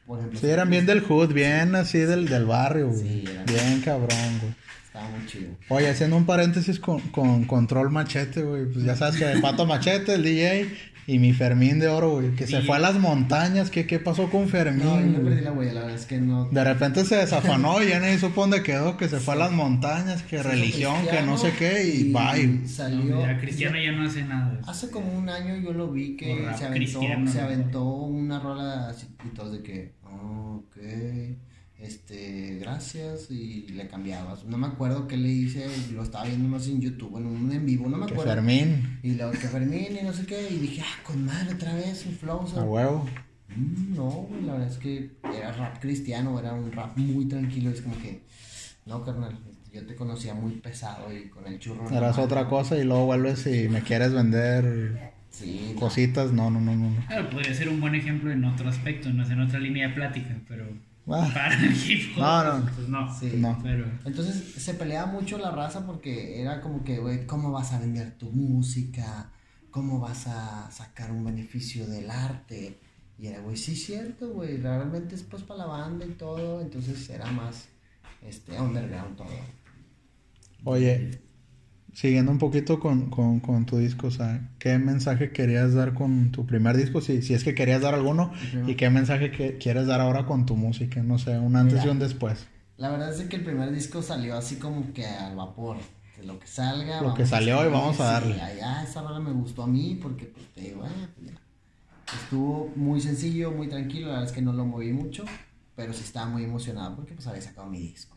Por 0.07 0.18
ejemplo. 0.18 0.38
Sí, 0.38 0.46
eran 0.48 0.68
bien 0.68 0.85
del 0.85 1.01
hood, 1.01 1.33
bien 1.33 1.75
así 1.75 1.98
del, 1.98 2.29
del 2.29 2.44
barrio, 2.44 2.88
güey. 2.90 3.01
Sí, 3.01 3.25
eran- 3.27 3.46
Bien 3.46 3.81
cabrón, 3.81 4.38
güey. 4.40 4.55
Estaba 4.85 5.09
muy 5.09 5.27
chido. 5.27 5.51
Oye, 5.70 5.88
haciendo 5.88 6.16
un 6.16 6.27
paréntesis 6.27 6.79
con, 6.79 7.01
con 7.11 7.44
Control 7.46 7.90
Machete, 7.90 8.42
güey. 8.42 8.66
Pues 8.66 8.85
ya 8.85 8.94
sabes 8.94 9.16
que 9.16 9.33
el 9.33 9.40
Pato 9.40 9.64
Machete, 9.64 10.14
el 10.14 10.22
DJ, 10.22 10.68
y 11.06 11.18
mi 11.18 11.32
Fermín 11.32 11.78
de 11.78 11.88
Oro, 11.88 12.10
güey. 12.12 12.30
Que 12.36 12.46
se 12.46 12.62
fue 12.62 12.76
a 12.76 12.78
las 12.78 12.94
montañas. 12.96 13.70
¿Qué, 13.70 13.86
qué 13.86 13.98
pasó 13.98 14.30
con 14.30 14.48
Fermín? 14.48 14.84
No, 14.84 15.00
yo 15.00 15.22
perdí 15.24 15.40
la 15.40 15.52
huella, 15.52 15.72
la 15.74 15.80
verdad 15.80 15.96
es 15.96 16.06
que 16.06 16.18
no. 16.18 16.44
De 16.50 16.62
repente 16.64 17.04
se 17.04 17.16
desafanó 17.16 17.82
y 17.82 17.88
ya 17.88 18.00
nadie 18.00 18.18
supo 18.18 18.42
dónde 18.42 18.62
quedó. 18.62 18.96
Que 18.96 19.08
se 19.08 19.18
fue 19.20 19.34
a 19.34 19.38
las 19.38 19.50
montañas, 19.52 20.22
que 20.22 20.42
religión, 20.42 20.94
que 21.10 21.22
no 21.22 21.36
sé 21.38 21.52
qué. 21.58 21.84
Y 21.84 22.12
bye. 22.12 22.66
Salió. 22.68 23.16
No, 23.16 23.20
ya 23.26 23.38
Cristiano 23.38 23.76
ya 23.80 23.92
no 23.92 24.04
hace 24.06 24.22
nada. 24.24 24.60
Hace 24.66 24.90
como 24.90 25.12
un 25.16 25.28
año 25.28 25.56
yo 25.56 25.72
lo 25.72 25.90
vi 25.90 26.16
que 26.16 26.36
se 26.56 26.64
aventó, 26.66 26.70
cristiano, 26.74 27.30
se 27.30 27.40
aventó 27.40 27.84
una 27.84 28.38
rola 28.40 28.88
así 28.88 29.06
y 29.24 29.28
todos 29.34 29.52
de 29.52 29.62
que, 29.62 29.92
"Ah, 30.04 30.56
ok, 30.58 30.76
este, 31.78 32.58
gracias, 32.61 33.30
y 33.30 33.66
le 33.68 33.88
cambiabas. 33.88 34.44
No 34.44 34.56
me 34.58 34.66
acuerdo 34.68 35.08
qué 35.08 35.16
le 35.16 35.28
hice, 35.28 35.66
lo 35.92 36.02
estaba 36.02 36.24
viendo 36.24 36.48
más 36.48 36.66
en 36.68 36.80
YouTube, 36.80 37.16
en 37.18 37.26
un 37.26 37.50
en 37.52 37.66
vivo, 37.66 37.88
no 37.88 37.96
me 37.96 38.06
Que 38.06 38.12
acuerdo. 38.14 38.32
Fermín, 38.35 38.98
Y 39.02 39.14
luego 39.14 39.32
que 39.32 39.38
Fermín 39.48 39.88
y 40.00 40.04
no 40.04 40.12
sé 40.12 40.24
qué, 40.26 40.48
y 40.50 40.58
dije, 40.58 40.82
ah, 40.82 41.02
con 41.04 41.24
madre 41.24 41.54
otra 41.54 41.74
vez, 41.74 42.04
un 42.06 42.14
flow. 42.14 42.44
a 42.56 42.62
huevo. 42.64 43.08
Mm, 43.48 43.94
No, 43.96 44.04
güey, 44.11 44.42
la 44.42 44.52
verdad 44.54 44.68
es 44.70 44.78
que 44.78 45.11
era 45.37 45.52
rap 45.52 45.80
cristiano, 45.80 46.38
era 46.38 46.52
un 46.52 46.70
rap 46.72 46.96
muy 46.96 47.26
tranquilo, 47.26 47.70
es 47.70 47.80
como 47.82 47.98
que, 48.00 48.22
no, 48.87 49.04
carnal, 49.04 49.38
yo 49.72 49.85
te 49.87 49.94
conocía 49.96 50.35
muy 50.35 50.52
pesado 50.52 51.12
y 51.16 51.28
con 51.28 51.46
el 51.46 51.58
churro. 51.58 51.82
mano". 51.85 52.12
otra 52.22 52.48
cosa 52.48 52.78
y 52.78 52.85
luego 52.85 53.06
vuelves 53.06 53.46
y 53.46 53.68
me 53.68 53.80
quieres 53.82 54.12
vender 54.12 55.12
Sí, 55.30 55.74
cositas. 55.78 56.30
No, 56.30 56.50
no, 56.50 56.61
no, 56.61 56.74
no. 56.76 56.90
no. 56.90 57.06
Claro, 57.06 57.30
podría 57.30 57.54
ser 57.54 57.70
un 57.70 57.80
buen 57.80 57.94
ejemplo 57.94 58.30
en 58.30 58.44
otro 58.44 58.68
aspecto, 58.68 59.08
no 59.11 59.24
sé, 59.24 59.32
en 59.32 59.40
otra 59.40 59.58
línea 59.61 59.88
de 59.88 59.94
plática, 59.94 60.37
pero 60.46 60.66
Ah, 61.08 61.28
para 61.34 61.54
el 61.54 61.74
hip 61.74 62.12
hop, 62.16 62.20
No, 62.20 62.58
no. 62.58 62.70
pues 62.74 62.88
no. 62.88 63.18
Sí. 63.18 63.32
No. 63.36 63.58
Pero 63.62 63.84
Entonces 64.04 64.54
se 64.62 64.74
peleaba 64.74 65.10
mucho 65.10 65.38
la 65.38 65.50
raza 65.50 65.84
porque 65.86 66.40
era 66.40 66.60
como 66.60 66.84
que, 66.84 66.98
güey, 66.98 67.26
¿cómo 67.26 67.50
vas 67.50 67.72
a 67.72 67.80
vender 67.80 68.16
tu 68.18 68.30
música? 68.30 69.30
¿Cómo 69.70 69.98
vas 70.00 70.26
a 70.28 70.70
sacar 70.70 71.10
un 71.10 71.24
beneficio 71.24 71.86
del 71.86 72.10
arte? 72.10 72.78
Y 73.18 73.26
era, 73.26 73.40
güey, 73.40 73.56
sí, 73.56 73.74
cierto, 73.76 74.30
güey, 74.30 74.56
realmente 74.58 75.14
es 75.14 75.22
pues 75.22 75.42
para 75.42 75.60
la 75.60 75.66
banda 75.66 76.04
y 76.04 76.10
todo, 76.10 76.60
entonces 76.60 77.08
era 77.10 77.30
más, 77.30 77.68
este, 78.20 78.60
underground 78.60 79.16
todo. 79.16 79.28
Oye, 80.64 81.21
siguiendo 81.92 82.33
un 82.33 82.38
poquito 82.38 82.81
con, 82.81 83.11
con, 83.11 83.40
con 83.40 83.66
tu 83.66 83.78
disco, 83.78 84.09
o 84.09 84.11
sea, 84.11 84.50
¿qué 84.59 84.78
mensaje 84.78 85.33
querías 85.33 85.74
dar 85.74 85.94
con 85.94 86.31
tu 86.31 86.46
primer 86.46 86.76
disco? 86.76 87.00
Si, 87.00 87.22
si 87.22 87.35
es 87.35 87.44
que 87.44 87.55
querías 87.55 87.83
dar 87.83 87.94
alguno, 87.94 88.33
primero. 88.33 88.70
¿y 88.70 88.74
qué 88.76 88.90
mensaje 88.90 89.31
que 89.31 89.59
quieres 89.59 89.87
dar 89.87 90.00
ahora 90.00 90.26
con 90.26 90.46
tu 90.46 90.57
música? 90.57 91.02
No 91.02 91.18
sé, 91.18 91.38
un 91.38 91.57
antes 91.57 91.74
Mira. 91.74 91.87
y 91.87 91.88
un 91.90 91.98
después. 91.98 92.46
La 92.76 92.90
verdad 92.90 93.12
es 93.14 93.28
que 93.28 93.37
el 93.37 93.44
primer 93.44 93.70
disco 93.72 94.02
salió 94.02 94.37
así 94.37 94.57
como 94.57 94.92
que 94.92 95.07
al 95.07 95.37
vapor. 95.37 95.76
Que 96.16 96.22
lo 96.24 96.38
que 96.38 96.46
salga. 96.46 97.00
Lo 97.00 97.14
que 97.14 97.26
salió 97.26 97.55
y 97.55 97.59
escribir, 97.59 97.78
vamos 97.78 98.00
a 98.00 98.05
darle. 98.05 98.40
Allá 98.40 98.83
esa 98.83 99.02
rola 99.02 99.20
me 99.20 99.33
gustó 99.33 99.62
a 99.62 99.66
mí 99.66 99.98
porque 100.02 100.26
pues 100.26 100.46
te 100.55 100.62
digo, 100.62 100.85
ya. 101.22 101.33
Estuvo 102.24 102.70
muy 102.76 103.00
sencillo, 103.00 103.52
muy 103.52 103.68
tranquilo. 103.68 104.09
La 104.09 104.14
verdad 104.14 104.28
es 104.28 104.33
que 104.33 104.42
no 104.42 104.52
lo 104.52 104.66
moví 104.66 104.92
mucho. 104.92 105.24
Pero 105.74 105.92
sí 105.92 106.02
estaba 106.02 106.26
muy 106.26 106.44
emocionado 106.44 106.96
porque 106.96 107.14
pues 107.14 107.26
había 107.26 107.40
sacado 107.40 107.68
mi 107.68 107.78
disco. 107.78 108.14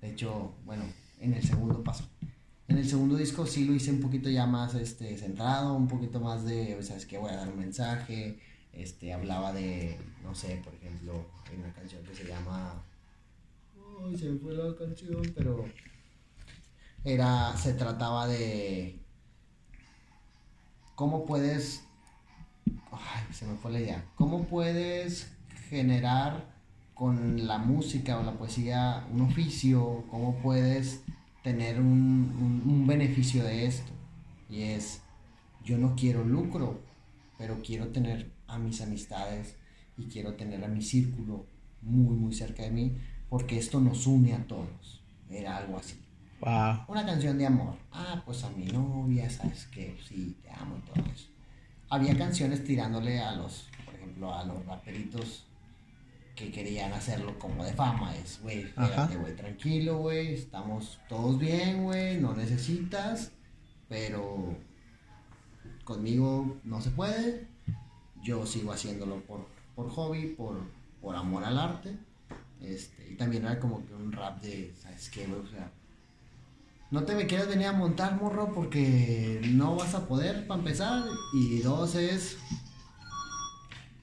De 0.00 0.10
hecho, 0.10 0.54
bueno, 0.64 0.84
en 1.18 1.34
el 1.34 1.42
segundo 1.42 1.82
paso. 1.82 2.04
En 2.72 2.78
el 2.78 2.88
segundo 2.88 3.16
disco 3.16 3.44
sí 3.44 3.66
lo 3.66 3.74
hice 3.74 3.90
un 3.90 4.00
poquito 4.00 4.30
ya 4.30 4.46
más 4.46 4.74
este, 4.74 5.18
centrado, 5.18 5.74
un 5.74 5.88
poquito 5.88 6.20
más 6.20 6.46
de, 6.46 6.82
¿sabes 6.82 7.04
qué? 7.04 7.18
Voy 7.18 7.30
a 7.30 7.36
dar 7.36 7.48
un 7.50 7.58
mensaje. 7.58 8.40
Este, 8.72 9.12
hablaba 9.12 9.52
de, 9.52 9.98
no 10.22 10.34
sé, 10.34 10.58
por 10.64 10.72
ejemplo, 10.72 11.26
hay 11.50 11.58
una 11.58 11.70
canción 11.74 12.02
que 12.02 12.14
se 12.14 12.24
llama 12.24 12.82
Ay, 14.02 14.16
se 14.16 14.30
me 14.30 14.38
fue 14.38 14.54
la 14.54 14.74
canción, 14.74 15.20
pero 15.34 15.66
era, 17.04 17.54
se 17.58 17.74
trataba 17.74 18.26
de 18.26 18.98
cómo 20.94 21.26
puedes, 21.26 21.84
ay, 22.90 23.34
se 23.34 23.44
me 23.44 23.54
fue 23.56 23.72
la 23.72 23.80
idea, 23.80 24.06
cómo 24.14 24.44
puedes 24.44 25.30
generar 25.68 26.54
con 26.94 27.46
la 27.46 27.58
música 27.58 28.18
o 28.18 28.22
la 28.22 28.32
poesía 28.32 29.06
un 29.12 29.20
oficio, 29.20 30.06
cómo 30.08 30.36
puedes 30.36 31.02
tener 31.42 31.80
un, 31.80 31.86
un- 31.86 32.62
un 32.72 32.86
beneficio 32.86 33.44
de 33.44 33.66
esto. 33.66 33.92
Y 34.48 34.62
es, 34.62 35.02
yo 35.64 35.78
no 35.78 35.94
quiero 35.96 36.24
lucro, 36.24 36.80
pero 37.38 37.60
quiero 37.62 37.88
tener 37.88 38.30
a 38.46 38.58
mis 38.58 38.80
amistades 38.80 39.56
y 39.96 40.04
quiero 40.06 40.34
tener 40.34 40.64
a 40.64 40.68
mi 40.68 40.82
círculo 40.82 41.46
muy, 41.82 42.14
muy 42.16 42.34
cerca 42.34 42.62
de 42.62 42.70
mí, 42.70 42.96
porque 43.28 43.58
esto 43.58 43.80
nos 43.80 44.06
une 44.06 44.34
a 44.34 44.46
todos. 44.46 45.00
Era 45.30 45.56
algo 45.56 45.78
así. 45.78 45.98
Wow. 46.40 46.84
Una 46.88 47.06
canción 47.06 47.38
de 47.38 47.46
amor. 47.46 47.76
Ah, 47.92 48.22
pues 48.26 48.42
a 48.44 48.50
mi 48.50 48.64
novia, 48.66 49.30
¿sabes 49.30 49.66
qué? 49.72 49.96
Sí, 50.06 50.36
te 50.42 50.50
amo 50.50 50.76
y 50.78 50.80
todo 50.90 51.04
eso. 51.12 51.28
Había 51.88 52.16
canciones 52.16 52.64
tirándole 52.64 53.20
a 53.20 53.32
los, 53.32 53.68
por 53.84 53.94
ejemplo, 53.94 54.34
a 54.34 54.44
los 54.44 54.64
raperitos 54.66 55.46
que 56.34 56.50
querían 56.50 56.92
hacerlo 56.92 57.38
como 57.38 57.64
de 57.64 57.72
fama. 57.72 58.14
Es, 58.16 58.40
güey, 58.42 58.62
espérate, 58.62 59.16
güey, 59.16 59.36
tranquilo, 59.36 59.98
güey, 59.98 60.34
estamos 60.34 61.00
todos 61.08 61.38
bien, 61.38 61.84
güey, 61.84 62.18
no 62.18 62.34
necesitas, 62.34 63.32
pero 63.88 64.56
conmigo 65.84 66.58
no 66.64 66.80
se 66.80 66.90
puede. 66.90 67.46
Yo 68.22 68.46
sigo 68.46 68.72
haciéndolo 68.72 69.20
por, 69.22 69.46
por 69.74 69.90
hobby, 69.90 70.28
por, 70.28 70.60
por 71.00 71.16
amor 71.16 71.44
al 71.44 71.58
arte. 71.58 71.96
Este, 72.60 73.10
y 73.10 73.16
también 73.16 73.44
era 73.44 73.58
como 73.58 73.84
que 73.84 73.94
un 73.94 74.12
rap 74.12 74.40
de, 74.40 74.72
¿sabes 74.80 75.10
qué, 75.10 75.26
güey? 75.26 75.40
O 75.40 75.46
sea, 75.46 75.70
no 76.92 77.04
te 77.04 77.14
me 77.14 77.26
quieras 77.26 77.48
venir 77.48 77.66
a 77.66 77.72
montar, 77.72 78.20
morro, 78.20 78.52
porque 78.54 79.40
no 79.54 79.76
vas 79.76 79.94
a 79.94 80.06
poder, 80.06 80.46
para 80.46 80.60
empezar. 80.60 81.02
Y 81.34 81.60
dos 81.60 81.94
es. 81.94 82.36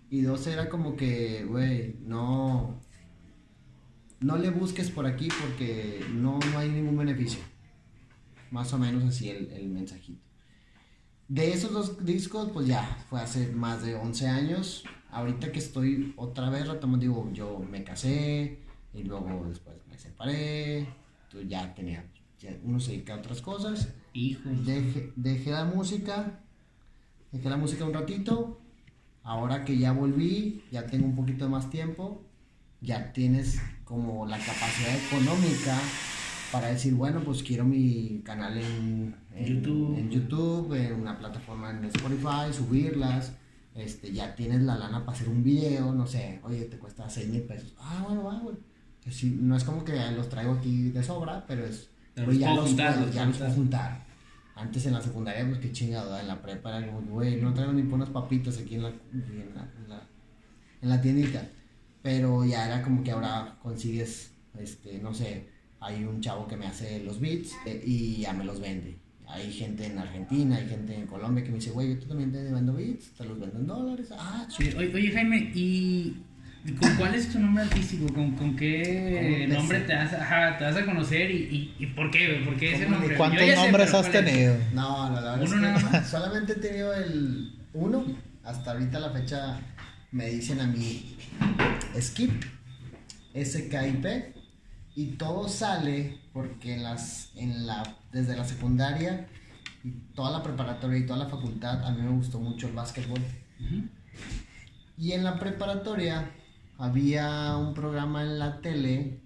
Y 0.09 0.21
dos 0.21 0.47
era 0.47 0.69
como 0.69 0.95
que, 0.95 1.45
güey, 1.45 1.95
no. 2.01 2.79
No 4.19 4.37
le 4.37 4.49
busques 4.49 4.89
por 4.89 5.05
aquí 5.05 5.29
porque 5.41 6.03
no, 6.11 6.39
no 6.51 6.57
hay 6.57 6.69
ningún 6.69 6.97
beneficio. 6.97 7.39
Más 8.51 8.73
o 8.73 8.77
menos 8.77 9.03
así 9.03 9.29
el, 9.29 9.51
el 9.51 9.69
mensajito. 9.69 10.29
De 11.29 11.53
esos 11.53 11.71
dos 11.71 12.05
discos, 12.05 12.49
pues 12.51 12.65
ya, 12.67 13.05
fue 13.07 13.21
hace 13.21 13.51
más 13.51 13.83
de 13.83 13.93
11 13.93 14.27
años. 14.27 14.83
Ahorita 15.11 15.51
que 15.51 15.59
estoy 15.59 16.13
otra 16.17 16.49
vez 16.49 16.67
retomando, 16.67 17.03
digo, 17.03 17.29
yo 17.31 17.59
me 17.59 17.83
casé 17.83 18.57
y 18.93 19.03
luego 19.03 19.45
después 19.47 19.75
me 19.87 19.97
separé. 19.97 20.87
Tú 21.29 21.41
ya 21.43 21.73
tenía, 21.75 22.03
ya 22.39 22.57
uno 22.63 22.79
se 22.79 22.91
dedica 22.91 23.13
a 23.13 23.17
otras 23.17 23.41
cosas. 23.41 23.93
hijos. 24.13 24.65
Dejé, 24.65 25.13
dejé 25.15 25.51
la 25.51 25.65
música, 25.65 26.41
dejé 27.31 27.49
la 27.49 27.57
música 27.57 27.85
un 27.85 27.93
ratito. 27.93 28.59
Ahora 29.23 29.63
que 29.65 29.77
ya 29.77 29.91
volví, 29.91 30.63
ya 30.71 30.85
tengo 30.85 31.05
un 31.05 31.15
poquito 31.15 31.45
de 31.45 31.51
más 31.51 31.69
tiempo, 31.69 32.23
ya 32.81 33.11
tienes 33.13 33.59
como 33.83 34.25
la 34.25 34.37
capacidad 34.37 34.95
económica 35.07 35.77
para 36.51 36.67
decir, 36.69 36.93
bueno, 36.95 37.21
pues 37.23 37.43
quiero 37.43 37.63
mi 37.65 38.21
canal 38.23 38.57
en, 38.57 39.15
en 39.35 39.45
YouTube. 39.45 39.97
en 39.97 40.09
YouTube, 40.09 40.73
en 40.73 40.93
una 40.93 41.17
plataforma 41.19 41.69
en 41.71 41.85
Spotify, 41.85 42.51
subirlas. 42.51 43.33
Este, 43.75 44.11
ya 44.11 44.35
tienes 44.35 44.61
la 44.63 44.75
lana 44.77 45.05
para 45.05 45.15
hacer 45.15 45.29
un 45.29 45.43
video, 45.43 45.93
no 45.93 46.07
sé, 46.07 46.39
oye, 46.43 46.65
te 46.65 46.77
cuesta 46.79 47.07
6 47.09 47.29
mil 47.29 47.41
pesos. 47.43 47.75
Ah, 47.79 48.03
bueno, 48.07 48.23
va, 48.23 48.39
güey. 48.39 48.55
No 49.39 49.55
es 49.55 49.63
como 49.63 49.83
que 49.85 49.93
los 50.11 50.27
traigo 50.29 50.53
aquí 50.53 50.89
de 50.89 51.03
sobra, 51.03 51.45
pero 51.47 51.65
es. 51.65 51.89
Pero 52.13 52.27
los 52.27 52.37
ya 52.39 52.47
puedo 52.47 52.61
los 52.61 52.69
juntar, 52.69 52.93
puedo- 52.93 53.05
los 53.05 53.15
ya 53.15 53.21
puedo 53.21 53.29
los 53.29 53.37
puedo 53.37 53.53
juntar. 53.53 54.05
Antes 54.59 54.85
en 54.85 54.93
la 54.93 55.01
secundaria, 55.01 55.47
pues 55.47 55.59
qué 55.59 55.71
chingado, 55.71 56.19
en 56.19 56.27
la 56.27 56.41
prepa 56.41 56.77
era 56.77 56.85
como, 56.85 57.01
güey, 57.13 57.39
no 57.41 57.53
traigo 57.53 57.71
ni 57.71 57.83
por 57.83 57.93
unas 57.93 58.09
papitas 58.09 58.57
aquí 58.57 58.75
en 58.75 58.83
la, 58.83 58.89
en 58.89 59.51
la, 59.55 59.69
la, 59.87 60.07
en 60.81 60.89
la 60.89 61.01
tiendita. 61.01 61.47
Pero 62.01 62.43
ya 62.43 62.67
era 62.67 62.81
como 62.81 63.01
que 63.03 63.11
ahora 63.11 63.57
consigues, 63.61 64.33
este, 64.57 64.99
no 64.99 65.13
sé, 65.13 65.47
hay 65.79 66.03
un 66.03 66.19
chavo 66.19 66.45
que 66.47 66.57
me 66.57 66.67
hace 66.67 67.01
los 67.03 67.19
beats 67.21 67.53
eh, 67.65 67.81
y 67.85 68.17
ya 68.17 68.33
me 68.33 68.43
los 68.43 68.59
vende. 68.59 68.97
Hay 69.27 69.51
gente 69.51 69.85
en 69.85 69.97
Argentina, 69.97 70.57
hay 70.57 70.67
gente 70.67 70.95
en 70.95 71.05
Colombia 71.05 71.43
que 71.43 71.51
me 71.51 71.55
dice, 71.57 71.71
güey, 71.71 71.99
yo 71.99 72.07
también 72.07 72.31
te 72.31 72.51
vendo 72.51 72.73
beats, 72.73 73.11
te 73.11 73.25
los 73.25 73.39
vendo 73.39 73.59
en 73.59 73.67
dólares. 73.67 74.09
Ah, 74.11 74.47
Oye, 74.59 74.75
oye, 74.75 75.11
Jaime, 75.11 75.51
¿y 75.53 76.17
con 76.79 76.95
cuál 76.97 77.15
es 77.15 77.31
tu 77.31 77.39
nombre 77.39 77.63
artístico? 77.63 78.13
¿Con, 78.13 78.31
con 78.35 78.55
qué 78.55 79.47
¿Cómo 79.47 79.59
nombre 79.59 79.79
te- 79.81 79.95
vas, 79.95 80.13
a, 80.13 80.21
ajá, 80.21 80.57
te 80.57 80.63
vas 80.65 80.75
a 80.75 80.85
conocer 80.85 81.31
y, 81.31 81.35
y, 81.35 81.75
y 81.83 81.85
por 81.87 82.11
qué? 82.11 82.41
¿Por 82.45 82.57
qué 82.57 82.73
ese 82.75 82.85
¿Cómo 82.85 82.97
nombre? 82.97 83.15
¿Cuántos 83.15 83.39
sé, 83.47 83.55
nombres 83.55 83.93
has 83.93 84.07
¿cuál 84.09 84.25
es? 84.25 84.25
tenido? 84.33 84.55
No, 84.73 85.09
no, 85.09 85.15
la 85.21 85.35
verdad 85.35 85.35
¿Uno 85.35 85.43
es 85.45 85.51
que 85.53 85.59
nada 85.59 85.79
más? 85.99 86.09
solamente 86.11 86.53
he 86.53 86.55
tenido 86.55 86.93
el 86.93 87.53
uno. 87.73 88.05
Hasta 88.43 88.71
ahorita 88.71 88.99
la 88.99 89.09
fecha 89.11 89.59
me 90.11 90.25
dicen 90.29 90.59
a 90.59 90.67
mí 90.67 91.15
Skip, 91.99 92.43
SKIP, 93.35 94.05
y 94.95 95.05
todo 95.17 95.47
sale 95.47 96.17
porque 96.33 96.73
en 96.73 96.83
las, 96.83 97.31
en 97.35 97.67
la, 97.67 97.83
desde 98.11 98.35
la 98.35 98.43
secundaria 98.43 99.27
y 99.83 99.91
toda 100.15 100.31
la 100.31 100.43
preparatoria 100.43 100.97
y 100.99 101.05
toda 101.05 101.19
la 101.19 101.27
facultad 101.29 101.85
a 101.85 101.91
mí 101.91 102.01
me 102.01 102.09
gustó 102.11 102.39
mucho 102.39 102.67
el 102.67 102.73
básquetbol. 102.73 103.19
Y 104.97 105.13
en 105.13 105.23
la 105.23 105.39
preparatoria 105.39 106.29
había 106.79 107.57
un 107.57 107.73
programa 107.73 108.23
en 108.23 108.39
la 108.39 108.61
tele 108.61 109.19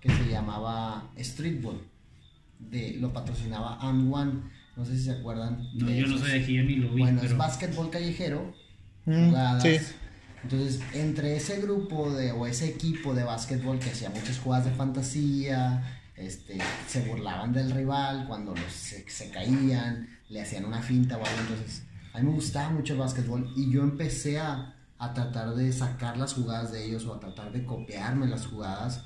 que 0.00 0.10
se 0.10 0.28
llamaba 0.28 1.10
Streetball. 1.18 1.80
De, 2.58 2.96
lo 2.98 3.12
patrocinaba 3.12 3.78
And 3.80 4.12
One. 4.12 4.32
No 4.76 4.84
sé 4.84 4.96
si 4.96 5.04
se 5.04 5.12
acuerdan. 5.12 5.62
No, 5.74 5.86
de 5.86 5.96
yo 5.96 6.06
no 6.06 6.16
esos. 6.16 6.28
soy 6.28 6.38
de 6.38 6.44
aquí, 6.44 6.54
yo 6.54 6.64
ni 6.64 6.76
lo 6.76 6.92
vi. 6.92 7.02
Bueno, 7.02 7.20
pero... 7.20 7.32
es 7.32 7.38
básquetbol 7.38 7.90
callejero. 7.90 8.52
Mm, 9.06 9.28
jugadas. 9.28 9.62
sí. 9.62 9.78
Entonces, 10.42 10.80
entre 10.94 11.36
ese 11.36 11.60
grupo 11.60 12.12
de, 12.12 12.30
o 12.30 12.46
ese 12.46 12.68
equipo 12.68 13.12
de 13.12 13.24
básquetbol 13.24 13.80
que 13.80 13.90
hacía 13.90 14.08
muchas 14.08 14.38
jugadas 14.38 14.66
de 14.66 14.70
fantasía, 14.70 16.00
este, 16.14 16.58
se 16.86 17.02
burlaban 17.02 17.52
del 17.52 17.72
rival 17.72 18.26
cuando 18.28 18.54
los, 18.54 18.72
se, 18.72 19.08
se 19.10 19.30
caían, 19.30 20.08
le 20.28 20.40
hacían 20.40 20.64
una 20.64 20.80
finta 20.80 21.16
o 21.16 21.24
algo. 21.24 21.40
Entonces, 21.40 21.82
a 22.12 22.18
mí 22.20 22.26
me 22.26 22.34
gustaba 22.34 22.70
mucho 22.70 22.92
el 22.92 23.00
básquetbol 23.00 23.52
y 23.56 23.72
yo 23.72 23.82
empecé 23.82 24.38
a, 24.38 24.77
a 24.98 25.14
tratar 25.14 25.54
de 25.54 25.72
sacar 25.72 26.16
las 26.16 26.34
jugadas 26.34 26.72
de 26.72 26.84
ellos 26.84 27.06
o 27.06 27.14
a 27.14 27.20
tratar 27.20 27.52
de 27.52 27.64
copiarme 27.64 28.26
las 28.26 28.46
jugadas. 28.46 29.04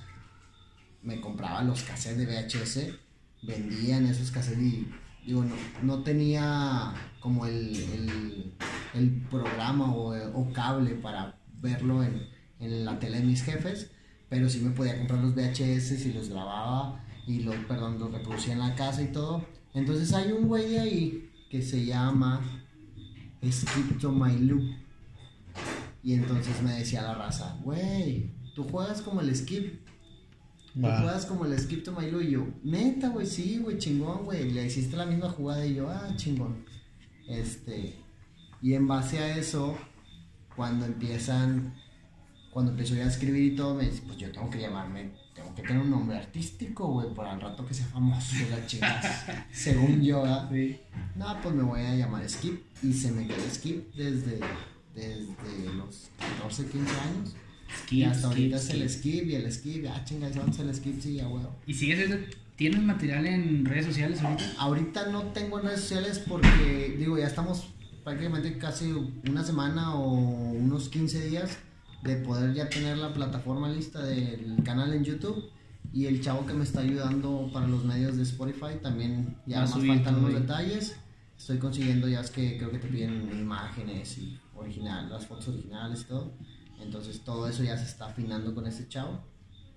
Me 1.03 1.21
compraba 1.21 1.63
los 1.63 1.83
cassettes 1.83 2.19
de 2.19 2.27
VHS, 2.27 2.95
vendían 3.43 4.07
esos 4.07 4.31
cassettes 4.31 4.63
y 4.63 4.89
digo, 5.27 5.45
no, 5.45 5.55
no 5.83 6.03
tenía 6.03 6.95
como 7.21 7.47
el, 7.47 8.55
el, 8.95 9.27
programa 9.31 9.93
o, 9.93 10.15
o 10.33 10.53
cable 10.53 10.95
para 10.95 11.37
verlo 11.61 12.03
en, 12.03 12.29
en 12.61 12.85
la 12.85 12.99
tele 12.99 13.19
de 13.19 13.25
mis 13.25 13.43
jefes, 13.43 13.91
pero 14.29 14.49
sí 14.49 14.61
me 14.61 14.71
podía 14.71 14.97
comprar 14.97 15.21
los 15.21 15.35
VHS 15.35 16.07
y 16.07 16.13
los 16.13 16.29
grababa 16.29 17.05
y 17.27 17.41
los, 17.41 17.55
perdón, 17.67 17.99
los 17.99 18.11
reproducía 18.13 18.55
en 18.55 18.61
la 18.61 18.75
casa 18.75 19.03
y 19.03 19.13
todo. 19.13 19.45
Entonces 19.75 20.13
hay 20.13 20.33
un 20.33 20.49
güey 20.49 20.77
ahí 20.79 21.31
que 21.51 21.63
se 21.63 21.85
llama 21.85 22.41
Skip 23.45 24.01
to 24.01 24.13
My. 24.13 24.79
Y 26.03 26.15
entonces 26.15 26.61
me 26.63 26.73
decía 26.73 27.03
la 27.03 27.15
raza, 27.15 27.59
güey, 27.63 28.31
tú 28.55 28.65
juegas 28.65 29.03
como 29.03 29.21
el 29.21 29.35
Skip. 29.35 29.81
Tú 30.75 30.81
juegas 30.81 31.27
como 31.27 31.45
el 31.45 31.59
Skip 31.59 31.85
to 31.85 31.93
My 31.93 32.11
Loop. 32.11 32.23
Y 32.23 32.31
yo, 32.31 32.47
neta, 32.65 33.11
güey, 33.11 33.27
sí, 33.27 33.59
güey, 33.59 33.79
chingón, 33.79 34.25
güey. 34.25 34.51
Le 34.51 34.67
hiciste 34.67 34.97
la 34.97 35.07
misma 35.07 35.29
jugada 35.29 35.65
y 35.67 35.75
yo, 35.75 35.89
ah, 35.91 36.09
chingón. 36.17 36.65
Este, 37.29 37.95
y 38.63 38.75
en 38.75 38.89
base 38.89 39.19
a 39.19 39.37
eso, 39.37 39.77
cuando 40.57 40.87
empiezan, 40.87 41.75
cuando 42.51 42.73
empiezo 42.73 42.95
ya 42.95 43.05
a 43.05 43.09
escribir 43.09 43.53
y 43.53 43.57
todo, 43.57 43.75
me 43.75 43.85
dice, 43.85 44.03
pues 44.07 44.19
yo 44.19 44.33
tengo 44.33 44.51
que 44.51 44.61
llamarme, 44.61 45.13
tengo 45.35 45.55
que 45.55 45.63
tener 45.63 45.83
un 45.83 45.91
nombre 45.91 46.17
artístico, 46.17 46.87
güey, 46.89 47.15
para 47.15 47.35
el 47.35 47.41
rato 47.41 47.67
que 47.67 47.75
sea 47.75 47.87
famoso, 47.87 48.35
la 48.51 48.67
chingada. 48.67 49.47
Según 49.53 50.03
yo, 50.03 50.23
¿verdad? 50.23 50.49
Sí. 50.51 50.81
No, 51.17 51.37
pues 51.43 51.55
me 51.55 51.63
voy 51.63 51.81
a 51.81 51.95
llamar 51.95 52.29
Skip. 52.29 52.61
Y 52.83 52.93
se 52.93 53.13
me 53.13 53.27
quedó 53.27 53.43
Skip 53.51 53.95
desde, 53.95 54.41
desde 54.95 55.73
los 55.75 56.11
14, 56.19 56.67
15 56.67 56.91
años. 57.01 57.35
Skip, 57.85 57.99
y 57.99 58.05
hasta 58.05 58.27
ahorita 58.29 58.59
skip, 58.59 58.75
es 58.75 58.81
el 58.83 58.91
skip. 58.91 59.13
Skip 59.15 59.29
y 59.31 59.35
el 59.35 59.53
Skip. 59.53 59.87
Ah, 59.89 60.05
chinga, 60.05 60.29
es 60.29 60.59
el 60.59 60.75
Skip, 60.75 61.01
sí, 61.01 61.15
ya, 61.15 61.29
huevo. 61.29 61.55
¿Y 61.67 61.75
sigues 61.75 62.01
ese- 62.01 62.27
¿Tienes 62.57 62.83
material 62.83 63.27
en 63.27 63.65
redes 63.65 63.87
sociales 63.87 64.21
ahorita? 64.21 64.45
Ahorita 64.59 65.07
no 65.07 65.23
tengo 65.33 65.59
en 65.59 65.67
redes 65.67 65.81
sociales 65.81 66.23
porque, 66.29 66.95
digo, 66.99 67.17
ya 67.19 67.27
estamos 67.27 67.69
prácticamente 68.05 68.59
casi 68.59 68.93
una 69.29 69.43
semana 69.43 69.95
o 69.95 70.13
unos 70.53 70.89
15 70.91 71.29
días 71.29 71.59
de 72.05 72.17
poder 72.17 72.53
ya 72.53 72.69
tener 72.69 72.99
la 72.99 73.15
plataforma 73.15 73.71
lista 73.71 74.03
del 74.05 74.57
canal 74.65 74.93
en 74.93 75.03
YouTube. 75.03 75.51
Y 75.95 76.07
el 76.07 76.21
chavo 76.23 76.47
que 76.47 76.53
me 76.55 76.65
está 76.65 76.81
ayudando 76.81 77.51
para 77.53 77.67
los 77.67 77.85
medios 77.85 78.17
de 78.17 78.23
Spotify 78.23 78.77
también 78.83 79.37
ya 79.47 79.61
más 79.61 79.73
faltan 79.73 80.25
ahí. 80.27 80.35
detalles. 80.35 80.97
Estoy 81.39 81.59
consiguiendo 81.59 82.07
ya 82.09 82.21
es 82.21 82.31
que 82.31 82.57
creo 82.59 82.71
que 82.71 82.79
te 82.79 82.89
piden 82.89 83.29
imágenes 83.33 84.19
y 84.19 84.39
original, 84.63 85.11
las 85.11 85.27
fotos 85.27 85.49
originales 85.49 86.03
y 86.03 86.05
todo. 86.05 86.33
Entonces 86.81 87.21
todo 87.23 87.49
eso 87.49 87.63
ya 87.63 87.77
se 87.77 87.85
está 87.85 88.07
afinando 88.07 88.55
con 88.55 88.67
este 88.67 88.89
chavo. 88.89 89.21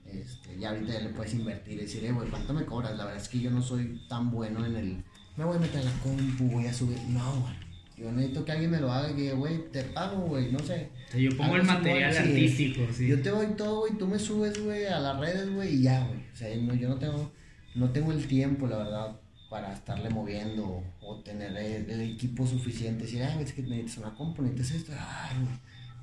Este, 0.06 0.58
ya 0.60 0.70
ahorita 0.70 0.94
ya 0.94 1.00
le 1.00 1.10
puedes 1.10 1.34
invertir 1.34 1.74
y 1.74 1.82
decir, 1.82 2.06
eh, 2.06 2.12
güey, 2.12 2.30
¿cuánto 2.30 2.54
me 2.54 2.66
cobras? 2.66 2.96
La 2.98 3.06
verdad 3.06 3.22
es 3.22 3.28
que 3.28 3.40
yo 3.40 3.50
no 3.52 3.62
soy 3.62 4.02
tan 4.08 4.30
bueno 4.32 4.66
en 4.66 4.76
el. 4.76 5.04
Me 5.36 5.44
voy 5.44 5.58
a 5.58 5.60
meter 5.60 5.82
en 5.82 5.86
la 5.88 5.92
compu, 6.04 6.46
voy 6.46 6.68
a 6.68 6.74
subir. 6.74 6.98
No, 7.10 7.42
güey. 7.42 7.54
Yo 7.98 8.12
necesito 8.12 8.44
que 8.44 8.52
alguien 8.52 8.72
me 8.72 8.80
lo 8.80 8.92
haga 8.92 9.16
que, 9.16 9.32
güey, 9.34 9.72
te 9.72 9.84
pago, 9.84 10.18
güey, 10.28 10.52
no 10.52 10.60
sé. 10.60 10.92
O 11.08 11.12
sea, 11.12 11.20
yo 11.22 11.36
pongo 11.38 11.56
el 11.56 11.64
material 11.64 12.12
sí. 12.14 12.20
artístico, 12.20 12.82
sí. 12.94 13.08
Yo 13.08 13.22
te 13.22 13.30
doy 13.30 13.48
todo, 13.56 13.82
güey, 13.82 13.94
tú 13.98 14.06
me 14.06 14.20
subes, 14.20 14.62
güey, 14.62 14.86
a 14.86 15.00
las 15.00 15.18
redes, 15.18 15.50
güey, 15.54 15.76
y 15.76 15.82
ya, 15.84 16.06
güey. 16.06 16.20
O 16.32 16.36
sea, 16.36 16.56
no- 16.58 16.74
yo 16.76 16.90
no 16.90 16.96
tengo, 16.96 17.32
no 17.74 17.90
tengo 17.92 18.12
el 18.12 18.28
tiempo, 18.28 18.68
la 18.68 18.78
verdad, 18.78 19.20
para 19.56 19.72
estarle 19.72 20.10
moviendo 20.10 20.84
o 21.00 21.16
tener 21.22 21.56
el, 21.56 21.90
el 21.90 22.02
equipo 22.02 22.46
suficiente. 22.46 23.06
Decir, 23.06 23.24
ay, 23.24 23.42
es 23.42 23.54
que 23.54 23.62
necesitas 23.62 24.00
una 24.00 24.14
compu, 24.14 24.42
necesitas 24.42 24.82
esto. 24.82 24.92
Ay, 25.00 25.38
güey, 25.38 25.56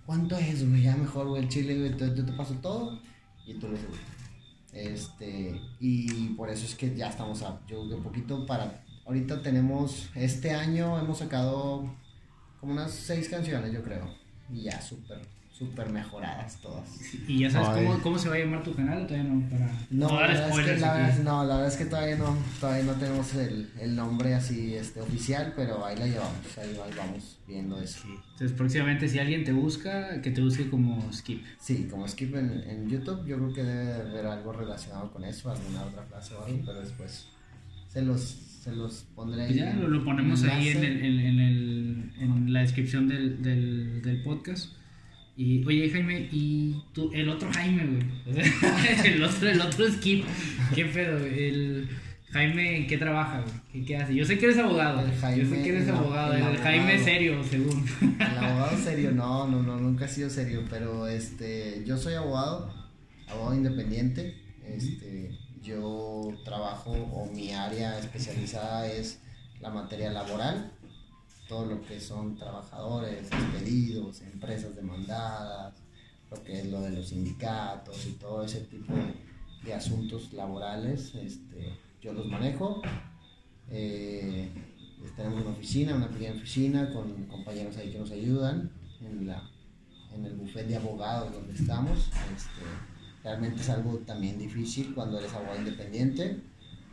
¿cuánto 0.07 0.39
es, 0.39 0.67
güey? 0.67 0.81
Ya 0.81 0.97
mejor, 0.97 1.29
güey, 1.29 1.43
el 1.43 1.51
chile, 1.51 1.77
güey, 1.79 1.91
yo 1.91 2.15
te, 2.15 2.23
te 2.23 2.33
paso 2.33 2.55
todo 2.63 2.99
y 3.47 3.53
tú 3.53 3.69
lo 3.69 3.77
subes. 3.77 4.01
Este, 4.73 5.61
y 5.81 6.31
por 6.31 6.49
eso 6.49 6.65
es 6.65 6.75
que 6.75 6.97
ya 6.97 7.11
estamos 7.11 7.43
a, 7.43 7.61
yo 7.67 7.87
de 7.87 7.97
poquito 7.97 8.47
para, 8.47 8.83
ahorita 9.05 9.43
tenemos, 9.43 10.09
este 10.15 10.53
año 10.53 10.99
hemos 10.99 11.19
sacado 11.19 11.95
como 12.59 12.73
unas 12.73 12.91
seis 12.91 13.29
canciones, 13.29 13.71
yo 13.71 13.83
creo, 13.83 14.09
y 14.51 14.63
ya 14.63 14.81
súper, 14.81 15.21
súper 15.63 15.91
mejoradas 15.91 16.61
todas. 16.61 16.89
¿Y 17.29 17.39
ya 17.41 17.51
sabes 17.51 17.69
cómo, 17.87 18.03
cómo 18.03 18.19
se 18.19 18.29
va 18.29 18.35
a 18.35 18.39
llamar 18.39 18.63
tu 18.63 18.75
canal 18.75 19.03
o 19.03 19.07
todavía 19.07 19.31
no? 19.31 19.49
Para 19.49 19.71
No, 19.91 20.09
dar 20.09 20.15
la 20.15 20.27
verdad, 20.27 20.35
es 20.35 20.43
que, 20.47 20.51
spoilers 20.53 20.81
la, 20.81 20.93
aquí. 20.95 21.03
verdad- 21.03 21.25
no, 21.25 21.45
la 21.45 21.55
verdad 21.57 21.69
es 21.73 21.77
que 21.77 21.85
todavía 21.87 22.17
no, 22.17 22.37
todavía 22.61 22.85
no 22.85 22.93
tenemos 22.95 23.35
el, 23.35 23.71
el 23.81 23.97
nombre 23.97 24.35
así 24.35 24.75
este, 24.75 25.01
oficial, 25.01 25.53
pero 25.57 25.85
ahí 25.87 25.97
la 25.97 26.07
llevamos, 26.07 26.59
ahí, 26.59 26.71
ahí 26.71 26.93
vamos 26.97 27.39
viendo 27.47 27.81
eso. 27.81 28.01
Sí. 28.03 28.09
Entonces, 28.33 28.53
próximamente, 28.57 29.09
si 29.09 29.19
alguien 29.19 29.45
te 29.45 29.53
busca, 29.53 30.21
que 30.23 30.31
te 30.31 30.41
busque 30.41 30.69
como 30.69 31.13
Skip. 31.13 31.43
Sí, 31.61 31.87
como 31.91 32.09
skip 32.09 32.35
en, 32.35 32.51
en 32.69 32.89
YouTube, 32.89 33.25
yo 33.27 33.37
creo 33.37 33.53
que 33.53 33.63
debe 33.63 33.85
de 33.85 33.95
haber 34.11 34.27
algo 34.27 34.53
relacionado 34.53 35.13
con 35.13 35.25
eso, 35.25 35.51
alguna 35.51 35.83
otra 35.85 36.03
frase 36.03 36.35
o 36.35 36.45
algo, 36.45 36.59
pero 36.67 36.81
después 36.81 37.29
se 37.89 38.01
los, 38.03 38.21
se 38.23 38.73
los 38.73 39.05
pondré 39.15 39.45
Pues 39.47 39.57
ya 39.59 39.71
en- 39.71 39.83
lo, 39.83 39.89
lo 39.89 40.05
ponemos 40.05 40.43
ahí 40.45 40.69
en, 40.69 40.79
el, 40.79 41.05
en, 41.05 41.21
en 41.21 41.41
el, 41.41 42.13
en 42.21 42.53
la 42.53 42.61
descripción 42.61 43.07
del, 43.09 43.43
del, 43.43 44.01
del 44.03 44.23
podcast. 44.23 44.73
Y, 45.37 45.65
oye, 45.65 45.89
Jaime, 45.91 46.29
y 46.31 46.83
tú, 46.93 47.11
el 47.15 47.29
otro 47.29 47.51
Jaime, 47.53 47.85
güey. 47.87 48.37
el, 49.05 49.23
otro, 49.25 49.49
el 49.49 49.61
otro 49.61 49.91
Skip. 49.91 50.25
¿Qué 50.75 50.85
pedo, 50.87 51.19
güey? 51.21 51.49
El 51.49 51.89
Jaime, 52.31 52.77
¿en 52.79 52.87
qué 52.87 52.99
trabaja, 52.99 53.41
güey? 53.41 53.55
¿Qué, 53.73 53.85
qué 53.87 53.97
hace? 53.97 54.15
Yo 54.15 54.25
sé 54.27 54.39
que 54.39 54.45
eres 54.47 54.59
abogado. 54.59 55.01
El 55.01 55.13
Jaime, 55.13 55.43
Yo 55.45 55.49
sé 55.51 55.63
que 55.63 55.69
eres 55.71 55.89
el- 55.89 55.95
abogado. 55.95 56.35
el 56.35 56.43
El, 56.43 56.59
Jaime 56.59 56.83
abogado. 56.85 57.05
serio, 57.05 57.45
según. 57.45 57.85
El 58.21 58.39
abogado 58.39 58.79
serio, 58.85 59.13
no, 59.13 59.49
no, 59.49 59.63
no, 59.63 59.77
nunca 59.79 60.05
he 60.05 60.09
sido 60.09 60.29
serio, 60.29 60.65
pero 60.69 61.09
este, 61.09 61.83
yo 61.87 61.97
soy 61.97 62.15
abogado, 62.15 62.73
abogado 63.29 63.55
independiente, 63.57 64.37
este, 64.69 65.31
yo 65.63 66.31
trabajo 66.45 66.91
o 66.93 67.31
mi 67.33 67.53
área 67.53 67.99
especializada 67.99 68.87
es 68.87 69.21
la 69.61 69.71
materia 69.71 70.11
laboral, 70.13 70.73
todo 71.53 71.67
lo 71.67 71.83
que 71.83 72.01
son 72.01 72.35
trabajadores, 72.35 73.29
despedidos, 73.29 74.23
empresas 74.23 74.75
demandadas, 74.75 75.75
lo 76.31 76.43
que 76.43 76.61
es 76.61 76.67
lo 76.69 76.81
de 76.81 76.93
los 76.93 77.09
sindicatos 77.09 78.07
y 78.07 78.13
todo 78.13 78.43
ese 78.43 78.61
tipo 78.63 78.95
de, 79.63 79.75
asuntos 79.75 80.33
laborales, 80.33 81.15
este, 81.15 81.75
yo 82.01 82.15
los 82.15 82.27
manejo. 82.27 82.81
Eh, 83.71 84.51
tenemos 85.15 85.43
una 85.43 85.51
oficina, 85.51 85.95
una 85.95 86.09
pequeña 86.09 86.33
oficina 86.33 86.91
con 86.91 87.27
compañeros 87.27 87.77
ahí 87.77 87.93
que 87.93 87.99
nos 87.99 88.11
ayudan 88.13 88.71
en, 89.03 89.27
la, 89.27 89.43
en 90.15 90.25
el 90.25 90.33
buffet 90.37 90.67
de 90.67 90.77
abogados 90.77 91.35
donde 91.35 91.53
estamos. 91.53 91.99
Este, 92.35 92.63
realmente 93.23 93.61
es 93.61 93.69
algo 93.69 93.99
también 94.07 94.39
difícil 94.39 94.95
cuando 94.95 95.19
eres 95.19 95.35
abogado 95.35 95.59
independiente. 95.59 96.39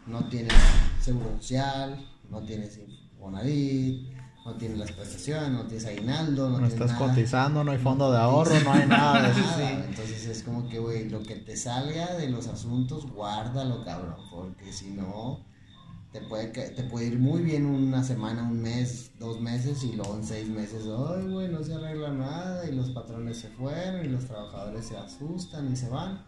No 0.05 0.27
tienes 0.27 0.53
seguro 0.99 1.37
social, 1.37 2.05
no 2.29 2.41
tienes 2.41 2.77
Infonavit, 2.77 4.18
no 4.49 4.55
tienes 4.55 4.77
las 4.79 4.91
prestaciones, 4.91 5.51
no 5.51 5.63
tienes 5.63 5.85
aguinaldo, 5.85 6.49
no, 6.49 6.49
No 6.49 6.67
tienes 6.67 6.73
estás 6.73 6.91
nada. 6.99 7.07
cotizando, 7.07 7.63
no 7.63 7.71
hay 7.71 7.77
fondo 7.77 8.11
de 8.11 8.17
ahorro, 8.17 8.59
no 8.63 8.71
hay 8.73 8.87
nada 8.87 9.21
de 9.21 9.31
eso. 9.31 9.59
Entonces 9.89 10.25
es 10.25 10.43
como 10.43 10.67
que, 10.67 10.79
güey, 10.79 11.09
lo 11.09 11.21
que 11.23 11.35
te 11.35 11.55
salga 11.55 12.15
de 12.15 12.29
los 12.29 12.47
asuntos, 12.47 13.09
guárdalo, 13.11 13.83
cabrón, 13.85 14.15
porque 14.31 14.73
si 14.73 14.89
no, 14.91 15.39
te 16.11 16.21
puede, 16.21 16.47
te 16.47 16.83
puede 16.83 17.07
ir 17.07 17.19
muy 17.19 17.43
bien 17.43 17.65
una 17.67 18.03
semana, 18.03 18.41
un 18.43 18.59
mes, 18.61 19.11
dos 19.19 19.39
meses, 19.39 19.83
y 19.83 19.93
luego 19.93 20.15
en 20.15 20.23
seis 20.23 20.49
meses, 20.49 20.85
ay, 20.85 21.27
güey, 21.27 21.47
no 21.49 21.63
se 21.63 21.75
arregla 21.75 22.09
nada, 22.09 22.67
y 22.67 22.73
los 22.73 22.89
patrones 22.89 23.37
se 23.37 23.49
fueron, 23.49 24.03
y 24.03 24.09
los 24.09 24.25
trabajadores 24.25 24.87
se 24.87 24.97
asustan 24.97 25.71
y 25.71 25.75
se 25.75 25.89
van. 25.89 26.23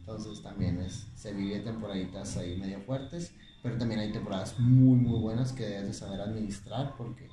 Entonces 0.00 0.42
también 0.42 0.80
es, 0.80 1.06
se 1.14 1.32
vive 1.32 1.60
temporaditas 1.60 2.36
ahí 2.36 2.56
medio 2.56 2.80
fuertes, 2.80 3.32
pero 3.62 3.78
también 3.78 4.00
hay 4.00 4.10
temporadas 4.10 4.58
muy, 4.58 4.96
muy 4.98 5.20
buenas 5.20 5.52
que 5.52 5.64
debes 5.64 5.86
de 5.86 5.92
saber 5.92 6.20
administrar, 6.20 6.94
porque 6.98 7.28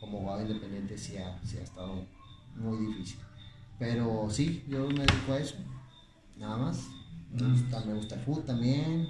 como 0.00 0.18
abogado 0.18 0.42
independiente 0.46 0.96
sí 0.98 1.16
ha, 1.16 1.38
sí 1.44 1.58
ha 1.58 1.62
estado 1.62 2.04
muy 2.56 2.86
difícil. 2.86 3.18
Pero 3.78 4.28
sí, 4.30 4.64
yo 4.68 4.86
me 4.88 5.04
dedico 5.04 5.32
a 5.32 5.38
eso. 5.38 5.56
Nada 6.38 6.56
más. 6.56 6.88
Me 7.32 7.48
gusta, 7.50 7.84
me 7.84 7.94
gusta 7.94 8.14
el 8.14 8.20
fútbol 8.22 8.44
también. 8.44 9.08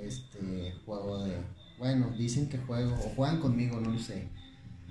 Este, 0.00 0.74
juego 0.84 1.24
de. 1.24 1.38
Bueno, 1.78 2.10
dicen 2.16 2.48
que 2.48 2.58
juego, 2.58 2.92
o 2.94 3.08
juegan 3.16 3.40
conmigo, 3.40 3.80
no 3.80 3.90
lo 3.90 3.98
sé. 3.98 4.28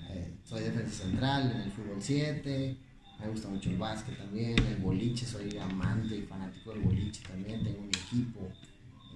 Eh, 0.10 0.34
soy 0.44 0.62
defensa 0.64 1.04
central 1.06 1.52
en 1.52 1.62
el 1.62 1.72
fútbol 1.72 1.98
7. 2.00 2.78
Me 3.20 3.30
gusta 3.30 3.48
mucho 3.48 3.70
el 3.70 3.78
básquet 3.78 4.18
también, 4.18 4.58
el 4.60 4.78
boliche, 4.78 5.26
soy 5.26 5.58
amante 5.58 6.18
y 6.18 6.22
fanático 6.24 6.72
del 6.72 6.82
boliche 6.82 7.22
también, 7.26 7.64
tengo 7.64 7.80
un 7.80 7.88
equipo 7.88 8.50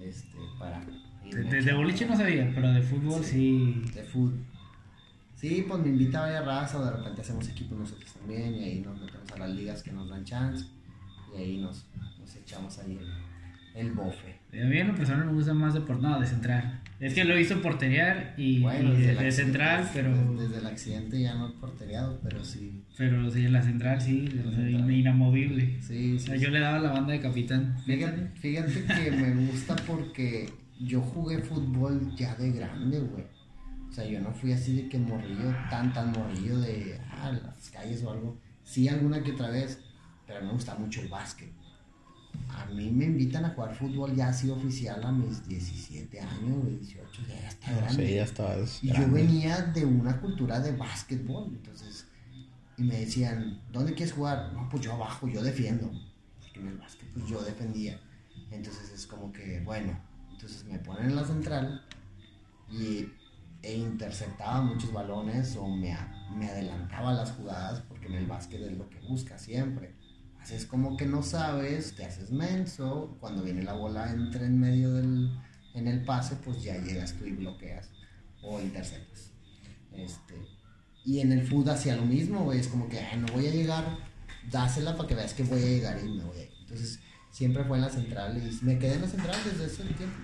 este, 0.02 0.38
para... 0.58 0.82
De, 1.30 1.42
de- 1.42 1.62
de 1.62 1.72
boliche 1.74 2.06
no 2.06 2.16
sabía, 2.16 2.50
pero 2.54 2.72
de 2.72 2.80
fútbol 2.80 3.22
sí. 3.22 3.82
de 3.94 4.02
fútbol. 4.04 4.38
Sí, 5.38 5.64
pues 5.68 5.80
me 5.80 5.88
invita 5.88 6.18
a 6.18 6.22
varias 6.22 6.44
raza, 6.44 6.80
o 6.80 6.84
de 6.84 6.90
repente 6.90 7.20
hacemos 7.20 7.48
equipo 7.48 7.76
nosotros 7.76 8.12
también, 8.12 8.54
y 8.54 8.64
ahí 8.64 8.80
nos 8.80 9.00
metemos 9.00 9.30
a 9.30 9.38
las 9.38 9.50
ligas 9.50 9.84
que 9.84 9.92
nos 9.92 10.08
dan 10.08 10.24
chance, 10.24 10.66
y 11.32 11.40
ahí 11.40 11.58
nos, 11.58 11.86
nos 12.18 12.34
echamos 12.34 12.76
ahí 12.80 12.98
el, 12.98 13.86
el 13.86 13.92
bofe. 13.92 14.34
A 14.52 14.64
mí 14.64 14.78
en 14.78 14.88
lo 14.88 14.94
personal 14.96 15.26
me 15.26 15.32
gusta 15.34 15.54
más 15.54 15.74
de 15.74 15.82
por 15.82 16.00
no, 16.00 16.18
de 16.18 16.26
central. 16.26 16.82
Es 16.98 17.14
que 17.14 17.24
lo 17.24 17.36
visto 17.36 17.62
porterear 17.62 18.34
y, 18.36 18.58
Bueno, 18.58 18.92
y 18.92 18.96
desde 18.96 19.22
de, 19.22 19.30
central, 19.30 19.88
pero, 19.94 20.10
Desde 20.34 20.58
el 20.58 20.66
accidente 20.66 21.20
ya 21.20 21.34
no 21.36 21.50
he 21.50 21.52
portereado, 21.52 22.18
pero 22.24 22.44
sí. 22.44 22.82
pero 22.96 23.30
sí, 23.30 23.44
en 23.44 23.52
la 23.52 23.62
central 23.62 24.00
sí, 24.00 24.28
inamovible. 24.90 25.80
Sí, 25.80 26.16
O 26.16 26.18
sí. 26.18 26.38
yo 26.40 26.50
le 26.50 26.58
daba 26.58 26.80
la 26.80 26.90
banda 26.90 27.12
de 27.12 27.20
capitán. 27.20 27.76
Fíjate, 27.86 28.30
fíjate 28.34 28.84
que 28.84 29.10
me 29.12 29.46
gusta 29.46 29.76
porque 29.86 30.50
yo 30.80 31.00
jugué 31.00 31.38
fútbol 31.38 32.16
ya 32.16 32.34
de 32.34 32.50
grande, 32.50 32.98
güey. 32.98 33.37
O 33.88 33.92
sea, 33.92 34.04
yo 34.04 34.20
no 34.20 34.32
fui 34.32 34.52
así 34.52 34.76
de 34.76 34.88
que 34.88 34.98
morrillo, 34.98 35.54
tan, 35.70 35.92
tan 35.92 36.12
morrillo 36.12 36.58
de 36.58 37.00
ah, 37.10 37.32
las 37.32 37.70
calles 37.70 38.02
o 38.04 38.10
algo. 38.10 38.38
Sí, 38.62 38.88
alguna 38.88 39.22
que 39.22 39.32
otra 39.32 39.48
vez, 39.48 39.80
pero 40.26 40.44
me 40.44 40.52
gusta 40.52 40.74
mucho 40.74 41.00
el 41.00 41.08
básquet. 41.08 41.50
A 42.50 42.66
mí 42.66 42.90
me 42.90 43.06
invitan 43.06 43.44
a 43.44 43.50
jugar 43.50 43.74
fútbol 43.74 44.14
ya 44.14 44.28
así 44.28 44.50
oficial 44.50 45.02
a 45.02 45.10
mis 45.10 45.46
17 45.48 46.20
años, 46.20 46.62
güey, 46.62 46.76
18, 46.76 47.22
ya 47.26 47.48
está 47.48 47.72
grande. 47.72 48.06
Sí, 48.06 48.14
ya 48.14 48.24
estabas. 48.24 48.84
Y 48.84 48.88
yo 48.88 49.10
venía 49.10 49.62
de 49.62 49.84
una 49.84 50.20
cultura 50.20 50.60
de 50.60 50.72
básquetbol, 50.72 51.48
entonces, 51.48 52.06
y 52.76 52.82
me 52.82 53.00
decían, 53.00 53.60
¿dónde 53.72 53.94
quieres 53.94 54.14
jugar? 54.14 54.52
No, 54.52 54.68
pues 54.68 54.82
yo 54.82 54.92
abajo, 54.92 55.28
yo 55.28 55.42
defiendo. 55.42 55.90
Porque 56.40 56.60
en 56.60 56.68
el 56.68 56.78
básquet, 56.78 57.08
pues 57.12 57.26
yo 57.26 57.42
defendía. 57.42 58.00
Entonces 58.50 58.90
es 58.92 59.06
como 59.06 59.32
que, 59.32 59.60
bueno, 59.60 59.98
entonces 60.30 60.64
me 60.64 60.78
ponen 60.78 61.10
en 61.10 61.16
la 61.16 61.24
central 61.24 61.84
y, 62.70 63.08
e 63.68 63.76
interceptaba 63.76 64.62
muchos 64.62 64.90
balones 64.94 65.54
o 65.56 65.68
me, 65.68 65.94
me 66.34 66.48
adelantaba 66.48 67.12
las 67.12 67.32
jugadas, 67.32 67.82
porque 67.86 68.06
en 68.06 68.14
el 68.14 68.26
básquet 68.26 68.62
es 68.62 68.78
lo 68.78 68.88
que 68.88 68.98
busca 69.00 69.38
siempre. 69.38 69.94
Haces 70.40 70.64
como 70.64 70.96
que 70.96 71.04
no 71.04 71.22
sabes, 71.22 71.94
te 71.94 72.06
haces 72.06 72.30
menso, 72.30 73.18
cuando 73.20 73.42
viene 73.42 73.62
la 73.62 73.74
bola 73.74 74.10
entra 74.10 74.46
en 74.46 74.58
medio 74.58 74.94
del, 74.94 75.38
en 75.74 75.86
el 75.86 76.02
pase, 76.02 76.36
pues 76.36 76.62
ya 76.62 76.78
llegas 76.78 77.12
tú 77.12 77.26
y 77.26 77.32
bloqueas 77.32 77.90
o 78.42 78.58
interceptas. 78.58 79.32
Este, 79.92 80.34
y 81.04 81.20
en 81.20 81.32
el 81.32 81.46
fútbol 81.46 81.74
hacía 81.74 81.96
lo 81.96 82.06
mismo, 82.06 82.44
güey, 82.44 82.60
es 82.60 82.68
como 82.68 82.88
que, 82.88 82.98
"Ay, 82.98 83.20
no 83.20 83.26
voy 83.34 83.48
a 83.48 83.50
llegar, 83.50 83.84
dásela 84.50 84.96
para 84.96 85.08
que 85.08 85.14
veas 85.14 85.34
que 85.34 85.42
voy 85.42 85.62
a 85.62 85.66
llegar 85.66 85.98
y 86.02 86.08
me 86.08 86.24
voy 86.24 86.38
a 86.38 86.42
ir. 86.44 86.50
Entonces, 86.60 87.00
siempre 87.30 87.64
fue 87.64 87.76
en 87.76 87.82
la 87.82 87.90
central 87.90 88.38
y 88.38 88.64
me 88.64 88.78
quedé 88.78 88.94
en 88.94 89.02
la 89.02 89.08
central 89.08 89.36
desde 89.44 89.66
ese 89.66 89.84
tiempo. 89.92 90.16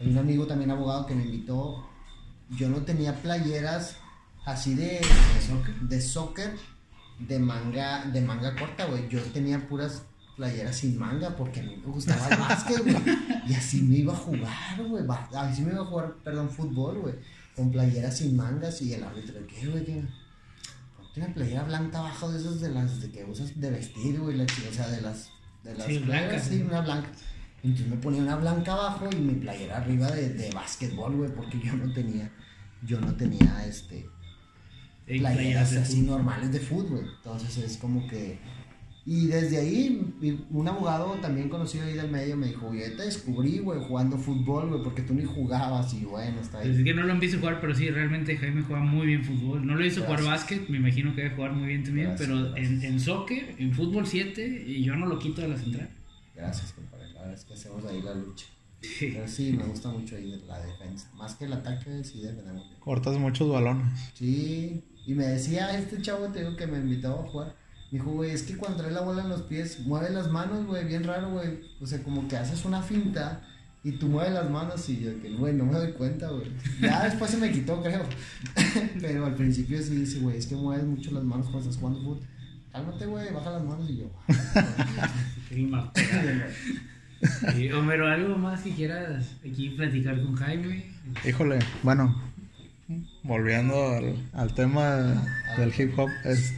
Hay 0.00 0.08
un 0.08 0.18
amigo 0.18 0.46
también 0.46 0.70
abogado 0.70 1.06
que 1.06 1.14
me 1.14 1.24
invitó, 1.24 1.88
yo 2.56 2.68
no 2.68 2.82
tenía 2.82 3.14
playeras 3.22 3.96
así 4.44 4.74
de, 4.74 5.00
de 5.82 6.00
soccer, 6.00 6.56
de 7.18 7.38
manga, 7.38 8.04
de 8.06 8.20
manga 8.20 8.54
corta, 8.56 8.86
güey, 8.86 9.08
yo 9.08 9.20
tenía 9.22 9.66
puras 9.68 10.02
playeras 10.36 10.76
sin 10.76 10.98
manga 10.98 11.36
porque 11.36 11.60
a 11.60 11.62
mí 11.62 11.76
me 11.76 11.92
gustaba 11.92 12.26
el 12.28 12.38
básquet, 12.38 12.82
güey. 12.82 12.96
Y 13.46 13.54
así 13.54 13.82
me 13.82 13.98
iba 13.98 14.12
a 14.12 14.16
jugar, 14.16 14.82
güey. 14.88 15.04
Así 15.36 15.62
me 15.62 15.72
iba 15.72 15.82
a 15.82 15.86
jugar, 15.86 16.14
perdón, 16.24 16.50
fútbol, 16.50 16.98
güey. 17.00 17.14
Con 17.54 17.70
playeras 17.70 18.18
sin 18.18 18.36
mangas 18.36 18.82
y 18.82 18.92
el 18.94 19.04
árbitro, 19.04 19.46
¿qué, 19.46 19.66
güey? 19.68 19.84
Ponte 20.96 21.20
una 21.20 21.32
playera 21.34 21.62
blanca 21.62 21.98
abajo 22.00 22.32
de 22.32 22.40
esas 22.40 22.60
de 22.60 22.70
las 22.70 23.00
de 23.00 23.10
que 23.12 23.24
usas 23.24 23.58
de 23.60 23.70
vestir, 23.70 24.18
güey. 24.18 24.40
O 24.40 24.72
sea, 24.72 24.88
de 24.88 25.00
las. 25.00 25.30
De 25.62 25.74
las 25.74 25.86
Sí, 25.86 25.98
playeras, 26.00 26.06
blancas, 26.06 26.42
sí, 26.48 26.56
sí. 26.56 26.62
una 26.62 26.80
blanca. 26.80 27.08
Entonces 27.62 27.88
me 27.88 27.96
ponía 27.96 28.22
una 28.22 28.36
blanca 28.36 28.72
abajo 28.72 29.08
y 29.12 29.16
mi 29.16 29.34
playera 29.34 29.76
arriba 29.78 30.10
de, 30.10 30.30
de 30.30 30.50
básquetbol, 30.50 31.14
güey, 31.16 31.30
porque 31.32 31.60
yo 31.64 31.74
no 31.76 31.92
tenía. 31.92 32.30
Yo 32.84 33.00
no 33.00 33.14
tenía 33.14 33.66
este 33.66 34.06
playeras 35.06 35.74
así 35.76 36.00
normales 36.02 36.52
de 36.52 36.60
fútbol. 36.60 37.10
Entonces 37.16 37.58
es 37.58 37.76
como 37.76 38.06
que. 38.08 38.38
Y 39.06 39.26
desde 39.26 39.58
ahí, 39.58 40.46
un 40.50 40.66
abogado 40.66 41.12
también 41.20 41.50
conocido 41.50 41.84
ahí 41.84 41.92
del 41.92 42.10
medio 42.10 42.38
me 42.38 42.46
dijo, 42.46 42.72
yo 42.72 42.96
te 42.96 43.02
descubrí, 43.02 43.58
güey, 43.58 43.78
jugando 43.86 44.16
fútbol, 44.16 44.70
güey, 44.70 44.82
porque 44.82 45.02
tú 45.02 45.12
ni 45.12 45.24
jugabas 45.24 45.92
y 45.92 46.06
bueno, 46.06 46.40
está 46.40 46.60
Pues 46.60 46.70
es 46.70 46.78
ahí. 46.78 46.84
que 46.84 46.94
no 46.94 47.02
lo 47.02 47.12
han 47.12 47.20
visto 47.20 47.38
jugar, 47.38 47.60
pero 47.60 47.74
sí, 47.74 47.90
realmente 47.90 48.34
Jaime 48.38 48.62
juega 48.62 48.82
muy 48.82 49.06
bien 49.08 49.22
fútbol. 49.22 49.66
No 49.66 49.74
lo 49.74 49.80
visto 49.82 50.02
jugar 50.04 50.22
básquet, 50.24 50.70
me 50.70 50.78
imagino 50.78 51.14
que 51.14 51.20
debe 51.20 51.34
jugar 51.36 51.52
muy 51.52 51.68
bien 51.68 51.84
también, 51.84 52.08
Gracias, 52.08 52.28
pero 52.30 52.44
gracias. 52.50 52.66
En, 52.70 52.82
en 52.82 53.00
soccer, 53.00 53.54
en 53.58 53.74
fútbol 53.74 54.06
7, 54.06 54.64
y 54.66 54.82
yo 54.82 54.96
no 54.96 55.04
lo 55.04 55.18
quito 55.18 55.42
de 55.42 55.48
la 55.48 55.58
central. 55.58 55.90
Gracias, 56.34 56.72
compadre. 56.72 57.12
La 57.12 57.20
verdad 57.20 57.34
es 57.34 57.44
que 57.44 57.52
hacemos 57.52 57.84
ahí 57.84 58.00
la 58.00 58.14
lucha. 58.14 58.46
Pero 59.00 59.28
sí, 59.28 59.52
me 59.52 59.64
gusta 59.64 59.88
mucho 59.88 60.16
ahí 60.16 60.42
la 60.46 60.60
defensa. 60.60 61.08
Más 61.14 61.34
que 61.34 61.44
el 61.44 61.52
ataque, 61.52 62.04
sí 62.04 62.20
defendemos. 62.20 62.64
Cortas 62.80 63.18
muchos 63.18 63.50
balones. 63.50 63.86
Sí, 64.14 64.84
y 65.06 65.14
me 65.14 65.26
decía 65.26 65.76
este 65.76 66.00
chavo, 66.00 66.28
te 66.28 66.40
digo, 66.40 66.56
que 66.56 66.66
me 66.66 66.78
invitaba 66.78 67.20
a 67.20 67.28
jugar. 67.28 67.56
Me 67.90 67.98
dijo, 67.98 68.10
güey, 68.10 68.30
es 68.30 68.42
que 68.42 68.56
cuando 68.56 68.78
traes 68.78 68.94
la 68.94 69.02
bola 69.02 69.22
en 69.22 69.28
los 69.28 69.42
pies, 69.42 69.80
mueve 69.80 70.10
las 70.10 70.30
manos, 70.30 70.66
güey, 70.66 70.84
bien 70.84 71.04
raro, 71.04 71.30
güey. 71.30 71.60
O 71.80 71.86
sea, 71.86 72.02
como 72.02 72.26
que 72.26 72.36
haces 72.36 72.64
una 72.64 72.82
finta 72.82 73.42
y 73.84 73.92
tú 73.92 74.08
mueves 74.08 74.32
las 74.32 74.50
manos 74.50 74.88
y 74.88 75.00
yo, 75.00 75.20
que, 75.20 75.36
güey, 75.36 75.54
no 75.54 75.66
me 75.66 75.74
doy 75.74 75.92
cuenta, 75.92 76.30
güey. 76.30 76.50
Ya 76.80 77.04
después 77.04 77.30
se 77.30 77.36
me 77.36 77.52
quitó, 77.52 77.82
creo. 77.82 78.02
Pero 79.00 79.26
al 79.26 79.34
principio 79.34 79.80
sí 79.82 79.94
dice, 79.94 80.20
güey, 80.20 80.38
es 80.38 80.46
que 80.46 80.56
mueves 80.56 80.86
mucho 80.86 81.12
las 81.12 81.22
manos 81.22 81.46
cuando 81.46 81.68
estás 81.68 81.76
jugando 81.76 82.00
fútbol. 82.00 82.20
Cálmate, 82.72 83.06
güey, 83.06 83.32
baja 83.32 83.50
las 83.50 83.64
manos 83.64 83.88
y 83.88 83.98
yo. 83.98 84.10
Y, 87.56 87.70
Homero, 87.72 88.06
¿algo 88.06 88.36
más 88.36 88.62
que 88.62 88.70
quieras 88.70 89.36
aquí 89.40 89.70
platicar 89.70 90.20
con 90.22 90.34
Jaime? 90.36 90.84
Híjole, 91.26 91.58
bueno, 91.82 92.14
volviendo 93.22 93.88
al, 93.88 94.16
al 94.32 94.54
tema 94.54 95.22
del 95.56 95.72
hip 95.76 95.98
hop, 95.98 96.10
es, 96.24 96.54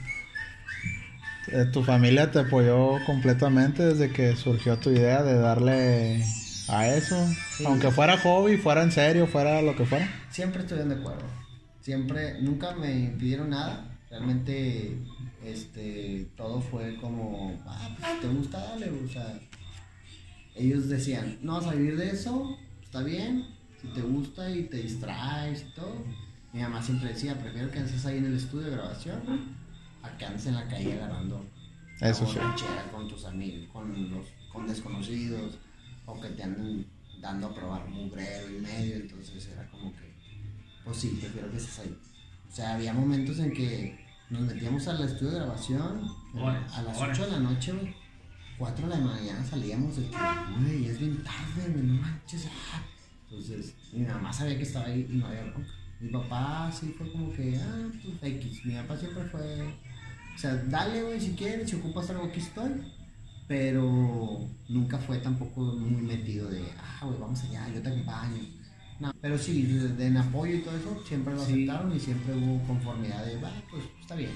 eh, 1.49 1.67
tu 1.73 1.83
familia 1.83 2.31
te 2.31 2.41
apoyó 2.41 3.05
completamente 3.07 3.85
desde 3.85 4.11
que 4.11 4.35
surgió 4.37 4.79
tu 4.79 4.91
idea 4.91 5.23
de 5.23 5.35
darle 5.35 6.25
a 6.69 6.89
eso, 6.89 7.17
aunque 7.65 7.91
fuera 7.91 8.19
hobby, 8.19 8.57
fuera 8.57 8.83
en 8.83 8.91
serio, 8.91 9.27
fuera 9.27 9.63
lo 9.63 9.77
que 9.77 9.87
fuera. 9.87 10.09
Siempre 10.31 10.63
estuvieron 10.63 10.89
de 10.91 10.97
acuerdo. 10.97 11.25
Siempre, 11.81 12.41
nunca 12.43 12.75
me 12.75 12.93
impidieron 12.93 13.51
nada. 13.51 13.85
Realmente, 14.11 14.99
este, 15.45 16.27
todo 16.37 16.61
fue 16.61 16.97
como, 16.97 17.57
ah, 17.67 17.97
pues 18.01 18.21
te 18.21 18.29
gusta, 18.29 18.59
dale, 18.59 18.91
o 18.91 19.09
sea. 19.09 19.39
Ellos 20.57 20.89
decían, 20.89 21.39
no 21.43 21.55
vas 21.55 21.67
a 21.67 21.75
vivir 21.75 21.97
de 21.97 22.11
eso, 22.11 22.57
está 22.83 23.03
bien, 23.03 23.47
si 23.81 23.89
te 23.89 24.01
gusta 24.01 24.51
y 24.51 24.65
te 24.65 24.79
distraes 24.79 25.67
y 25.69 25.75
todo. 25.75 26.03
Mi 26.53 26.63
mamá 26.63 26.83
siempre 26.83 27.11
decía, 27.11 27.39
prefiero 27.39 27.71
que 27.71 27.79
andes 27.79 28.07
ahí 28.07 28.19
en 28.19 28.27
el 28.27 28.37
estudio 28.37 28.67
de 28.67 28.77
grabación 28.77 29.57
a 30.03 30.17
que 30.17 30.25
andes 30.25 30.47
en 30.47 30.55
la 30.55 30.67
calle 30.67 30.95
agarrando 30.95 31.45
Eso 32.01 32.27
sí. 32.27 32.39
con 32.91 33.09
tus 33.09 33.25
amigos, 33.27 33.69
con 33.73 34.11
los 34.11 34.27
con 34.51 34.67
desconocidos, 34.67 35.59
o 36.07 36.19
que 36.21 36.29
te 36.31 36.43
anden 36.43 36.87
dando 37.21 37.49
a 37.49 37.55
probar 37.55 37.87
mugrero 37.89 38.49
y 38.57 38.61
medio, 38.61 38.97
entonces 38.97 39.49
era 39.49 39.69
como 39.71 39.93
que, 39.93 40.15
pues 40.85 40.97
sí, 40.97 41.19
prefiero 41.21 41.51
que 41.51 41.57
estés 41.59 41.79
ahí. 41.81 41.99
O 42.51 42.55
sea, 42.55 42.75
había 42.77 42.95
momentos 42.95 43.39
en 43.39 43.53
que 43.53 44.07
nos 44.31 44.43
metíamos 44.43 44.87
al 44.89 45.03
estudio 45.03 45.33
de 45.33 45.39
grabación 45.41 46.09
Horas, 46.35 46.73
a 46.75 46.83
las 46.83 46.97
horas. 46.99 47.19
8 47.19 47.27
de 47.27 47.33
la 47.33 47.41
noche, 47.41 47.73
güey. 47.73 47.95
4 48.59 48.89
de 48.89 48.95
la 48.97 49.01
mañana 49.05 49.45
salíamos 49.45 49.97
de 49.97 50.05
que, 50.09 50.17
güey, 50.61 50.87
es 50.87 50.99
bien 50.99 51.23
tarde, 51.23 51.69
no 51.75 52.01
manches. 52.01 52.47
ah". 52.73 52.83
Entonces, 53.29 53.75
mi 53.93 54.01
mamá 54.05 54.33
sabía 54.33 54.57
que 54.57 54.63
estaba 54.63 54.87
ahí 54.87 55.07
y 55.11 55.17
no 55.17 55.27
había 55.27 55.43
bronca. 55.45 55.69
Mi 56.01 56.11
papá 56.11 56.71
sí 56.73 56.95
fue 56.97 57.11
como 57.11 57.33
que, 57.33 57.59
ah, 57.61 57.89
pues 58.03 58.33
X. 58.35 58.65
Mi 58.67 58.75
papá 58.75 58.97
siempre 58.97 59.25
fue, 59.25 59.63
o 60.35 60.39
sea, 60.39 60.55
dale, 60.69 61.03
güey, 61.03 61.21
si 61.21 61.33
quieres, 61.33 61.69
si 61.71 61.77
ocupas 61.77 62.09
algo, 62.11 62.25
aquí 62.25 62.41
estoy. 62.41 62.71
Pero 63.49 64.49
nunca 64.69 64.99
fue 64.99 65.19
tampoco 65.19 65.61
muy 65.61 66.03
metido 66.03 66.49
de, 66.51 66.65
ah, 66.79 67.05
güey, 67.05 67.19
vamos 67.21 67.41
allá, 67.45 67.69
yo 67.73 67.81
te 67.81 67.89
acompaño. 67.89 68.43
No, 68.99 69.13
pero 69.21 69.37
sí, 69.39 69.63
de, 69.63 69.89
de 69.89 70.07
en 70.07 70.17
apoyo 70.17 70.57
y 70.57 70.61
todo 70.63 70.77
eso, 70.77 71.03
siempre 71.07 71.35
lo 71.35 71.45
Sí. 71.45 71.53
aceptaron 71.69 71.95
y 71.95 72.01
siempre 72.01 72.35
hubo 72.35 72.67
conformidad 72.67 73.25
de, 73.27 73.37
va, 73.41 73.53
pues 73.71 73.85
está 74.01 74.15
bien, 74.17 74.33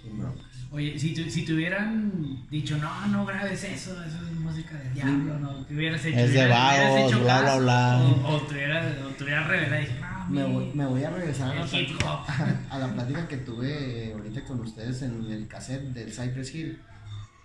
sin 0.00 0.18
broncas. 0.18 0.46
Oye, 0.72 0.98
si, 0.98 1.12
tu- 1.14 1.28
si 1.30 1.44
te 1.44 1.52
hubieran 1.52 2.46
dicho, 2.50 2.78
no, 2.78 3.06
no 3.08 3.26
grabes 3.26 3.62
eso, 3.64 4.02
eso 4.02 4.26
es 4.26 4.32
música 4.40 4.74
del 4.78 4.94
diablo, 4.94 5.38
no, 5.38 5.66
¿qué 5.66 5.74
hubieras 5.74 6.02
hecho? 6.04 6.18
Es 6.18 6.32
de 6.32 6.38
¿Hubieras- 6.40 6.92
hubieras 6.92 7.10
vagos, 7.12 7.22
bla, 7.24 7.40
bla, 7.42 7.56
bla. 7.58 8.02
O, 8.02 8.28
o 8.36 8.40
te 8.42 8.54
hubieras, 8.54 8.96
te 9.18 9.24
revelado 9.24 9.76
y 9.76 9.80
dije, 9.84 10.00
no, 10.00 10.26
Me 10.30 10.44
voy, 10.44 10.72
me 10.74 10.86
voy 10.86 11.04
a 11.04 11.10
regresar 11.10 11.56
a 11.58 11.62
hip 11.64 11.68
plática, 11.70 12.12
hop. 12.14 12.26
a 12.70 12.78
la 12.78 12.94
plática 12.94 13.28
que 13.28 13.36
tuve 13.38 14.12
ahorita 14.14 14.44
con 14.44 14.60
ustedes 14.60 15.02
en 15.02 15.30
el 15.30 15.46
cassette 15.46 15.92
del 15.92 16.10
Cypress 16.10 16.54
Hill. 16.54 16.80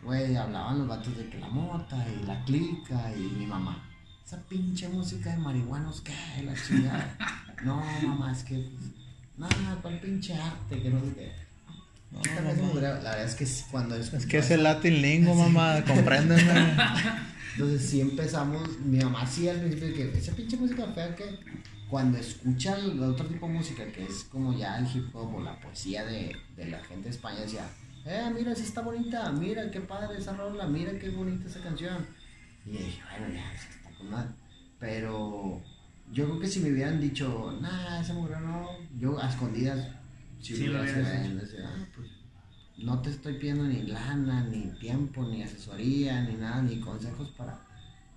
Güey, 0.04 0.36
hablaban 0.38 0.80
los 0.80 0.88
vatos 0.88 1.18
de 1.18 1.28
que 1.30 1.38
la 1.40 1.50
mota 1.50 1.98
y 2.08 2.26
la 2.26 2.42
clica 2.46 3.12
y 3.14 3.20
mi 3.40 3.46
mamá. 3.46 3.84
Esa 4.26 4.42
pinche 4.48 4.88
música 4.88 5.32
de 5.32 5.38
marihuanos, 5.38 6.00
¿qué? 6.02 6.14
La 6.44 6.54
chingada. 6.56 7.18
No, 7.66 7.84
mamá, 8.06 8.32
es 8.32 8.44
que. 8.44 8.70
Nada, 9.36 9.80
cuál 9.82 10.00
pinche 10.00 10.36
arte, 10.36 10.80
que 10.80 10.90
no 10.92 11.00
sé 11.00 11.14
qué. 11.16 11.47
Mugrero. 12.12 13.02
La 13.02 13.12
verdad 13.12 13.24
es 13.26 13.36
que 13.36 13.48
cuando 13.72 13.96
Es 13.96 14.08
escucho 14.08 14.28
que 14.28 14.38
es 14.38 14.52
el 14.52 14.64
Latin 14.64 15.02
Lingo, 15.02 15.36
mamá, 15.36 15.84
compréndeme. 15.86 16.44
Entonces 17.54 17.90
sí 17.90 18.02
empezamos, 18.02 18.80
mi 18.80 19.00
mamá 19.00 19.26
sí 19.26 19.50
al 19.50 19.60
principio 19.60 19.94
que 19.94 20.18
esa 20.18 20.32
pinche 20.34 20.58
música 20.58 20.86
fea 20.94 21.16
que 21.16 21.40
cuando 21.90 22.18
escucha 22.20 22.78
el 22.78 23.02
otro 23.02 23.26
tipo 23.26 23.48
de 23.48 23.54
música 23.54 23.86
que 23.88 24.04
es 24.04 24.26
como 24.26 24.56
ya 24.56 24.78
el 24.78 24.86
hip 24.86 25.16
hop 25.16 25.36
o 25.36 25.42
la 25.42 25.60
poesía 25.60 26.06
de, 26.06 26.36
de 26.56 26.66
la 26.68 26.84
gente 26.84 27.06
de 27.06 27.16
España 27.16 27.40
decía, 27.40 27.68
eh, 28.06 28.32
mira, 28.34 28.52
esa 28.52 28.64
está 28.64 28.82
bonita, 28.82 29.32
mira 29.32 29.70
qué 29.72 29.82
padre 29.82 30.18
esa 30.18 30.34
rola, 30.34 30.68
mira 30.68 30.98
qué 31.00 31.10
bonita 31.10 31.50
esa 31.50 31.60
canción. 31.62 32.06
Y 32.66 32.72
dije, 32.72 33.02
bueno, 33.10 33.34
ya, 33.34 33.52
sí 33.60 33.68
está 33.70 33.98
con 33.98 34.10
madre. 34.12 34.30
Pero 34.80 35.62
yo 36.12 36.26
creo 36.26 36.40
que 36.40 36.48
si 36.48 36.60
me 36.60 36.72
hubieran 36.72 37.02
dicho, 37.02 37.58
nah, 37.62 38.00
esa 38.00 38.14
mujer 38.14 38.40
no, 38.42 38.70
yo 38.98 39.22
a 39.22 39.30
escondidas, 39.30 39.88
si 40.56 40.56
Sí, 40.56 40.68
lo 40.68 40.80
hubiera 40.82 40.92
hubieras 41.00 41.24
sido, 41.24 41.26
hecho. 41.40 41.46
decía, 41.46 41.70
ah, 41.76 41.86
pues 41.96 42.08
no 42.78 43.02
te 43.02 43.10
estoy 43.10 43.34
pidiendo 43.34 43.64
ni 43.66 43.82
lana, 43.84 44.44
ni 44.44 44.68
tiempo, 44.80 45.28
ni 45.28 45.44
asesoría, 45.44 46.22
ni 46.22 46.36
nada, 46.36 46.62
ni 46.62 46.80
consejos 46.80 47.30
para, 47.38 47.60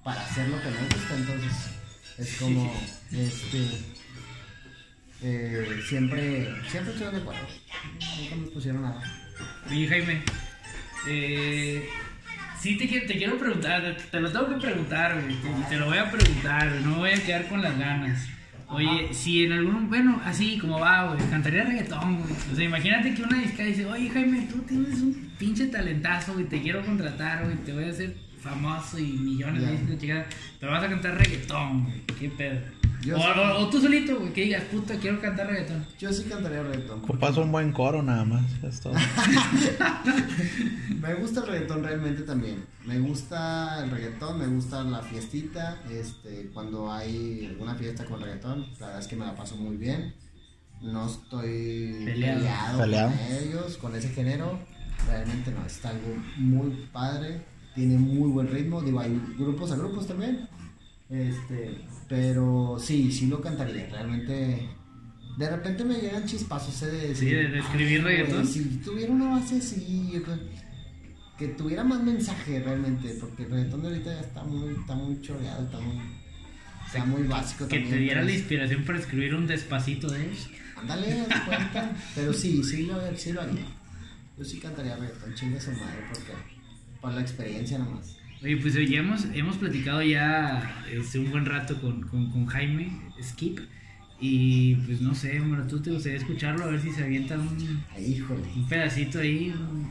para 0.05 0.21
hacer 0.21 0.49
lo 0.49 0.61
que 0.61 0.69
me 0.71 0.81
gusta. 0.95 1.17
Entonces, 1.17 1.53
es 2.19 2.37
como, 2.39 2.73
este, 3.11 3.67
eh, 5.23 5.81
siempre, 5.89 6.47
siempre 6.69 6.93
estuvieron 6.93 7.15
de 7.15 7.21
acuerdo. 7.23 7.47
Nunca 8.19 8.37
me 8.37 8.47
pusieron 8.49 8.83
nada. 8.83 9.03
Oye, 9.69 9.87
Jaime, 9.89 10.23
eh, 11.09 11.89
sí 12.61 12.77
te, 12.77 12.89
quiero- 12.89 13.07
te 13.07 13.17
quiero 13.17 13.39
preguntar, 13.39 13.97
te, 13.97 14.03
te 14.05 14.21
lo 14.21 14.31
tengo 14.31 14.49
que 14.51 14.67
preguntar, 14.67 15.21
güey, 15.23 15.37
te, 15.37 15.49
te 15.71 15.77
lo 15.77 15.87
voy 15.87 15.99
a 15.99 16.11
preguntar, 16.11 16.67
no 16.83 16.91
me 16.93 16.97
voy 16.99 17.11
a 17.11 17.25
quedar 17.25 17.49
con 17.49 17.63
las 17.63 17.79
ganas. 17.79 18.27
Oye, 18.73 19.09
si 19.13 19.45
en 19.45 19.53
algún, 19.53 19.89
bueno, 19.89 20.21
así 20.25 20.59
como 20.59 20.79
va, 20.79 21.13
güey, 21.13 21.29
cantaría 21.29 21.65
reggaetón, 21.65 22.21
güey. 22.21 22.33
O 22.53 22.55
sea, 22.57 22.65
imagínate 22.65 23.15
que 23.15 23.23
una 23.23 23.39
disca 23.39 23.65
dice, 23.65 23.85
oye, 23.87 24.09
Jaime, 24.11 24.47
tú 24.51 24.59
tienes 24.63 25.01
un 25.01 25.31
pinche 25.39 25.67
talentazo, 25.67 26.35
güey, 26.35 26.45
te 26.47 26.63
quiero 26.63 26.85
contratar, 26.85 27.45
güey, 27.45 27.57
te 27.65 27.73
voy 27.73 27.85
a 27.85 27.91
hacer 27.91 28.15
famoso 28.41 28.99
y 28.99 29.03
millones 29.13 29.63
de 29.63 29.67
Ya. 29.67 29.73
discos, 29.81 29.99
chingada, 29.99 30.27
pero 30.61 30.73
vas 30.73 30.85
a 30.85 30.89
cantar 30.89 31.19
reggaetón, 31.19 31.85
güey, 31.85 32.01
qué 32.19 32.29
pedo. 32.31 32.61
Yo 33.03 33.17
o, 33.17 33.21
sí. 33.21 33.27
o- 33.39 33.59
o 33.61 33.71
tú 33.71 33.81
solito, 33.81 34.19
güey, 34.19 34.33
que 34.33 34.43
digas, 34.43 34.65
puta, 34.65 34.95
quiero 34.99 35.21
cantar 35.21 35.47
reggaetón. 35.47 35.87
Yo 35.99 36.13
sí 36.13 36.25
cantaría 36.25 36.63
reggaetón. 36.63 36.99
Ocupas 37.05 37.37
un 37.39 37.51
buen 37.51 37.73
coro 37.73 38.03
nada 38.03 38.25
más, 38.25 38.45
es 38.63 38.81
todo. 38.81 38.93
Me 41.01 41.15
gusta 41.15 41.41
el 41.41 41.47
reggaetón 41.47 41.83
realmente 41.83 42.23
también. 42.23 42.65
Me 42.85 42.99
gusta 42.99 43.83
el 43.85 43.91
reggaetón, 43.91 44.39
me 44.39 44.47
gusta 44.47 44.83
la 44.85 45.01
fiestita. 45.03 45.79
Este, 45.91 46.51
cuando 46.53 46.93
hay 46.93 47.47
alguna 47.47 47.75
fiesta 47.75 48.05
con 48.05 48.21
reggaetón, 48.21 48.67
la 48.79 48.87
verdad 48.87 49.01
es 49.01 49.07
que 49.07 49.17
me 49.17 49.25
la 49.27 49.35
paso 49.35 49.57
muy 49.57 49.77
bien. 49.77 50.15
No 50.83 51.07
estoy 51.07 52.03
Peleado. 52.05 52.39
peleado, 52.41 52.81
Peleado. 52.81 53.11
con 53.11 53.37
ellos, 53.37 53.77
con 53.77 53.95
ese 53.97 54.09
género. 54.11 54.59
Realmente 55.07 55.51
no, 55.53 55.65
está 55.67 55.91
algo 55.91 56.15
muy 56.37 56.71
padre. 56.93 57.43
Tiene 57.75 57.97
muy 57.97 58.31
buen 58.31 58.49
ritmo. 58.49 58.83
Digo, 58.83 59.01
hay 59.01 59.19
grupos 59.39 59.73
a 59.73 59.77
grupos 59.77 60.07
también. 60.07 60.49
Este, 61.11 61.81
pero 62.09 62.77
sí, 62.81 63.11
sí 63.13 63.27
lo 63.27 63.41
cantaría. 63.41 63.89
Realmente, 63.91 64.69
de 65.39 65.51
repente 65.51 65.85
me 65.85 65.95
llegan 66.01 66.25
chispazos 66.25 66.81
de 66.81 67.09
decir, 67.09 67.17
Sí, 67.31 67.35
de- 67.35 67.59
escribir 67.59 67.99
"Ay, 67.99 68.03
güey, 68.03 68.17
reggaetón". 68.17 68.47
Si 68.47 68.65
tuviera 68.85 69.13
una 69.13 69.31
base 69.31 69.57
así, 69.59 70.11
yo 70.13 70.23
creo- 70.23 70.39
que 71.37 71.49
tuviera 71.49 71.83
más 71.83 72.03
mensaje 72.03 72.61
realmente, 72.63 73.17
porque 73.19 73.45
el 73.45 73.51
reggaetón 73.51 73.81
de 73.83 73.89
ahorita 73.89 74.13
ya 74.15 74.21
está 74.21 74.45
muy, 74.45 74.75
está 74.75 74.95
muy 74.95 75.21
choreado, 75.23 75.65
está 75.65 75.81
muy, 75.81 75.99
está 76.87 77.05
muy 77.07 77.23
básico 77.23 77.67
Que 77.67 77.77
también. 77.77 77.91
te 77.95 77.99
diera 78.01 78.21
la 78.21 78.27
pero- 78.27 78.39
inspiración 78.39 78.85
para 78.85 78.99
escribir 78.99 79.35
un 79.35 79.47
despacito 79.47 80.09
de 80.11 80.27
ellos. 80.27 80.51
Ándale, 80.77 81.25
cuenta. 81.47 81.93
Pero 82.15 82.33
sí, 82.35 82.63
sí 82.63 82.83
lo, 82.87 83.01
sí 83.17 83.33
lo 83.33 83.41
haría. 83.43 83.65
Yo 84.39 84.45
sí 84.45 84.59
cantaría 84.61 84.97
reggaetón, 84.97 85.35
chingue 85.35 85.61
su 85.61 85.71
madre, 85.73 86.05
porque 86.13 86.33
por 87.01 87.13
la 87.15 87.21
experiencia 87.23 87.79
nomás. 87.79 88.17
Oye, 88.43 88.57
pues 88.57 88.75
ya 88.75 88.99
hemos, 89.01 89.25
hemos 89.35 89.57
platicado 89.57 90.03
ya 90.03 90.83
este, 90.91 91.19
un 91.19 91.31
buen 91.31 91.45
rato 91.45 91.79
con, 91.81 92.01
con, 92.03 92.31
con 92.31 92.47
Jaime 92.47 92.91
Skip. 93.23 93.59
Y 94.23 94.75
pues 94.77 95.01
no 95.01 95.15
sé, 95.15 95.41
hombre, 95.41 95.63
tú 95.69 95.81
te 95.81 95.91
gustaría 95.91 96.19
escucharlo, 96.19 96.65
a 96.65 96.69
ver 96.69 96.81
si 96.81 96.91
se 96.93 97.05
avienta 97.05 97.37
un, 97.39 97.83
híjole. 97.99 98.43
un 98.55 98.69
pedacito 98.69 99.19
ahí, 99.21 99.49
un- 99.51 99.91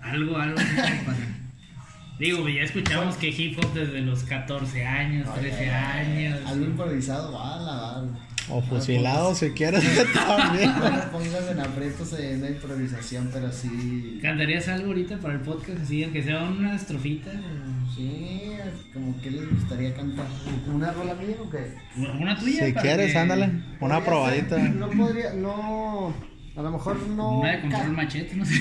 algo, 0.00 0.36
algo. 0.36 0.56
Digo, 2.18 2.48
ya 2.48 2.62
escuchamos 2.62 3.16
que 3.16 3.28
hip 3.28 3.58
hop 3.58 3.74
desde 3.74 4.00
los 4.00 4.22
14 4.22 4.84
años, 4.86 5.32
13 5.34 5.68
años. 5.70 6.40
Algo 6.46 6.64
improvisado, 6.64 7.32
va, 7.32 7.56
la 7.58 7.72
va. 7.72 8.04
O 8.48 8.62
fusilado 8.62 9.34
si 9.34 9.50
quieres 9.50 9.82
también. 10.14 10.70
No 10.78 11.10
pongas 11.12 11.50
en 11.50 11.60
aprietos 11.60 12.12
en 12.18 12.40
la 12.42 12.50
improvisación, 12.50 13.28
pero 13.32 13.52
sí. 13.52 14.18
¿Cantarías 14.22 14.68
algo 14.68 14.86
ahorita 14.86 15.18
para 15.18 15.34
el 15.34 15.40
podcast? 15.40 15.80
Así, 15.82 16.04
aunque 16.04 16.22
sea 16.22 16.42
una 16.44 16.74
estrofita. 16.76 17.30
o- 17.32 17.75
Sí, 17.94 18.52
como 18.92 19.20
que 19.20 19.30
les 19.30 19.50
gustaría 19.50 19.94
cantar. 19.94 20.26
¿Una 20.72 20.92
rola 20.92 21.14
mía 21.14 21.36
o 21.40 21.48
qué? 21.50 21.74
Una 22.20 22.38
tuya. 22.38 22.66
Si 22.66 22.72
quieres, 22.74 23.12
que- 23.12 23.18
ándale. 23.18 23.50
Una 23.80 24.04
probadita. 24.04 24.56
ser, 24.56 24.74
No 24.74 24.90
podría, 24.90 25.32
no. 25.34 26.12
A 26.56 26.62
lo 26.62 26.70
mejor 26.70 26.98
no. 27.08 27.40
Una 27.40 27.50
de 27.52 27.60
control 27.62 27.92
machete, 27.92 28.34
no 28.36 28.44
sé. 28.44 28.54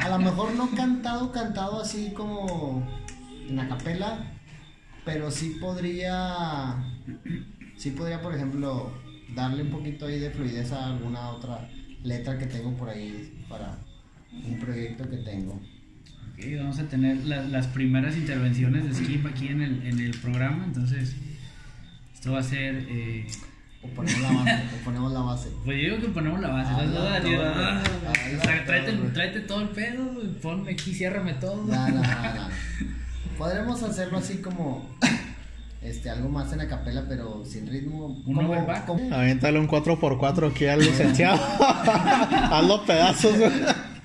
A 0.00 0.08
lo 0.08 0.18
mejor 0.18 0.54
no 0.54 0.70
cantado, 0.70 1.32
cantado 1.32 1.80
así 1.80 2.12
como 2.14 2.86
en 3.48 3.56
la 3.56 3.68
capela, 3.68 4.32
pero 5.04 5.30
sí 5.30 5.56
podría, 5.60 6.76
sí 7.76 7.90
podría, 7.90 8.20
por 8.20 8.34
ejemplo, 8.34 8.92
darle 9.34 9.62
un 9.62 9.70
poquito 9.70 10.06
ahí 10.06 10.18
de 10.20 10.30
fluidez 10.30 10.72
a 10.72 10.86
alguna 10.86 11.30
otra 11.30 11.68
letra 12.02 12.36
que 12.38 12.46
tengo 12.46 12.72
por 12.76 12.90
ahí 12.90 13.42
para 13.48 13.78
un 14.46 14.58
proyecto 14.58 15.08
que 15.08 15.16
tengo. 15.18 15.58
Ok, 16.32 16.44
vamos 16.58 16.78
a 16.78 16.84
tener 16.84 17.24
la- 17.24 17.42
las 17.42 17.66
primeras 17.68 18.16
intervenciones 18.16 18.84
de 18.84 18.94
Skip 18.94 19.26
aquí 19.26 19.48
en 19.48 19.62
el, 19.62 19.86
en 19.86 20.00
el 20.00 20.10
programa, 20.18 20.64
entonces 20.64 21.14
esto 22.14 22.32
va 22.32 22.40
a 22.40 22.42
ser... 22.42 22.86
eh, 22.88 23.26
O 23.84 23.88
ponemos 23.88 24.20
la 24.22 24.32
base, 24.32 24.62
o 24.80 24.84
ponemos 24.84 25.12
la 25.12 25.20
base. 25.20 25.48
pues 25.64 25.76
yo 25.76 25.84
digo 25.96 26.00
que 26.06 26.08
ponemos 26.12 26.40
la 26.40 26.48
base, 26.48 26.70
Habla 26.72 26.86
¿no? 26.92 27.00
Ah, 27.00 27.16
habla 27.16 27.82
o 28.38 28.44
sea, 28.44 28.64
tráete, 28.64 28.92
todo. 28.92 29.06
tráete 29.12 29.40
todo 29.40 29.60
el 29.62 29.68
pedo, 29.70 30.22
ponme 30.40 30.70
aquí, 30.72 30.94
ciérrame 30.94 31.34
todo. 31.34 31.64
No, 31.64 31.88
no. 31.88 32.02
Podremos 33.38 33.82
hacerlo 33.82 34.18
así 34.18 34.36
como 34.38 34.88
este 35.82 36.10
algo 36.10 36.28
más 36.28 36.52
en 36.52 36.58
la 36.58 36.68
capela, 36.68 37.04
pero 37.08 37.44
sin 37.44 37.66
ritmo. 37.66 38.22
Un 38.24 38.38
overback. 38.38 38.88
Aviéntale 39.10 39.58
un 39.58 39.66
4x4 39.66 40.50
aquí 40.52 40.66
al 40.66 40.78
licenciado. 40.78 41.40
Hazlo 41.58 42.84
pedazos. 42.86 43.36
güey. 43.36 43.50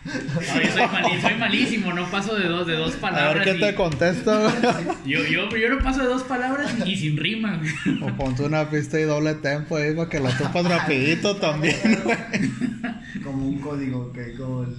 Oye, 0.07 0.71
soy, 0.71 0.81
mali- 0.87 1.21
soy 1.21 1.35
malísimo, 1.35 1.93
no 1.93 2.05
paso 2.09 2.35
de 2.35 2.47
dos, 2.47 2.65
de 2.67 2.73
dos 2.75 2.95
A 2.95 2.99
palabras. 3.01 3.45
ver 3.45 3.55
qué 3.55 3.59
te 3.65 3.71
y- 3.71 3.75
contesto. 3.75 4.51
yo, 5.05 5.23
yo, 5.25 5.49
yo 5.55 5.69
no 5.69 5.79
paso 5.83 6.01
de 6.01 6.07
dos 6.07 6.23
palabras 6.23 6.73
y 6.85 6.95
sin 6.95 7.17
rima. 7.17 7.61
O 8.01 8.07
ponte 8.17 8.43
una 8.43 8.69
pista 8.69 8.99
y 8.99 9.03
doble 9.03 9.35
tempo 9.35 9.75
ahí 9.77 9.93
para 9.95 10.09
que 10.09 10.19
la 10.19 10.37
topas 10.37 10.65
rapidito 10.65 11.35
también. 11.37 11.75
güey. 12.03 12.17
como 13.23 13.47
un 13.47 13.59
código, 13.59 14.11
que 14.13 14.33
como 14.35 14.63
el, 14.63 14.75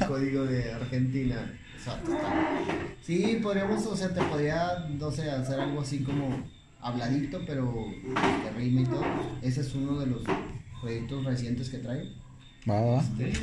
el 0.00 0.06
código 0.08 0.44
de 0.44 0.72
Argentina. 0.72 1.36
Exacto. 1.76 2.12
Sí, 3.02 3.40
podríamos, 3.42 3.84
o 3.86 3.96
sea, 3.96 4.08
te 4.14 4.20
podría, 4.22 4.86
no 4.98 5.10
sé, 5.10 5.30
hacer 5.30 5.58
algo 5.60 5.80
así 5.80 5.98
como 6.04 6.44
habladito, 6.80 7.40
pero 7.46 7.72
de 8.44 8.50
ritmo 8.58 8.80
y 8.80 8.84
todo. 8.84 9.04
Ese 9.42 9.60
es 9.62 9.74
uno 9.74 9.98
de 9.98 10.06
los 10.06 10.22
proyectos 10.80 11.24
recientes 11.24 11.68
que 11.70 11.78
traigo. 11.78 12.10
Va, 12.68 12.80
va. 12.80 12.98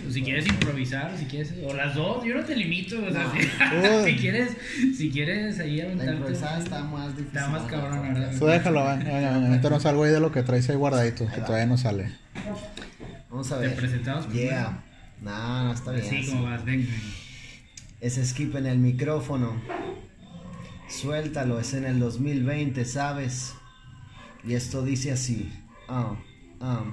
O 0.08 0.12
si 0.12 0.22
quieres 0.24 0.48
improvisar, 0.48 1.12
si 1.18 1.26
quieres, 1.26 1.54
o 1.68 1.74
las 1.74 1.94
dos, 1.94 2.24
yo 2.24 2.36
no 2.36 2.44
te 2.46 2.56
limito, 2.56 2.96
o 3.06 3.12
sea, 3.12 3.26
No. 3.26 4.06
si, 4.06 4.16
quieres, 4.18 4.56
si 4.98 5.10
quieres 5.12 5.60
ahí 5.60 5.78
La 5.78 5.84
aventarte. 5.86 6.14
improvisada 6.16 6.60
está 6.60 6.84
más 6.86 7.08
difícil. 7.18 7.28
Está 7.28 7.50
más 7.50 7.64
cabrón, 7.64 8.02
¿verdad? 8.14 8.32
Tú 8.40 8.46
déjalo, 8.46 8.86
venga, 8.86 9.40
métenos 9.40 9.86
algo 9.86 10.04
ahí 10.06 10.12
de 10.12 10.22
lo 10.22 10.32
que 10.32 10.42
traes 10.44 10.70
ahí 10.70 10.78
guardadito, 10.78 11.28
que 11.28 11.42
todavía 11.42 11.66
no 11.66 11.78
sale. 11.78 12.12
Vamos 13.30 13.52
a 13.52 13.60
Te 13.60 13.68
ver. 13.68 13.76
presentamos 13.76 14.26
primero. 14.28 14.50
Yeah. 14.52 14.84
No, 15.22 15.66
no 15.66 15.74
está 15.74 15.92
bien. 15.92 16.06
Así 16.06 16.16
así. 16.20 16.30
como 16.32 16.44
vas, 16.44 16.64
venga. 16.64 16.88
Es 18.00 18.16
skip 18.26 18.56
en 18.56 18.68
el 18.68 18.80
micrófono. 18.80 19.62
Suéltalo, 20.88 21.60
es 21.60 21.74
en 21.74 21.84
el 21.86 22.00
2020, 22.00 22.86
¿sabes? 22.86 23.54
Y 24.46 24.54
esto 24.54 24.82
dice 24.84 25.12
así. 25.12 25.52
Ah, 25.90 26.16
ah. 26.62 26.84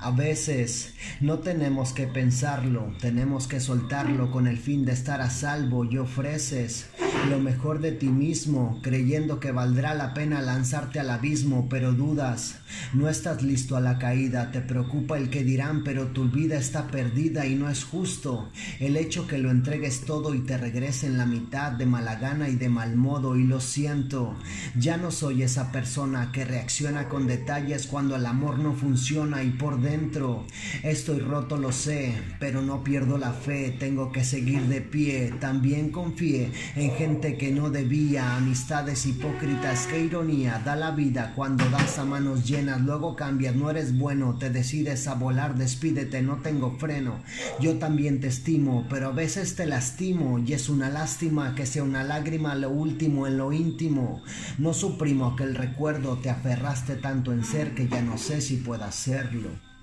A 0.00 0.10
veces 0.10 0.94
no 1.20 1.38
tenemos 1.38 1.92
que 1.92 2.06
pensarlo, 2.06 2.92
tenemos 3.00 3.46
que 3.46 3.60
soltarlo 3.60 4.30
con 4.30 4.46
el 4.46 4.58
fin 4.58 4.84
de 4.84 4.92
estar 4.92 5.20
a 5.20 5.30
salvo 5.30 5.84
y 5.84 5.98
ofreces 5.98 6.88
lo 7.28 7.38
mejor 7.40 7.80
de 7.80 7.92
ti 7.92 8.08
mismo, 8.08 8.80
creyendo 8.82 9.40
que 9.40 9.50
valdrá 9.50 9.94
la 9.94 10.12
pena 10.12 10.42
lanzarte 10.42 11.00
al 11.00 11.08
abismo, 11.08 11.68
pero 11.70 11.92
dudas, 11.92 12.56
no 12.92 13.08
estás 13.08 13.42
listo 13.42 13.76
a 13.76 13.80
la 13.80 13.98
caída, 13.98 14.50
te 14.50 14.60
preocupa 14.60 15.16
el 15.16 15.30
que 15.30 15.42
dirán, 15.42 15.84
pero 15.84 16.08
tu 16.08 16.28
vida 16.28 16.56
está 16.56 16.88
perdida 16.88 17.46
y 17.46 17.54
no 17.54 17.70
es 17.70 17.84
justo. 17.84 18.50
El 18.78 18.96
hecho 18.96 19.26
que 19.26 19.38
lo 19.38 19.50
entregues 19.50 20.02
todo 20.02 20.34
y 20.34 20.40
te 20.40 20.58
regresen 20.58 21.16
la 21.16 21.24
mitad 21.24 21.72
de 21.72 21.86
mala 21.86 22.16
gana 22.16 22.50
y 22.50 22.56
de 22.56 22.68
mal 22.68 22.94
modo 22.96 23.36
y 23.36 23.44
lo 23.44 23.60
siento, 23.60 24.34
ya 24.76 24.98
no 24.98 25.10
soy 25.10 25.42
esa 25.42 25.72
persona 25.72 26.30
que 26.30 26.44
reacciona 26.44 27.08
con 27.08 27.26
detalles 27.26 27.86
cuando 27.86 28.16
el 28.16 28.26
amor 28.26 28.58
no 28.58 28.74
funciona 28.74 29.42
y 29.42 29.50
por 29.50 29.80
dentro. 29.84 30.44
Estoy 30.82 31.20
roto, 31.20 31.56
lo 31.56 31.70
sé, 31.70 32.14
pero 32.40 32.62
no 32.62 32.82
pierdo 32.82 33.18
la 33.18 33.32
fe. 33.32 33.76
Tengo 33.78 34.10
que 34.10 34.24
seguir 34.24 34.62
de 34.62 34.80
pie. 34.80 35.32
También 35.40 35.90
confié 35.90 36.50
en 36.74 36.90
gente 36.92 37.36
que 37.36 37.52
no 37.52 37.70
debía. 37.70 38.36
Amistades 38.36 39.06
hipócritas, 39.06 39.86
qué 39.86 40.00
ironía. 40.00 40.60
Da 40.64 40.74
la 40.74 40.90
vida 40.90 41.32
cuando 41.36 41.68
das 41.70 41.98
a 41.98 42.04
manos 42.04 42.44
llenas. 42.44 42.80
Luego 42.80 43.14
cambias, 43.14 43.54
no 43.54 43.70
eres 43.70 43.96
bueno. 43.96 44.36
Te 44.38 44.50
decides 44.50 45.06
a 45.06 45.14
volar, 45.14 45.56
despídete, 45.56 46.22
no 46.22 46.38
tengo 46.38 46.76
freno. 46.78 47.22
Yo 47.60 47.78
también 47.78 48.20
te 48.20 48.28
estimo, 48.28 48.86
pero 48.90 49.08
a 49.08 49.12
veces 49.12 49.54
te 49.54 49.66
lastimo. 49.66 50.38
Y 50.38 50.54
es 50.54 50.68
una 50.68 50.88
lástima 50.88 51.54
que 51.54 51.66
sea 51.66 51.84
una 51.84 52.02
lágrima 52.02 52.54
lo 52.54 52.70
último 52.70 53.26
en 53.26 53.38
lo 53.38 53.52
íntimo. 53.52 54.22
No 54.58 54.72
suprimo 54.72 55.36
que 55.36 55.44
el 55.44 55.54
recuerdo 55.54 56.18
te 56.18 56.30
aferraste 56.30 56.96
tanto 56.96 57.32
en 57.32 57.44
ser 57.44 57.74
que 57.74 57.88
ya 57.88 58.02
no 58.02 58.16
sé 58.18 58.40
si 58.40 58.56
pueda 58.56 58.86
hacerlo. 58.86 59.73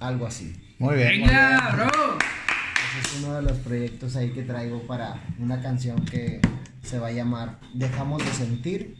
Algo 0.00 0.26
así. 0.26 0.56
Muy 0.78 0.96
bien. 0.96 1.20
Venga, 1.20 1.70
bro. 1.74 2.18
Ese 2.98 3.16
es 3.16 3.22
uno 3.22 3.34
de 3.34 3.42
los 3.42 3.58
proyectos 3.58 4.16
ahí 4.16 4.30
que 4.30 4.42
traigo 4.42 4.82
para 4.86 5.22
una 5.38 5.60
canción 5.60 6.04
que 6.04 6.40
se 6.82 6.98
va 6.98 7.08
a 7.08 7.12
llamar 7.12 7.60
Dejamos 7.74 8.24
de 8.24 8.32
sentir. 8.32 8.96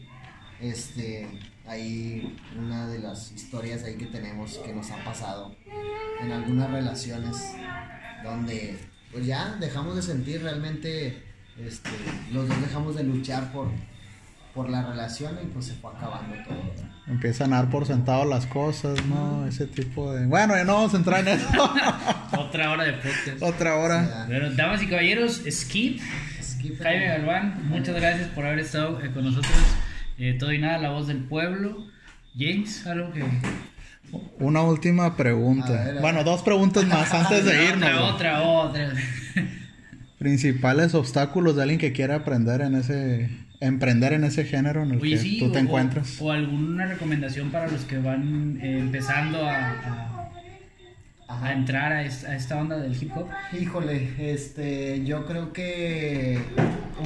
Este, 0.61 1.27
ahí 1.67 2.37
una 2.57 2.87
de 2.87 2.99
las 2.99 3.31
historias 3.31 3.83
ahí 3.83 3.97
que 3.97 4.05
tenemos 4.05 4.59
que 4.59 4.73
nos 4.73 4.91
ha 4.91 5.03
pasado 5.03 5.55
en 6.21 6.31
algunas 6.31 6.69
relaciones 6.69 7.53
donde 8.23 8.77
pues 9.11 9.25
ya 9.25 9.55
dejamos 9.59 9.95
de 9.95 10.03
sentir 10.03 10.43
realmente 10.43 11.23
este, 11.57 11.89
los 12.31 12.47
dos 12.47 12.61
dejamos 12.61 12.95
de 12.95 13.03
luchar 13.03 13.51
por 13.51 13.69
por 14.53 14.69
la 14.69 14.83
relación 14.83 15.37
y 15.41 15.47
pues 15.47 15.65
se 15.65 15.73
fue 15.75 15.91
acabando 15.91 16.35
todo. 16.43 16.90
Empiezan 17.11 17.51
a 17.51 17.57
dar 17.57 17.69
por 17.69 17.85
sentado 17.85 18.23
las 18.23 18.45
cosas, 18.45 19.05
¿no? 19.05 19.45
Ese 19.45 19.67
tipo 19.67 20.13
de... 20.13 20.27
Bueno, 20.27 20.55
ya 20.55 20.63
no 20.63 20.75
vamos 20.75 20.93
a 20.93 20.97
entrar 20.97 21.27
en 21.27 21.39
eso. 21.39 21.47
Otra 22.37 22.71
hora 22.71 22.85
de 22.85 22.93
podcast. 22.93 23.41
Otra 23.41 23.75
hora. 23.75 24.25
Bueno, 24.27 24.49
damas 24.51 24.81
y 24.81 24.87
caballeros, 24.87 25.41
Skip, 25.49 25.99
Skip 26.41 26.81
Jaime 26.81 27.07
Galván, 27.07 27.67
muchas 27.67 27.95
gracias 27.95 28.29
por 28.29 28.45
haber 28.45 28.59
estado 28.59 29.01
eh, 29.01 29.11
con 29.11 29.25
nosotros. 29.25 29.53
Eh, 30.17 30.37
todo 30.39 30.53
y 30.53 30.59
nada, 30.59 30.77
la 30.77 30.91
voz 30.91 31.07
del 31.07 31.17
pueblo. 31.25 31.85
James, 32.37 32.87
algo 32.87 33.11
que. 33.11 33.25
Una 34.39 34.61
última 34.61 35.17
pregunta. 35.17 35.67
A 35.67 35.71
ver, 35.71 35.79
a 35.79 35.91
ver. 35.91 36.01
Bueno, 36.01 36.23
dos 36.23 36.41
preguntas 36.43 36.85
más 36.85 37.13
antes 37.13 37.43
de 37.43 37.65
irnos. 37.65 38.13
Otra, 38.13 38.41
otra, 38.41 38.83
otra. 38.87 38.93
Principales 40.17 40.95
obstáculos 40.95 41.57
de 41.57 41.63
alguien 41.63 41.79
que 41.79 41.91
quiera 41.91 42.15
aprender 42.15 42.61
en 42.61 42.75
ese... 42.75 43.29
Emprender 43.61 44.13
en 44.13 44.23
ese 44.25 44.43
género 44.43 44.83
en 44.83 44.91
el 44.91 45.01
Oye, 45.01 45.11
que 45.11 45.17
sí, 45.19 45.39
tú 45.39 45.51
te 45.51 45.59
o- 45.59 45.61
encuentras. 45.61 46.19
O, 46.19 46.31
alguna 46.31 46.85
recomendación 46.87 47.51
para 47.51 47.69
los 47.69 47.81
que 47.85 47.97
van 47.99 48.59
eh, 48.61 48.79
empezando 48.79 49.45
a, 49.45 50.17
a- 51.27 51.53
entrar 51.53 51.91
a 51.93 52.03
esta, 52.03 52.31
a 52.31 52.35
esta 52.35 52.59
onda 52.59 52.77
del 52.77 52.95
hip 53.01 53.11
hop. 53.15 53.27
Híjole, 53.57 54.09
este, 54.33 55.03
yo 55.05 55.25
creo 55.25 55.53
que 55.53 56.39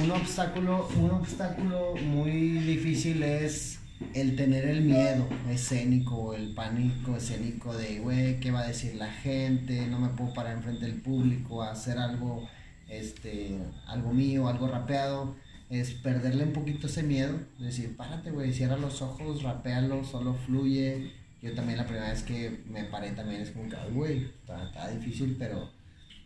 un 0.02 0.10
obstáculo, 0.10 0.88
un 0.96 1.10
obstáculo 1.12 1.94
muy 1.96 2.30
difícil 2.58 3.22
es 3.22 3.78
el 4.14 4.34
tener 4.36 4.64
el 4.66 4.82
miedo 4.82 5.28
escénico, 5.50 6.34
el 6.34 6.54
pánico 6.54 7.16
escénico 7.16 7.76
de, 7.76 7.98
güey, 8.00 8.40
¿qué 8.40 8.50
va 8.50 8.60
a 8.60 8.66
decir 8.66 8.94
la 8.96 9.10
gente? 9.10 9.86
No 9.86 9.98
me 9.98 10.08
puedo 10.08 10.32
parar 10.34 10.56
enfrente 10.56 10.84
del 10.86 10.96
público 11.00 11.62
a 11.62 11.70
hacer 11.72 11.98
algo, 11.98 12.48
este, 12.88 13.56
algo 13.86 14.12
mío, 14.12 14.48
algo 14.48 14.68
rapeado. 14.68 15.36
Es 15.68 15.90
perderle 15.90 16.44
un 16.44 16.52
poquito 16.52 16.86
ese 16.86 17.02
miedo, 17.02 17.40
decir, 17.58 17.96
párate, 17.96 18.30
güey, 18.30 18.52
cierra 18.52 18.76
los 18.76 19.02
ojos, 19.02 19.42
rapealo, 19.42 20.04
solo 20.04 20.34
fluye. 20.34 21.10
Yo 21.42 21.54
también 21.54 21.78
la 21.78 21.86
primera 21.86 22.10
vez 22.10 22.22
que 22.22 22.62
me 22.70 22.84
paré 22.84 23.10
también 23.12 23.40
es 23.42 23.50
como 23.50 23.68
que, 23.68 23.76
"Ay, 23.76 23.90
güey, 23.92 24.30
está, 24.42 24.88
difícil, 24.90 25.36
pero 25.38 25.70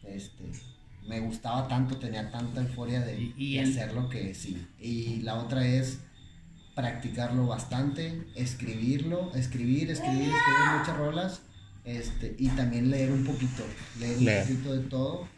este, 0.04 0.44
me 1.08 1.20
gustaba 1.20 1.66
tanto, 1.68 1.96
tenía 1.96 2.30
tanta 2.30 2.60
euforia 2.60 3.00
de, 3.00 3.32
Y- 3.36 3.56
de 3.56 4.08
que 4.10 4.34
sí. 4.34 4.66
Y 4.78 5.20
la 5.22 5.36
otra 5.36 5.66
es 5.66 5.98
practicarlo 6.74 7.46
bastante, 7.46 8.22
escribirlo, 8.36 9.34
escribir, 9.34 9.90
escribir, 9.90 10.22
escribir 10.28 10.78
muchas 10.78 10.96
rolas, 10.96 11.40
este, 11.84 12.34
y 12.38 12.48
también 12.48 12.90
leer 12.90 13.10
un 13.10 13.24
poquito, 13.24 13.64
leer, 13.98 14.20
Leer. 14.20 14.42
un 14.42 14.48
poquito 14.48 14.72
de 14.76 14.84
todo 14.88 15.28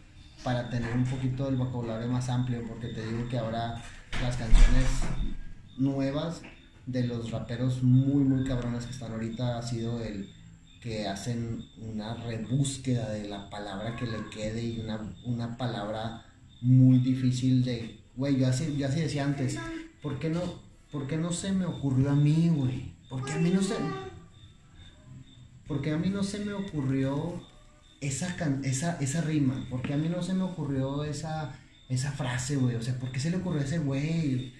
para 0.42 0.68
tener 0.70 0.92
un 0.94 1.04
poquito 1.04 1.46
del 1.46 1.56
vocabulario 1.56 2.08
más 2.08 2.28
amplio, 2.28 2.62
porque 2.66 2.88
te 2.88 3.06
digo 3.06 3.28
que 3.28 3.38
ahora 3.38 3.82
las 4.20 4.36
canciones 4.36 4.86
nuevas 5.76 6.42
de 6.86 7.06
los 7.06 7.30
raperos 7.30 7.82
muy 7.82 8.24
muy 8.24 8.44
cabrones 8.44 8.84
que 8.84 8.90
están 8.90 9.12
ahorita 9.12 9.58
ha 9.58 9.62
sido 9.62 10.02
el 10.02 10.28
que 10.80 11.06
hacen 11.06 11.64
una 11.78 12.14
rebúsqueda 12.14 13.08
de 13.10 13.28
la 13.28 13.48
palabra 13.48 13.94
que 13.94 14.04
le 14.04 14.28
quede 14.30 14.64
y 14.64 14.80
una, 14.80 15.14
una 15.24 15.56
palabra 15.56 16.26
muy 16.60 16.98
difícil 16.98 17.64
de, 17.64 18.00
güey, 18.16 18.36
yo 18.38 18.48
así, 18.48 18.76
yo 18.76 18.88
así 18.88 19.00
decía 19.00 19.24
antes, 19.24 19.58
¿por 20.02 20.18
qué 20.18 20.28
no, 20.28 20.40
por 20.90 21.06
qué 21.06 21.16
no 21.16 21.32
se 21.32 21.52
me 21.52 21.66
ocurrió 21.66 22.10
a 22.10 22.16
mí, 22.16 22.50
güey? 22.52 22.92
Porque 23.08 23.32
a 23.32 23.38
mí 23.38 23.50
no 23.50 23.62
se, 23.62 23.74
porque 25.68 25.92
a 25.92 25.98
mí 25.98 26.10
no 26.10 26.24
se 26.24 26.40
me 26.40 26.52
ocurrió 26.52 27.40
esa, 28.02 28.36
esa, 28.64 28.98
esa 29.00 29.20
rima, 29.22 29.64
porque 29.70 29.94
a 29.94 29.96
mí 29.96 30.08
no 30.08 30.22
se 30.22 30.34
me 30.34 30.42
ocurrió 30.42 31.04
esa, 31.04 31.52
esa 31.88 32.10
frase, 32.12 32.56
güey, 32.56 32.74
o 32.74 32.82
sea, 32.82 32.98
¿por 32.98 33.12
qué 33.12 33.20
se 33.20 33.30
le 33.30 33.36
ocurrió 33.36 33.60
a 33.60 33.64
ese 33.64 33.78
güey? 33.78 34.52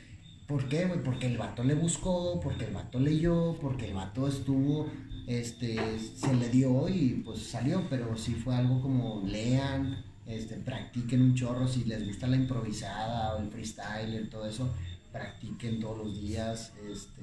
¿Por 0.47 0.68
qué, 0.68 0.86
güey? 0.86 1.03
Porque 1.03 1.26
el 1.26 1.36
vato 1.36 1.64
le 1.64 1.74
buscó, 1.74 2.40
porque 2.40 2.66
el 2.66 2.72
vato 2.72 3.01
leyó, 3.01 3.59
porque 3.61 3.88
el 3.88 3.95
vato 3.95 4.28
estuvo, 4.28 4.88
este, 5.26 5.76
se 5.99 6.34
le 6.34 6.49
dio 6.51 6.88
y 6.88 7.22
pues 7.24 7.40
salió, 7.40 7.82
pero 7.90 8.16
sí 8.16 8.34
fue 8.34 8.55
algo 8.55 8.80
como 8.80 9.22
lean, 9.26 10.05
este, 10.26 10.57
practiquen 10.57 11.22
un 11.22 11.34
chorro, 11.34 11.66
si 11.66 11.84
les 11.84 12.07
gusta 12.07 12.28
la 12.28 12.36
improvisada 12.36 13.34
o 13.34 13.43
el 13.43 13.51
freestyle, 13.51 14.28
todo 14.30 14.47
eso, 14.47 14.72
practiquen 15.11 15.80
todos 15.80 15.99
los 15.99 16.20
días, 16.20 16.72
este, 16.88 17.22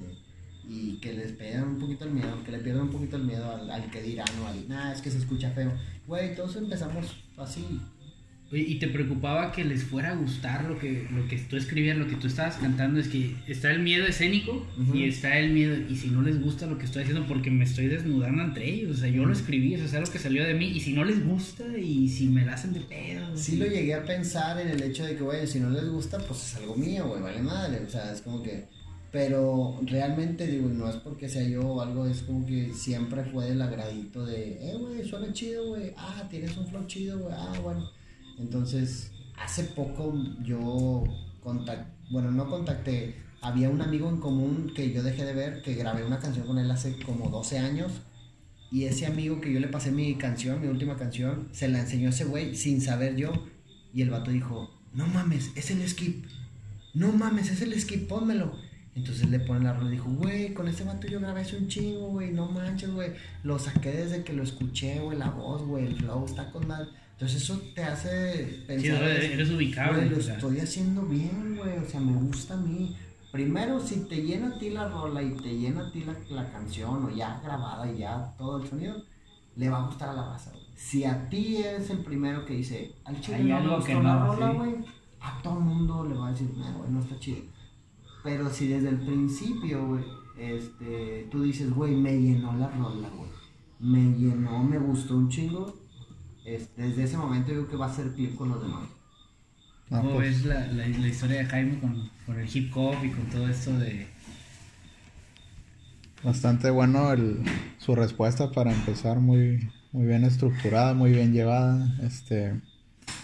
y 0.70 0.98
que 1.00 1.12
les 1.12 1.32
pierdan 1.32 1.68
un 1.68 1.78
poquito 1.80 2.04
el 2.04 2.12
miedo, 2.12 2.42
que 2.44 2.52
le 2.52 2.58
pierdan 2.58 2.84
un 2.84 2.92
poquito 2.92 3.16
el 3.16 3.24
miedo 3.24 3.50
al, 3.50 3.68
al 3.68 3.90
que 3.90 4.02
dirán 4.02 4.28
o 4.42 4.46
al, 4.46 4.68
nah, 4.68 4.92
es 4.92 5.00
que 5.02 5.10
se 5.10 5.18
escucha 5.18 5.50
feo. 5.50 5.72
Güey, 6.06 6.36
todos 6.36 6.54
empezamos 6.56 7.06
así, 7.36 7.64
Oye, 8.52 8.64
¿Y 8.66 8.78
te 8.80 8.88
preocupaba 8.88 9.52
que 9.52 9.64
les 9.64 9.84
fuera 9.84 10.10
a 10.10 10.16
gustar 10.16 10.64
lo 10.64 10.76
que, 10.76 11.06
lo 11.12 11.28
que 11.28 11.38
tú 11.38 11.56
escribías, 11.56 11.96
lo 11.96 12.08
que 12.08 12.16
tú 12.16 12.26
estabas 12.26 12.56
cantando? 12.56 12.98
Es 12.98 13.06
que 13.06 13.36
está 13.46 13.70
el 13.70 13.78
miedo 13.80 14.04
escénico 14.06 14.66
Ujú. 14.76 14.96
y 14.96 15.04
está 15.04 15.38
el 15.38 15.52
miedo, 15.52 15.76
y 15.88 15.94
si 15.94 16.08
no 16.08 16.20
les 16.20 16.42
gusta 16.42 16.66
lo 16.66 16.76
que 16.76 16.84
estoy 16.84 17.02
haciendo, 17.02 17.28
porque 17.28 17.52
me 17.52 17.62
estoy 17.62 17.86
desnudando 17.86 18.42
entre 18.42 18.68
ellos, 18.68 18.96
o 18.96 19.00
sea, 19.00 19.08
yo 19.08 19.24
lo 19.24 19.32
escribí, 19.32 19.74
eso 19.74 19.84
es 19.84 19.94
algo 19.94 20.10
que 20.10 20.18
salió 20.18 20.42
de 20.44 20.54
mí, 20.54 20.66
y 20.66 20.80
si 20.80 20.92
no 20.92 21.04
les 21.04 21.24
gusta, 21.24 21.64
y 21.78 22.08
si 22.08 22.26
me 22.26 22.44
la 22.44 22.54
hacen 22.54 22.72
de 22.72 22.80
pedo. 22.80 23.36
Sí 23.36 23.56
lo 23.56 23.66
llegué 23.66 23.94
a 23.94 24.04
pensar 24.04 24.60
en 24.60 24.66
el 24.66 24.82
hecho 24.82 25.04
de 25.04 25.14
que, 25.14 25.22
güey, 25.22 25.46
si 25.46 25.60
no 25.60 25.70
les 25.70 25.88
gusta, 25.88 26.18
pues 26.18 26.42
es 26.42 26.56
algo 26.56 26.74
mío, 26.74 27.06
güey, 27.06 27.22
vale 27.22 27.42
madre. 27.42 27.84
O 27.86 27.88
sea, 27.88 28.12
es 28.12 28.20
como 28.20 28.42
que. 28.42 28.64
Pero 29.12 29.80
realmente, 29.82 30.46
digo, 30.46 30.68
no 30.68 30.88
es 30.88 30.96
porque 30.96 31.28
sea 31.28 31.42
yo 31.42 31.66
o 31.66 31.80
algo, 31.80 32.06
es 32.06 32.22
como 32.22 32.46
que 32.46 32.72
siempre 32.72 33.24
fue 33.24 33.46
del 33.46 33.60
agradito 33.60 34.24
de, 34.24 34.70
eh, 34.70 34.76
güey, 34.76 35.04
suena 35.04 35.32
chido, 35.32 35.68
güey. 35.68 35.92
Ah, 35.96 36.26
tienes 36.30 36.56
un 36.56 36.66
flow 36.66 36.86
chido, 36.86 37.18
güey. 37.18 37.34
Ah, 37.36 37.58
bueno. 37.60 37.90
Entonces, 38.38 39.10
hace 39.36 39.64
poco 39.64 40.14
yo 40.44 41.02
contacté, 41.42 41.92
bueno, 42.10 42.30
no 42.30 42.48
contacté, 42.48 43.16
había 43.40 43.68
un 43.68 43.82
amigo 43.82 44.08
en 44.08 44.18
común 44.18 44.72
que 44.74 44.92
yo 44.92 45.02
dejé 45.02 45.24
de 45.24 45.32
ver, 45.32 45.62
que 45.62 45.74
grabé 45.74 46.04
una 46.04 46.20
canción 46.20 46.46
con 46.46 46.58
él 46.58 46.70
hace 46.70 46.96
como 47.04 47.30
12 47.30 47.58
años. 47.58 47.92
Y 48.70 48.84
ese 48.84 49.06
amigo 49.06 49.40
que 49.40 49.52
yo 49.52 49.58
le 49.58 49.66
pasé 49.66 49.90
mi 49.90 50.14
canción, 50.14 50.60
mi 50.60 50.68
última 50.68 50.96
canción, 50.96 51.48
se 51.52 51.68
la 51.68 51.80
enseñó 51.80 52.06
a 52.08 52.10
ese 52.10 52.24
güey 52.24 52.54
sin 52.54 52.80
saber 52.80 53.16
yo. 53.16 53.32
Y 53.92 54.02
el 54.02 54.10
vato 54.10 54.30
dijo, 54.30 54.70
no 54.94 55.08
mames, 55.08 55.50
es 55.56 55.72
el 55.72 55.86
skip. 55.88 56.24
No 56.94 57.10
mames, 57.10 57.50
es 57.50 57.62
el 57.62 57.78
skip, 57.80 58.06
pónmelo. 58.06 58.54
Entonces 58.94 59.30
le 59.30 59.38
ponen 59.40 59.64
la 59.64 59.72
rola 59.72 59.88
y 59.88 59.92
dijo, 59.92 60.10
güey, 60.10 60.52
con 60.52 60.66
este 60.68 60.84
vato 60.84 61.06
yo 61.06 61.20
grabé 61.20 61.42
hace 61.42 61.56
un 61.56 61.68
chingo, 61.68 62.08
güey, 62.08 62.32
no 62.32 62.46
manches, 62.46 62.90
güey. 62.92 63.12
Lo 63.44 63.58
saqué 63.58 63.92
desde 63.92 64.24
que 64.24 64.32
lo 64.32 64.42
escuché, 64.42 64.98
güey, 64.98 65.16
la 65.16 65.30
voz, 65.30 65.62
güey, 65.62 65.86
el 65.86 65.96
flow 65.96 66.24
está 66.24 66.50
con 66.50 66.66
mal. 66.66 66.90
Entonces 67.12 67.42
eso 67.42 67.60
te 67.74 67.84
hace 67.84 68.64
pensar. 68.66 68.98
Sí, 68.98 69.04
eres, 69.04 69.30
eres 69.30 69.50
ubicable. 69.50 69.98
Güey, 69.98 70.10
lo 70.10 70.18
o 70.18 70.20
sea. 70.20 70.34
estoy 70.34 70.58
haciendo 70.58 71.02
bien, 71.02 71.56
güey. 71.56 71.78
O 71.78 71.84
sea, 71.88 72.00
me 72.00 72.12
gusta 72.12 72.54
a 72.54 72.56
mí. 72.56 72.96
Primero, 73.30 73.78
si 73.78 74.08
te 74.08 74.16
llena 74.16 74.48
a 74.48 74.58
ti 74.58 74.70
la 74.70 74.88
rola 74.88 75.22
y 75.22 75.30
te 75.36 75.56
llena 75.56 75.86
a 75.86 75.92
ti 75.92 76.02
la, 76.04 76.16
la 76.30 76.50
canción, 76.50 77.04
o 77.04 77.10
ya 77.10 77.40
grabada 77.44 77.90
y 77.92 77.98
ya 77.98 78.34
todo 78.36 78.60
el 78.60 78.68
sonido, 78.68 79.04
le 79.54 79.68
va 79.68 79.84
a 79.84 79.86
gustar 79.86 80.08
a 80.08 80.14
la 80.14 80.32
raza, 80.32 80.50
güey. 80.50 80.64
Si 80.74 81.04
a 81.04 81.28
ti 81.28 81.58
eres 81.58 81.90
el 81.90 81.98
primero 81.98 82.44
que 82.44 82.54
dice, 82.54 82.92
al 83.04 83.20
chile 83.20 83.36
Hay 83.36 83.44
no 83.44 83.60
me 83.60 83.76
gustó 83.76 84.02
la 84.02 84.26
rola, 84.26 84.50
sí. 84.50 84.56
güey, 84.56 84.74
a 85.20 85.42
todo 85.42 85.58
el 85.58 85.64
mundo 85.64 86.06
le 86.08 86.14
va 86.16 86.28
a 86.28 86.32
decir, 86.32 86.50
no, 86.56 86.78
güey, 86.78 86.90
no 86.90 87.00
está 87.00 87.18
chido. 87.18 87.42
Pero 88.22 88.50
si 88.50 88.68
desde 88.68 88.90
el 88.90 89.00
principio, 89.00 89.86
güey, 89.86 90.04
este, 90.38 91.26
tú 91.30 91.42
dices, 91.42 91.70
güey, 91.70 91.94
me 91.94 92.12
llenó 92.20 92.52
la 92.54 92.68
rola, 92.70 93.08
güey. 93.10 93.30
Me 93.80 94.16
llenó, 94.18 94.62
me 94.62 94.78
gustó 94.78 95.16
un 95.16 95.28
chingo. 95.28 95.74
es- 96.44 96.74
desde 96.76 97.04
ese 97.04 97.16
momento 97.16 97.48
yo 97.50 97.58
creo 97.60 97.68
que 97.68 97.76
va 97.76 97.86
a 97.86 97.94
ser 97.94 98.12
clip 98.14 98.34
con 98.36 98.48
los 98.50 98.60
demás. 98.62 98.88
Ah, 99.90 99.98
¿Cómo 100.00 100.14
pues, 100.14 100.42
ves 100.42 100.46
la, 100.46 100.66
la, 100.68 100.86
la 100.88 101.08
historia 101.08 101.38
de 101.38 101.44
Jaime 101.46 101.78
con, 101.80 102.10
con 102.26 102.38
el 102.38 102.48
hip 102.56 102.70
hop 102.76 102.94
y 103.04 103.10
con 103.10 103.24
todo 103.26 103.48
esto 103.48 103.78
de... 103.78 104.06
Bastante 106.22 106.70
bueno 106.70 107.12
el, 107.12 107.42
su 107.78 107.94
respuesta 107.94 108.50
para 108.52 108.72
empezar, 108.72 109.20
muy, 109.20 109.70
muy 109.92 110.06
bien 110.06 110.24
estructurada, 110.24 110.92
muy 110.94 111.10
bien 111.12 111.32
llevada. 111.32 111.88
Este, 112.02 112.60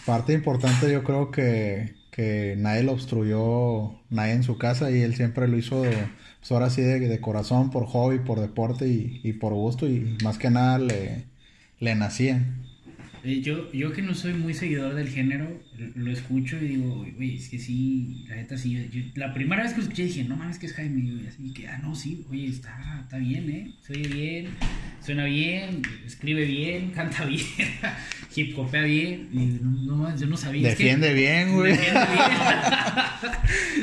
parte 0.06 0.32
importante 0.32 0.90
yo 0.90 1.04
creo 1.04 1.30
que, 1.30 1.94
que 2.16 2.56
nadie 2.58 2.82
lo 2.82 2.92
obstruyó, 2.92 4.00
nadie 4.10 4.32
en 4.34 4.42
su 4.44 4.58
casa 4.58 4.90
y 4.90 5.02
él 5.02 5.14
siempre 5.16 5.48
lo 5.48 5.58
hizo, 5.58 6.08
pues 6.40 6.52
de, 6.82 7.00
de 7.00 7.20
corazón, 7.20 7.70
por 7.70 7.86
hobby, 7.86 8.18
por 8.20 8.40
deporte 8.40 8.88
y, 8.88 9.20
y 9.24 9.34
por 9.34 9.54
gusto 9.54 9.88
y 9.88 10.18
más 10.24 10.38
que 10.38 10.50
nada 10.50 10.78
le, 10.78 11.26
le 11.80 11.94
nacía. 11.94 12.44
Eh, 13.28 13.40
Yo, 13.40 13.72
yo 13.72 13.92
que 13.92 14.02
no 14.02 14.14
soy 14.14 14.34
muy 14.34 14.54
seguidor 14.54 14.94
del 14.94 15.08
género, 15.08 15.60
lo 15.96 16.12
escucho 16.12 16.56
y 16.58 16.68
digo, 16.68 17.00
oye, 17.18 17.34
es 17.34 17.48
que 17.48 17.58
sí, 17.58 18.24
la 18.28 18.36
neta 18.36 18.56
sí. 18.56 18.88
yo- 18.92 19.02
la 19.16 19.34
primera 19.34 19.62
vez 19.64 19.72
que 19.72 19.78
lo 19.78 19.82
escuché 19.82 20.04
dije, 20.04 20.22
no 20.24 20.36
mames, 20.36 20.60
que 20.60 20.66
es 20.66 20.74
Jaime. 20.74 21.00
Y 21.00 21.26
así 21.26 21.52
que, 21.52 21.66
ah, 21.66 21.78
no, 21.82 21.96
sí, 21.96 22.24
oye, 22.30 22.46
está, 22.46 23.00
está 23.02 23.18
bien, 23.18 23.50
¿eh? 23.50 23.72
Se 23.84 23.94
oye 23.94 24.06
bien, 24.08 24.48
suena 25.04 25.24
bien, 25.24 25.82
escribe 26.06 26.44
bien, 26.44 26.90
canta 26.94 27.24
bien, 27.24 27.44
hip 28.36 28.56
hopea 28.56 28.82
bien. 28.82 29.28
Y 29.32 29.38
no, 29.60 29.70
no 29.72 29.96
mames, 29.96 30.20
yo 30.20 30.26
no 30.28 30.36
sabía. 30.36 30.68
es 30.70 30.76
que- 30.76 30.84
Defiende 30.84 31.12
bien, 31.12 31.52
güey. 31.52 31.72
Defiende 31.72 32.06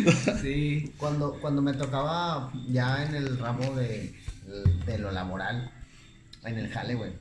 bien. 0.05 0.37
sí. 0.41 0.91
Cuando, 0.97 1.33
cuando 1.41 1.61
me 1.61 1.73
tocaba 1.73 2.49
ya 2.69 3.05
en 3.05 3.15
el 3.15 3.37
ramo 3.37 3.75
de, 3.75 4.13
de 4.85 4.97
lo 4.99 5.11
laboral, 5.11 5.69
en 6.45 6.57
el 6.57 6.69
jale, 6.69 6.95
güey, 6.95 7.11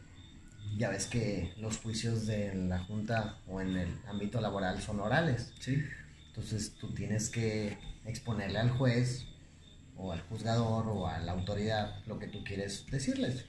ya 0.77 0.91
ves 0.91 1.07
que 1.07 1.53
los 1.59 1.79
juicios 1.79 2.27
de 2.27 2.55
la 2.55 2.79
junta 2.81 3.39
o 3.47 3.61
en 3.61 3.77
el 3.77 3.99
ámbito 4.07 4.41
laboral 4.41 4.81
son 4.81 5.01
orales. 5.01 5.53
Sí. 5.61 5.83
Entonces 6.29 6.75
tú 6.81 6.95
tienes 6.95 7.29
que 7.29 7.77
exponerle 8.07 8.59
al 8.59 8.70
juez 8.70 9.27
o 9.97 10.12
al 10.12 10.20
juzgador 10.23 10.89
o 10.89 11.07
a 11.07 11.18
la 11.18 11.33
autoridad 11.33 12.03
lo 12.07 12.18
que 12.18 12.27
tú 12.27 12.43
quieres 12.45 12.87
decirles 12.91 13.45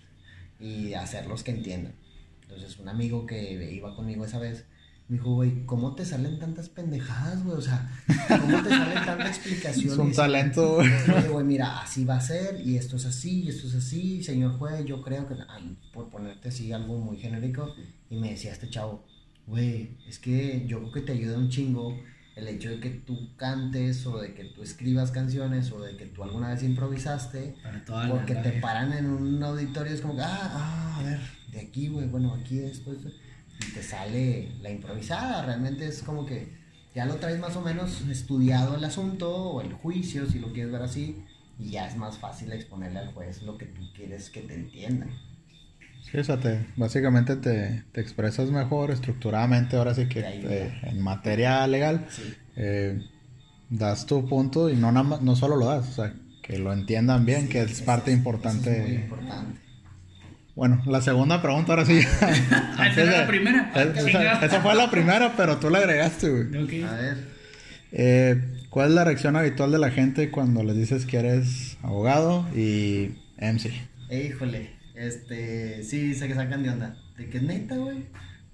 y 0.60 0.94
hacerlos 0.94 1.44
que 1.44 1.52
entiendan. 1.52 1.94
Entonces 2.42 2.78
un 2.78 2.90
amigo 2.90 3.26
que 3.26 3.72
iba 3.74 3.96
conmigo 3.96 4.26
esa 4.26 4.40
vez 4.40 4.66
me 5.10 5.18
dijo, 5.18 5.34
güey, 5.36 5.66
¿cómo 5.66 5.96
te 5.96 6.06
salen 6.06 6.40
tantas 6.40 6.70
pendejadas, 6.70 7.44
güey? 7.44 7.58
O 7.58 7.62
sea, 7.62 7.92
¿cómo 8.40 8.64
te 8.64 8.70
salen 8.70 9.06
tanta 9.06 9.28
explicación? 9.28 9.92
Es 9.94 9.98
un 9.98 10.12
talento, 10.14 10.76
güey. 10.76 10.90
Güey, 11.30 11.46
mira, 11.46 11.82
así 11.82 12.06
va 12.06 12.16
a 12.16 12.22
ser, 12.22 12.62
y 12.66 12.78
esto 12.78 12.96
es 12.96 13.06
así, 13.06 13.42
y 13.44 13.50
esto 13.50 13.68
es 13.68 13.76
así, 13.76 14.24
señor 14.24 14.58
juez, 14.58 14.86
yo 14.86 15.02
creo 15.02 15.28
que, 15.28 15.36
ay, 15.50 15.78
por 15.94 16.10
ponerte 16.10 16.50
así 16.50 16.72
algo 16.72 16.98
muy 16.98 17.18
genérico, 17.18 17.74
y 18.10 18.16
me 18.18 18.30
decía 18.32 18.52
este 18.54 18.70
chavo, 18.70 19.04
güey, 19.46 19.98
es 20.08 20.20
que 20.20 20.66
yo 20.68 20.80
creo 20.80 20.92
que 20.94 21.02
te 21.02 21.12
ayuda 21.12 21.38
un 21.38 21.50
chingo 21.50 22.00
el 22.36 22.48
hecho 22.48 22.70
de 22.70 22.80
que 22.80 22.90
tú 22.90 23.36
cantes, 23.36 24.08
o 24.08 24.20
de 24.20 24.34
que 24.34 24.46
tú 24.46 24.64
escribas 24.64 25.12
canciones, 25.12 25.72
o 25.72 25.82
de 25.82 25.96
que 25.98 26.06
tú 26.08 26.24
alguna 26.24 26.50
vez 26.50 26.64
improvisaste, 26.64 27.56
porque 28.10 28.34
la- 28.34 28.42
te 28.42 28.52
paran 28.54 28.94
en 28.94 29.06
un 29.06 29.44
auditorio, 29.44 29.94
es 29.94 30.02
como 30.02 30.16
que, 30.16 30.22
ah, 30.22 30.40
ah, 30.42 30.98
a 31.00 31.04
ver, 31.04 31.20
de 31.52 31.60
aquí, 31.60 31.90
güey, 31.90 32.08
bueno, 32.08 32.34
aquí 32.34 32.58
esto, 32.60 32.92
esto, 32.94 33.10
y 33.60 33.72
te 33.72 33.84
sale 33.84 34.50
la 34.62 34.70
improvisada, 34.72 35.46
realmente 35.46 35.88
es 35.88 36.02
como 36.04 36.26
que 36.26 36.48
ya 36.96 37.06
lo 37.06 37.16
traes 37.16 37.40
más 37.40 37.56
o 37.56 37.62
menos 37.62 38.02
estudiado 38.10 38.76
el 38.76 38.84
asunto 38.84 39.34
o 39.36 39.62
el 39.62 39.74
juicio, 39.74 40.28
si 40.28 40.40
lo 40.40 40.52
quieres 40.54 40.72
ver 40.72 40.82
así, 40.84 41.18
y 41.60 41.72
ya 41.72 41.88
es 41.88 41.96
más 41.98 42.18
fácil 42.18 42.52
exponerle 42.52 43.00
al 43.00 43.14
juez 43.14 43.42
lo 43.44 43.58
que 43.58 43.66
tú 43.66 43.82
quieres 43.96 44.30
que 44.30 44.42
te 44.42 44.54
entienda. 44.56 45.08
Sí, 46.12 46.18
o 46.18 46.24
sea, 46.24 46.40
te- 46.40 46.66
básicamente 46.76 47.36
te, 47.38 47.84
te 47.92 48.02
expresas 48.02 48.50
mejor 48.52 48.92
estructuradamente, 48.92 49.78
ahora 49.78 49.96
sí 49.96 50.08
que 50.08 50.20
eh, 50.26 50.80
en 50.84 51.02
materia 51.02 51.66
legal, 51.68 52.06
Sí. 52.10 52.34
eh, 52.58 53.02
das 53.70 54.06
tu 54.06 54.28
punto 54.28 54.70
y 54.70 54.76
no, 54.76 54.92
no 54.92 55.36
solo 55.36 55.56
lo 55.56 55.66
das, 55.68 55.88
o 55.90 55.94
sea, 55.94 56.14
que 56.44 56.60
lo 56.60 56.74
entiendan 56.74 57.26
bien, 57.26 57.44
Sí, 57.44 57.48
que 57.50 57.62
es 57.62 57.82
parte 57.82 58.12
importante. 58.12 58.72
es 58.82 58.88
muy 58.90 58.96
importante. 58.98 59.60
Bueno, 60.56 60.82
la 60.86 61.02
segunda 61.02 61.42
pregunta 61.42 61.74
ahora 61.74 61.86
sí. 61.86 61.98
Esa 62.22 63.02
era 63.02 63.22
la 63.22 63.28
primera. 63.28 63.72
Esa, 64.44 64.62
fue 64.62 64.76
la 64.76 64.90
primera, 64.92 65.34
pero 65.36 65.58
tú 65.58 65.70
la 65.70 65.80
agregaste, 65.80 66.30
güey. 66.30 66.64
Ok. 66.64 66.90
A 66.90 66.96
ver, 66.96 67.18
Eh, 67.92 68.42
¿Cuál 68.70 68.90
es 68.90 68.96
la 68.96 69.04
reacción 69.04 69.36
habitual 69.36 69.72
de 69.72 69.78
la 69.80 69.92
gente 69.92 70.32
cuando 70.32 70.64
les 70.64 70.76
dices 70.76 71.06
que 71.06 71.18
eres 71.18 71.78
abogado 71.84 72.48
y 72.56 73.12
MC? 73.38 73.72
eh, 74.10 74.30
híjole, 74.32 74.72
este, 74.96 75.84
sí, 75.84 76.16
sé 76.16 76.28
que 76.28 76.34
sacan 76.36 76.64
de 76.64 76.70
onda. 76.70 76.98
De 77.18 77.30
que 77.30 77.40
neta, 77.40 77.76
güey. 77.76 78.06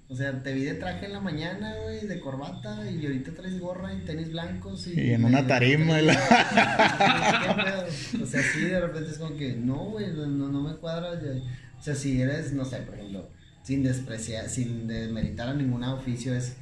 O 0.08 0.16
sea, 0.16 0.42
te 0.42 0.52
vi 0.52 0.64
de 0.64 0.74
traje 0.74 1.06
en 1.06 1.12
la 1.12 1.20
mañana, 1.20 1.72
güey, 1.84 2.06
de 2.06 2.18
corbata, 2.20 2.90
y 2.90 3.04
ahorita 3.06 3.30
traes 3.32 3.58
gorra 3.60 3.94
y 3.94 4.00
tenis 4.00 4.30
blancos. 4.32 4.86
Y, 4.88 5.00
Y 5.00 5.12
en 5.14 5.24
una 5.24 5.46
tarima 5.46 6.00
y 6.00 6.06
la- 6.06 6.14
¿Qué 7.46 7.62
pedo? 7.62 8.24
O 8.24 8.26
sea, 8.26 8.42
sí, 8.42 8.60
de 8.62 8.80
repente 8.80 9.10
es 9.10 9.18
como 9.18 9.36
que, 9.36 9.54
no, 9.54 9.76
güey, 9.90 10.08
no, 10.12 10.26
no 10.48 10.60
me 10.68 10.76
cuadra. 10.76 11.14
ya. 11.14 11.40
O 11.80 11.82
sea, 11.82 11.94
si 11.94 12.20
eres, 12.20 12.52
no 12.52 12.66
sé, 12.66 12.76
por 12.82 12.94
ejemplo, 12.94 13.26
sin 13.62 13.82
despreciar, 13.82 14.50
sin 14.50 14.86
desmeritar 14.86 15.48
a 15.48 15.54
ningún 15.54 15.82
oficio, 15.82 16.34
es, 16.34 16.56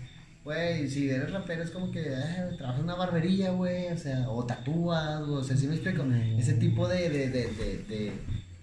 güey, 0.45 0.89
si 0.89 1.11
eres 1.11 1.33
rapero 1.33 1.65
es 1.65 1.71
como 1.73 1.91
que, 1.91 2.03
eh, 2.03 2.55
trabajas 2.57 2.79
en 2.79 2.85
una 2.85 2.95
barbería, 2.95 3.51
güey, 3.51 3.89
o 3.89 3.99
sea, 3.99 4.31
o 4.31 4.47
tatúas, 4.47 5.23
o 5.23 5.43
sea, 5.43 5.57
¿sí 5.57 5.67
me 5.67 5.75
explico? 5.75 6.05
Ese 6.39 6.55
tipo 6.55 6.87
de, 6.87 7.11
de, 7.11 7.31
de, 7.31 7.53
de, 7.53 7.85
de, 7.89 8.13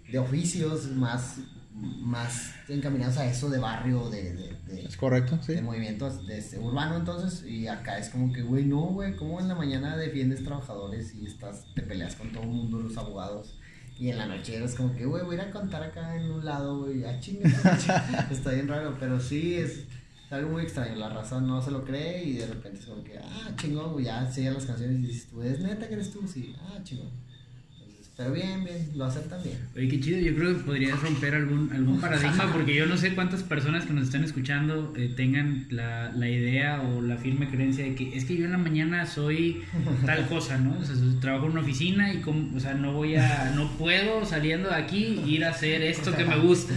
de 0.10 0.18
oficios 0.20 0.88
más, 0.92 1.40
más 1.74 2.54
encaminados 2.70 3.18
a 3.18 3.26
eso 3.26 3.50
de 3.50 3.60
barrio, 3.60 4.10
de, 4.10 4.34
de, 4.34 4.56
de, 4.66 4.86
¿Es 4.86 4.96
correcto? 4.96 5.38
Sí. 5.42 5.56
de 5.56 5.62
movimientos 5.62 6.26
de 6.26 6.38
este, 6.38 6.58
urbano 6.58 6.96
entonces 6.96 7.46
y 7.46 7.68
acá 7.68 7.98
es 7.98 8.10
como 8.10 8.32
que 8.32 8.42
güey 8.42 8.66
no 8.66 8.82
güey 8.82 9.16
cómo 9.18 9.40
en 9.42 9.50
la 9.50 9.56
mañana 9.56 9.98
defiendes 9.98 10.44
trabajadores 10.44 11.14
y 11.14 11.26
estás 11.26 11.66
te 11.76 11.82
peleas 11.82 12.16
con 12.16 12.32
todo 12.32 12.44
el 12.44 12.50
mundo 12.50 12.80
los 12.80 12.98
abogados 12.98 13.60
y 13.98 14.10
en 14.10 14.18
la 14.18 14.26
noche 14.26 14.58
eres 14.58 14.76
como 14.76 14.94
que 14.94 15.06
güey 15.06 15.24
voy 15.24 15.38
a 15.38 15.42
ir 15.42 15.48
a 15.48 15.52
contar 15.52 15.84
acá 15.84 16.16
en 16.16 16.30
un 16.32 16.44
lado 16.44 16.80
güey 16.80 17.04
ah 17.06 17.20
chinga 17.20 17.50
está 18.32 18.52
bien 18.52 18.68
raro 18.68 18.96
pero 19.00 19.20
sí 19.20 19.56
es, 19.56 19.86
algo 20.30 20.50
muy 20.50 20.64
extraño 20.64 20.96
la 20.96 21.10
raza 21.10 21.40
no 21.40 21.62
se 21.62 21.72
lo 21.72 21.86
cree 21.86 22.24
y 22.24 22.34
de 22.34 22.48
repente 22.48 22.80
es 22.80 22.86
como 22.86 23.04
que 23.04 23.18
ah 23.18 23.52
chingón 23.56 23.94
güey 23.94 24.06
ya 24.06 24.26
enseñan 24.26 24.56
las 24.56 24.66
canciones 24.66 25.00
y 25.00 25.08
dices 25.08 25.28
tú 25.28 25.42
es 25.42 25.60
neta 25.60 25.88
que 25.88 25.94
eres 25.94 26.12
tú 26.12 26.28
sí 26.28 26.56
ah 26.60 26.80
chingón 26.84 27.10
pero 28.18 28.32
bien 28.32 28.64
bien 28.64 28.90
lo 28.96 29.06
aceptan 29.06 29.42
bien 29.44 29.58
Oye, 29.76 29.88
qué 29.90 30.00
chido, 30.00 30.20
yo 30.20 30.34
creo 30.36 30.58
que 30.58 30.64
podrías 30.64 31.02
romper 31.02 31.36
algún, 31.36 31.70
algún 31.74 32.00
paradigma 32.00 32.52
porque 32.54 32.74
yo 32.76 32.86
no 32.86 32.96
sé 32.98 33.14
cuántas 33.14 33.44
personas 33.44 33.86
que 33.86 33.94
nos 33.94 34.06
están 34.06 34.24
escuchando 34.24 34.94
eh, 34.98 35.12
tengan 35.16 35.66
la, 35.70 36.12
la 36.14 36.30
idea 36.30 36.82
o 36.82 37.02
la 37.02 37.18
firme 37.18 37.50
creencia 37.50 37.84
de 37.84 37.96
que 37.96 38.16
es 38.18 38.26
que 38.26 38.38
yo 38.38 38.46
en 38.46 38.52
la 38.52 38.58
mañana 38.58 39.06
soy 39.06 39.64
tal 40.06 40.28
cosa, 40.30 40.58
¿no? 40.58 40.78
O 40.80 40.84
sea, 40.86 40.96
trabajo 41.20 41.46
en 41.48 41.52
una 41.54 41.62
oficina 41.62 42.14
y 42.14 42.22
como, 42.22 42.56
o 42.56 42.60
sea, 42.60 42.74
no 42.74 42.94
voy 42.94 43.16
a, 43.16 43.52
no 43.56 43.70
puedo 43.78 44.26
saliendo 44.26 44.70
de 44.70 44.76
aquí 44.76 45.20
ir 45.26 45.44
a 45.44 45.50
hacer 45.50 45.82
esto 45.82 46.16
que 46.16 46.24
me 46.26 46.38
gusta. 46.40 46.74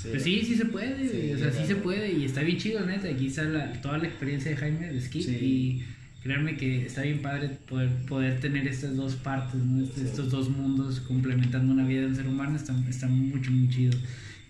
Sí. 0.00 0.08
Pues 0.10 0.22
sí, 0.22 0.42
sí 0.46 0.54
se 0.54 0.64
puede, 0.66 1.08
Sí, 1.08 1.32
o 1.34 1.38
sea, 1.38 1.50
sí 1.52 1.66
se 1.66 1.74
puede 1.74 2.12
y 2.12 2.24
está 2.24 2.40
bien 2.42 2.56
chido, 2.56 2.86
neta. 2.86 3.08
Aquí 3.08 3.26
está 3.26 3.42
la- 3.44 3.72
toda 3.82 3.98
la 3.98 4.06
experiencia 4.06 4.50
de 4.52 4.56
Jaime 4.56 4.92
de 4.92 5.00
Skip 5.00 5.22
Sí. 5.22 5.30
y 5.32 5.84
créanme 6.28 6.56
que 6.58 6.84
está 6.84 7.00
bien 7.02 7.22
padre 7.22 7.48
poder, 7.68 7.88
poder 8.06 8.38
tener 8.38 8.68
estas 8.68 8.94
dos 8.94 9.14
partes, 9.16 9.54
¿no? 9.64 9.82
Este- 9.82 10.00
Sí. 10.02 10.06
estos 10.08 10.30
dos 10.30 10.50
mundos 10.50 11.00
complementando 11.00 11.72
una 11.72 11.86
vida 11.86 12.02
de 12.02 12.06
un 12.08 12.16
ser 12.16 12.26
humano, 12.26 12.54
está, 12.56 12.74
está 12.88 13.08
mucho, 13.08 13.50
muy 13.50 13.68
chido. 13.70 13.96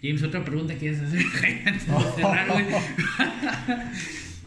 James, 0.02 0.22
otra 0.24 0.44
pregunta 0.44 0.74
que 0.74 0.80
quieres 0.80 1.00
hacer, 1.00 1.22
antes 1.66 1.86
de 1.86 2.12
cerrar, 2.16 2.48
güey. 2.50 2.64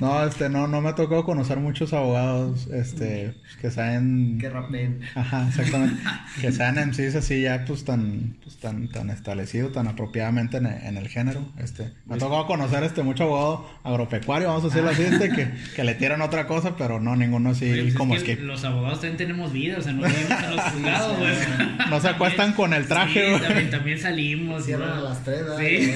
No, 0.01 0.25
este, 0.25 0.49
no, 0.49 0.67
no 0.67 0.81
me 0.81 0.89
ha 0.89 0.95
tocado 0.95 1.23
conocer 1.23 1.57
muchos 1.59 1.93
abogados, 1.93 2.67
este, 2.73 3.35
pues, 3.41 3.55
que 3.57 3.71
saben... 3.71 4.37
que 4.39 4.49
rapen 4.49 4.99
Ajá, 5.15 5.47
exactamente. 5.47 6.01
que 6.41 6.51
sean 6.51 6.75
MCs 6.89 7.15
así 7.15 7.41
ya, 7.43 7.63
pues, 7.65 7.85
tan, 7.85 8.35
pues, 8.43 8.57
tan, 8.57 8.87
tan 8.89 9.09
establecido, 9.11 9.69
tan 9.69 9.87
apropiadamente 9.87 10.57
en, 10.57 10.65
en 10.65 10.97
el 10.97 11.07
género. 11.07 11.45
Este, 11.59 11.91
me 12.07 12.15
ha 12.15 12.17
tocado 12.17 12.47
conocer, 12.47 12.83
este, 12.83 13.03
mucho 13.03 13.23
abogado 13.25 13.69
agropecuario, 13.83 14.47
vamos 14.47 14.63
a 14.63 14.67
decirlo 14.67 14.89
así, 14.89 15.03
este, 15.03 15.29
que, 15.29 15.51
que 15.75 15.83
le 15.83 15.93
tiran 15.93 16.21
otra 16.21 16.47
cosa, 16.47 16.75
pero 16.75 16.99
no 16.99 17.15
ninguno 17.15 17.51
así 17.51 17.69
Oye, 17.71 17.83
pues 17.83 17.95
como 17.95 18.15
es 18.15 18.23
que 18.23 18.33
Skip. 18.33 18.45
los 18.45 18.63
abogados 18.65 19.01
también 19.01 19.17
tenemos 19.17 19.53
vida, 19.53 19.77
o 19.77 19.81
sea, 19.81 19.93
no 19.93 20.07
vivimos 20.07 20.43
en 20.43 20.55
los 20.55 20.65
juzgados, 20.65 21.17
güey. 21.19 21.31
No 21.91 21.99
se 21.99 22.07
acuestan 22.09 22.53
con 22.53 22.73
el 22.73 22.87
traje, 22.87 23.21
Sí, 23.23 23.29
güey. 23.29 23.41
también, 23.41 23.69
también 23.69 23.99
salimos. 23.99 24.65
Cierran 24.65 24.89
¿no? 24.89 24.95
a 24.95 25.09
las 25.09 25.23
tres, 25.23 25.43
¿verdad? 25.43 25.57
Sí, 25.59 25.93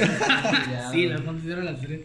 Ya, 0.72 0.90
sí, 0.92 1.06
a 1.10 1.18
cierran 1.42 1.68
a 1.68 1.72
las 1.72 1.82
tres. 1.82 2.02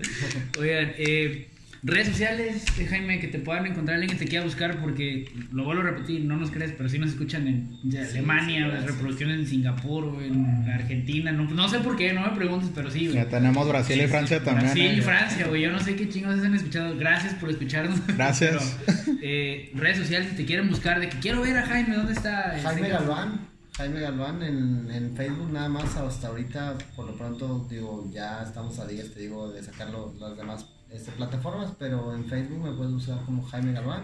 Oigan, 0.58 0.92
eh, 0.96 1.48
redes 1.82 2.08
sociales, 2.08 2.64
eh, 2.78 2.86
Jaime, 2.86 3.18
que 3.20 3.28
te 3.28 3.38
puedan 3.38 3.66
encontrar 3.66 3.96
alguien 3.98 4.16
que 4.18 4.24
te 4.24 4.28
quiera 4.28 4.44
buscar, 4.44 4.80
porque 4.80 5.32
lo 5.52 5.64
vuelvo 5.64 5.82
a 5.82 5.86
repetir, 5.86 6.24
no 6.24 6.36
nos 6.36 6.50
crees, 6.50 6.72
pero 6.76 6.88
sí 6.88 6.98
nos 6.98 7.10
escuchan 7.10 7.46
en 7.46 7.78
Sí, 7.90 7.96
Alemania, 7.96 8.64
sí, 8.64 8.70
gracias. 8.70 8.92
reproducciones 8.92 9.38
en 9.40 9.46
Singapur, 9.46 10.22
en 10.22 10.44
Argentina, 10.70 11.32
no, 11.32 11.44
no 11.44 11.68
sé 11.68 11.78
por 11.80 11.96
qué, 11.96 12.12
no 12.12 12.22
me 12.22 12.36
preguntes, 12.36 12.70
pero 12.74 12.90
sí, 12.90 13.06
güey. 13.06 13.16
Ya 13.16 13.28
tenemos 13.28 13.66
Brasil 13.68 14.00
y 14.00 14.06
Francia 14.06 14.42
también. 14.42 14.66
Brasil 14.66 14.92
y 14.94 14.98
eh. 14.98 15.02
Francia, 15.02 15.46
güey. 15.46 15.62
Yo 15.62 15.70
no 15.72 15.80
sé 15.80 15.96
qué 15.96 16.08
chingos 16.08 16.38
han 16.44 16.54
escuchado. 16.54 16.96
Gracias 16.96 17.34
por 17.34 17.50
escucharnos. 17.50 17.98
Gracias. 18.16 18.76
Pero, 18.86 19.18
eh, 19.22 19.70
redes 19.74 19.98
sociales, 19.98 20.28
si 20.30 20.36
te 20.36 20.44
quieren 20.44 20.68
buscar, 20.68 21.00
de 21.00 21.08
que 21.08 21.18
quiero 21.18 21.40
ver 21.42 21.56
a 21.56 21.66
Jaime, 21.66 21.96
¿dónde 21.96 22.12
está? 22.12 22.58
Jaime 22.62 22.82
Este, 22.82 22.92
Galván, 22.92 23.48
Jaime 23.76 24.00
Galván 24.00 24.42
en, 24.42 24.90
en 24.90 25.16
Facebook 25.16 25.50
nada 25.52 25.68
más 25.68 25.96
hasta 25.96 26.28
ahorita, 26.28 26.76
por 26.94 27.06
lo 27.06 27.16
pronto 27.16 27.66
digo, 27.70 28.10
ya 28.12 28.42
estamos 28.42 28.78
a 28.78 28.86
días, 28.86 29.08
te 29.14 29.20
digo, 29.20 29.50
de 29.50 29.62
sacarlo 29.62 30.14
las 30.18 30.36
demás 30.36 30.66
este, 30.92 31.12
plataformas, 31.12 31.72
pero 31.78 32.14
en 32.14 32.24
Facebook 32.26 32.64
me 32.64 32.72
puedes 32.72 32.92
buscar 32.92 33.24
como 33.24 33.42
Jaime 33.44 33.72
Galván, 33.72 34.02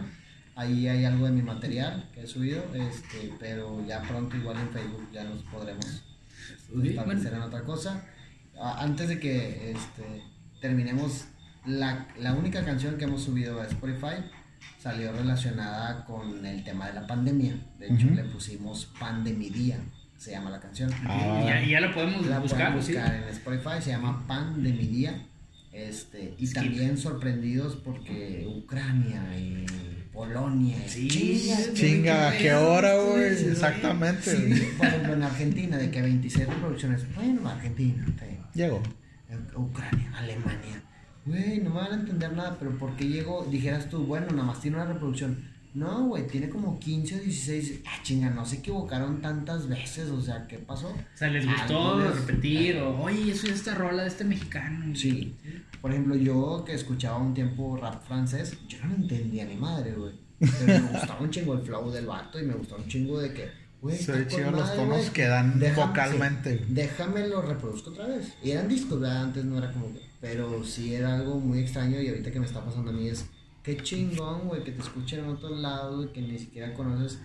ahí 0.54 0.88
hay 0.88 1.04
algo 1.04 1.26
de 1.26 1.32
mi 1.32 1.42
material 1.42 2.08
que 2.14 2.22
he 2.22 2.26
subido, 2.26 2.62
este, 2.74 3.32
pero 3.38 3.84
ya 3.86 4.02
pronto 4.02 4.36
igual 4.36 4.56
en 4.58 4.70
Facebook 4.70 5.08
ya 5.12 5.24
nos 5.24 5.42
podremos 5.44 6.02
Ok, 6.74 6.84
establecer 6.84 7.32
en 7.34 7.42
otra 7.42 7.62
cosa. 7.62 8.04
Antes 8.60 9.08
de 9.08 9.18
que 9.20 9.72
este, 9.72 10.22
terminemos, 10.60 11.24
la, 11.66 12.06
la 12.18 12.32
única 12.32 12.64
canción 12.64 12.96
que 12.96 13.04
hemos 13.04 13.22
subido 13.24 13.60
a 13.60 13.66
Spotify 13.66 14.16
salió 14.78 15.12
relacionada 15.12 16.04
con 16.04 16.44
el 16.46 16.62
tema 16.64 16.86
de 16.86 16.94
la 16.94 17.06
pandemia. 17.06 17.54
De 17.78 17.86
hecho, 17.92 18.06
Ujú. 18.06 18.14
le 18.14 18.24
pusimos 18.24 18.86
Pan 18.98 19.24
de 19.24 19.32
mi 19.32 19.50
día, 19.50 19.78
se 20.16 20.30
llama 20.30 20.50
la 20.50 20.60
canción. 20.60 20.90
Ah, 21.04 21.40
Y 21.42 21.46
ya, 21.46 21.64
ya 21.66 21.80
lo 21.80 21.92
podemos 21.92 22.24
La 22.26 22.38
buscar, 22.38 22.70
¿sí? 22.82 22.92
buscar 22.94 23.14
en 23.14 23.24
Spotify, 23.28 23.80
se 23.82 23.90
llama 23.90 24.24
Pan 24.26 24.62
de 24.62 24.72
mi 24.72 24.86
día. 24.86 25.26
Este, 25.76 26.34
y 26.38 26.46
Skip. 26.46 26.54
también 26.62 26.96
sorprendidos 26.96 27.76
porque 27.76 28.46
Ucrania 28.48 29.22
y 29.38 29.66
Polonia. 30.12 30.76
y 30.86 30.88
Sí, 30.88 31.08
chinga, 31.08 31.72
Chinga, 31.74 32.28
¿a 32.30 32.38
qué 32.38 32.54
hora, 32.54 32.96
güey? 32.96 33.24
Exactamente. 33.50 34.34
Sí, 34.34 34.68
por 34.78 34.86
ejemplo, 34.86 35.12
en 35.12 35.22
Argentina, 35.22 35.76
de 35.76 35.90
que 35.90 36.00
26 36.00 36.46
reproducciones. 36.48 37.14
Bueno, 37.14 37.46
Argentina. 37.48 38.06
Llegó. 38.54 38.82
Ucrania, 39.54 40.12
Alemania. 40.16 40.82
Güey, 41.26 41.58
no 41.60 41.70
me 41.70 41.76
van 41.80 41.92
a 41.92 41.94
entender 41.96 42.32
nada, 42.32 42.56
pero 42.58 42.70
¿por 42.78 42.96
qué 42.96 43.06
llegó? 43.08 43.46
Dijeras 43.50 43.90
tú, 43.90 44.04
bueno, 44.04 44.26
nada 44.30 44.44
más 44.44 44.60
tiene 44.60 44.76
una 44.76 44.86
reproducción. 44.86 45.54
No, 45.74 46.06
güey, 46.06 46.26
tiene 46.26 46.48
como 46.48 46.78
15 46.80 47.16
o 47.16 47.18
16. 47.18 47.80
Ah, 47.86 47.98
chinga, 48.02 48.30
no 48.30 48.46
se 48.46 48.56
equivocaron 48.56 49.20
tantas 49.20 49.68
veces, 49.68 50.08
o 50.08 50.22
sea, 50.22 50.46
¿qué 50.46 50.56
pasó? 50.58 50.88
O 50.88 50.96
sea, 51.18 51.28
les 51.28 51.44
gustó 51.44 52.00
les- 52.00 52.14
repetir, 52.16 52.78
o 52.78 52.98
oye, 53.02 53.30
eso 53.32 53.46
es 53.48 53.54
esta 53.54 53.74
rola 53.74 54.02
de 54.04 54.08
este 54.08 54.24
mexicano. 54.24 54.94
Sí. 54.96 55.34
Por 55.80 55.90
ejemplo, 55.92 56.14
yo 56.16 56.64
que 56.66 56.74
escuchaba 56.74 57.18
un 57.18 57.34
tiempo 57.34 57.76
rap 57.76 58.02
francés, 58.06 58.56
yo 58.68 58.78
no 58.84 58.88
lo 58.90 58.94
entendía 58.96 59.44
ni 59.44 59.54
madre, 59.56 59.92
güey. 59.92 60.12
Pero 60.38 60.82
me 60.82 60.88
gustaba 60.92 61.20
un 61.20 61.30
chingo 61.30 61.54
el 61.54 61.60
flow 61.62 61.90
del 61.90 62.06
vato 62.06 62.40
y 62.40 62.44
me 62.44 62.54
gustaba 62.54 62.82
un 62.82 62.88
chingo 62.88 63.18
de 63.20 63.32
que, 63.32 63.48
güey, 63.80 63.96
con 64.04 64.26
chido 64.28 64.50
los 64.50 64.74
tonos 64.74 65.10
que 65.10 65.26
dan 65.26 65.58
Déjame- 65.60 65.86
vocalmente. 65.88 66.58
sí, 66.58 66.64
déjame 66.68 67.26
lo 67.28 67.40
reproduzco 67.42 67.90
otra 67.90 68.06
vez. 68.06 68.34
Y 68.42 68.50
eran 68.50 68.68
discos, 68.68 69.00
¿verdad? 69.00 69.22
Antes 69.24 69.44
no 69.44 69.58
era 69.58 69.72
como 69.72 69.92
que. 69.92 70.00
Pero 70.20 70.64
sí 70.64 70.94
era 70.94 71.14
algo 71.16 71.38
muy 71.38 71.60
extraño 71.60 72.00
y 72.00 72.08
ahorita 72.08 72.30
que 72.32 72.40
me 72.40 72.46
está 72.46 72.64
pasando 72.64 72.90
a 72.90 72.94
mí 72.94 73.08
es. 73.08 73.26
Qué 73.62 73.76
chingón, 73.78 74.46
güey, 74.48 74.62
que 74.62 74.72
te 74.72 74.80
escuchen 74.82 75.20
en 75.24 75.30
otros 75.30 75.58
lados, 75.58 75.96
güey, 75.96 76.12
que 76.12 76.20
ni 76.22 76.38
siquiera 76.38 76.72
conoces. 76.74 77.18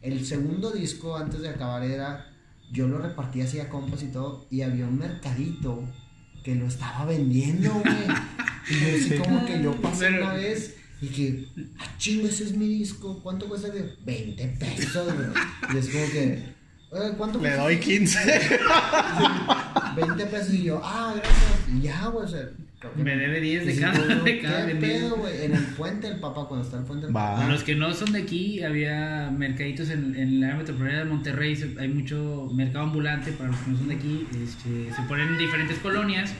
El 0.00 0.24
segundo 0.24 0.70
disco 0.70 1.16
antes 1.16 1.40
de 1.40 1.48
acabar 1.48 1.82
era. 1.84 2.28
Yo 2.72 2.88
lo 2.88 2.98
repartía 2.98 3.44
así 3.44 3.60
a 3.60 3.68
compas 3.68 4.02
y 4.02 4.06
todo. 4.06 4.46
Y 4.50 4.62
había 4.62 4.86
un 4.86 4.98
mercadito 4.98 5.82
que 6.42 6.54
lo 6.54 6.66
estaba 6.66 7.04
vendiendo, 7.06 7.70
güey. 7.72 7.94
Y 8.70 8.74
yo 8.80 8.88
así 8.96 9.08
Sí. 9.10 9.14
como 9.18 9.44
que 9.46 9.62
yo 9.62 9.72
pasé 9.80 10.06
Pero- 10.10 10.24
una 10.24 10.34
vez 10.34 10.74
y 11.00 11.06
que, 11.08 11.44
ah, 11.78 11.94
chingo, 11.98 12.28
ese 12.28 12.44
es 12.44 12.56
mi 12.56 12.68
disco. 12.68 13.20
¿Cuánto 13.22 13.48
cuesta? 13.48 13.68
el 13.68 13.74
disco? 13.74 13.96
20 14.04 14.46
pesos, 14.58 15.04
güey. 15.14 15.28
Y 15.74 15.78
es 15.78 15.88
como 15.88 16.06
que, 16.12 16.22
"Eh, 16.32 17.12
¿cuánto 17.16 17.38
Le 17.38 17.44
cuesta? 17.48 17.62
doy 17.62 17.78
15. 17.80 18.18
20 19.96 20.26
pesos 20.26 20.54
y 20.54 20.64
yo, 20.64 20.80
ah, 20.82 21.14
gracias. 21.16 21.68
Y 21.76 21.80
ya, 21.82 22.06
güey, 22.06 22.24
o 22.24 22.28
sea. 22.28 22.48
Me 22.96 23.14
debe 23.16 23.40
10 23.40 23.64
de 23.66 23.74
Y 23.74 23.78
cada, 23.78 23.96
güey, 24.16 24.24
de 24.24 24.40
cada 24.40 24.66
¿Qué 24.66 24.74
pedo, 24.74 25.14
güey? 25.16 25.44
En 25.44 25.54
el 25.54 25.62
puente 25.66 26.08
del 26.08 26.18
papá, 26.18 26.46
cuando 26.48 26.66
está 26.66 26.78
el 26.78 26.84
puente 26.84 27.06
del 27.06 27.14
Va. 27.14 27.36
papá. 27.36 27.46
Los 27.48 27.62
que 27.62 27.76
no 27.76 27.94
son 27.94 28.10
de 28.10 28.22
aquí, 28.22 28.60
había 28.64 29.30
mercaditos 29.30 29.88
en, 29.90 30.16
en 30.16 30.40
la 30.40 30.46
área 30.48 30.58
metropolitana 30.58 30.98
de 31.04 31.04
Monterrey, 31.04 31.54
se- 31.54 31.76
hay 31.78 31.88
mucho 31.88 32.50
mercado 32.52 32.86
ambulante 32.86 33.30
para 33.30 33.50
los 33.50 33.60
que 33.60 33.70
no 33.70 33.78
son 33.78 33.86
de 33.88 33.94
aquí, 33.94 34.26
este, 34.32 34.92
se 34.96 35.02
ponen 35.02 35.28
en 35.28 35.38
diferentes 35.38 35.78
colonias 35.78 36.32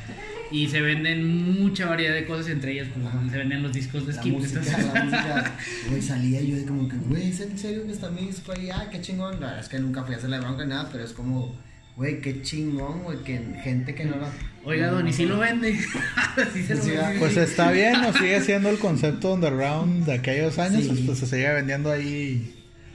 y 0.51 0.67
se 0.67 0.81
venden 0.81 1.61
mucha 1.61 1.87
variedad 1.87 2.13
de 2.15 2.25
cosas, 2.27 2.49
entre 2.49 2.73
ellas 2.73 2.89
pues, 2.93 3.31
se 3.31 3.39
venden 3.39 3.63
los 3.63 3.73
discos 3.73 4.05
de 4.09 4.13
skip. 4.13 4.35
güey, 5.91 6.03
salía 6.03 6.41
yo 6.43 6.57
de 6.57 6.65
como 6.67 6.89
que, 6.89 6.97
güey, 6.97 7.29
¿es 7.31 7.41
en 7.41 7.57
serio 7.59 7.87
que 7.87 7.93
está 7.93 8.11
mi 8.11 8.23
disco 8.27 8.51
ahí? 8.53 8.69
Ah, 8.71 8.89
qué 8.91 9.01
chingón. 9.01 9.35
La 9.35 9.47
verdad 9.47 9.61
es 9.61 9.69
que 9.69 9.79
nunca 9.79 10.03
fui 10.03 10.15
a 10.15 10.19
hacer 10.19 10.31
la 10.31 10.41
bronca 10.41 10.65
ni 10.65 10.71
nada, 10.71 10.89
pero 10.91 11.05
es 11.05 11.13
como, 11.13 11.55
güey, 11.97 12.21
qué 12.21 12.43
chingón, 12.43 13.03
güey, 13.03 13.19
que 13.23 13.39
gente 13.63 13.95
que 13.95 14.05
no 14.05 14.17
lo. 14.17 14.27
Oiga, 14.65 14.91
Don, 14.91 15.07
¿y 15.09 15.13
si 15.13 15.27
lo 15.27 15.39
vende? 15.39 15.77
sí 16.55 16.63
se 16.63 16.75
lo 16.77 16.85
vende. 16.85 17.19
Pues 17.19 17.37
está 17.37 17.71
bien, 17.73 17.97
o 17.97 18.13
sigue 18.13 18.41
siendo 18.41 18.69
el 18.71 18.79
concepto 18.79 19.35
underground 19.35 20.07
de 20.07 20.15
aquellos 20.15 20.59
años, 20.59 20.83
Sí. 20.83 20.89
pues, 20.89 21.01
pues, 21.01 21.19
se 21.19 21.27
sigue 21.27 21.53
vendiendo 21.53 21.91
ahí, 21.91 22.55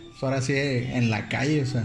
pues, 0.09 0.23
ahora 0.23 0.41
sí, 0.41 0.53
en 0.55 1.09
la 1.09 1.27
calle, 1.29 1.61
o 1.61 1.65
sea. 1.65 1.83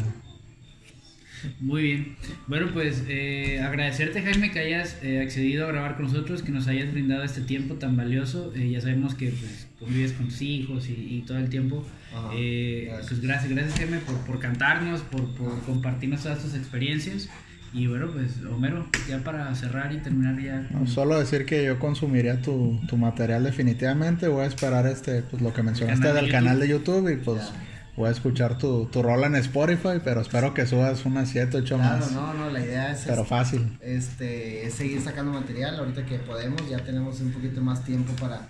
Muy 1.58 1.82
bien. 1.82 2.16
Bueno, 2.46 2.70
pues 2.72 3.02
eh, 3.08 3.60
agradecerte, 3.60 4.22
Jaime, 4.22 4.52
que 4.52 4.60
hayas 4.60 4.98
eh, 5.02 5.20
accedido 5.20 5.64
a 5.66 5.72
grabar 5.72 5.96
con 5.96 6.04
nosotros, 6.06 6.42
que 6.42 6.52
nos 6.52 6.68
hayas 6.68 6.92
brindado 6.92 7.24
este 7.24 7.40
tiempo 7.40 7.74
tan 7.74 7.96
valioso. 7.96 8.52
Eh, 8.54 8.70
ya 8.70 8.80
sabemos 8.80 9.16
que 9.16 9.30
pues, 9.30 9.66
convives 9.82 10.12
con 10.12 10.26
tus 10.28 10.40
hijos 10.42 10.88
y, 10.88 10.92
y 10.92 11.22
todo 11.26 11.38
el 11.38 11.48
tiempo. 11.48 11.84
Ajá, 12.14 12.28
Eh, 12.34 12.84
gracias. 12.88 13.08
pues 13.08 13.20
gracias, 13.20 13.50
gracias, 13.52 13.78
Jaime, 13.78 13.98
por, 13.98 14.16
por 14.18 14.38
cantarnos, 14.38 15.00
por, 15.02 15.26
por 15.34 15.60
compartirnos 15.62 16.22
todas 16.22 16.38
tus 16.42 16.54
experiencias. 16.54 17.28
Y 17.74 17.86
bueno, 17.86 18.10
pues 18.12 18.32
Homero, 18.44 18.86
ya 19.08 19.24
para 19.24 19.54
cerrar 19.54 19.94
y 19.94 19.96
terminar 19.98 20.38
ya. 20.38 20.68
No, 20.72 20.86
solo 20.86 21.18
decir 21.18 21.46
que 21.46 21.64
yo 21.64 21.78
consumiría 21.78 22.42
tu, 22.42 22.78
tu 22.86 22.98
material 22.98 23.44
definitivamente, 23.44 24.28
voy 24.28 24.42
a 24.42 24.46
esperar 24.46 24.86
este, 24.86 25.22
pues 25.22 25.40
lo 25.40 25.54
que 25.54 25.62
mencionaste 25.62 26.02
canal 26.06 26.14
de 26.14 26.20
del 26.20 26.30
YouTube. 26.30 26.32
canal 26.44 26.60
de 26.60 26.68
YouTube 26.68 27.08
y 27.08 27.16
pues 27.24 27.42
Ya. 27.48 27.52
voy 27.96 28.08
a 28.08 28.12
escuchar 28.12 28.58
tu, 28.58 28.84
tu 28.92 29.02
rola 29.02 29.26
en 29.26 29.36
Spotify, 29.36 30.00
pero 30.04 30.20
espero 30.20 30.52
que 30.52 30.66
subas 30.66 31.06
unas 31.06 31.30
7, 31.30 31.56
8 31.56 31.76
Claro, 31.78 31.98
más. 32.00 32.12
no, 32.12 32.34
no, 32.34 32.50
la 32.50 32.60
idea 32.60 32.92
es. 32.92 33.04
Pero 33.06 33.24
fácil. 33.24 33.66
este, 33.80 34.66
es 34.66 34.74
seguir 34.74 35.00
sacando 35.00 35.32
material 35.32 35.76
ahorita 35.78 36.04
que 36.04 36.18
podemos, 36.18 36.60
ya 36.68 36.76
tenemos 36.84 37.20
un 37.22 37.32
poquito 37.32 37.62
más 37.62 37.86
tiempo 37.86 38.12
para 38.20 38.48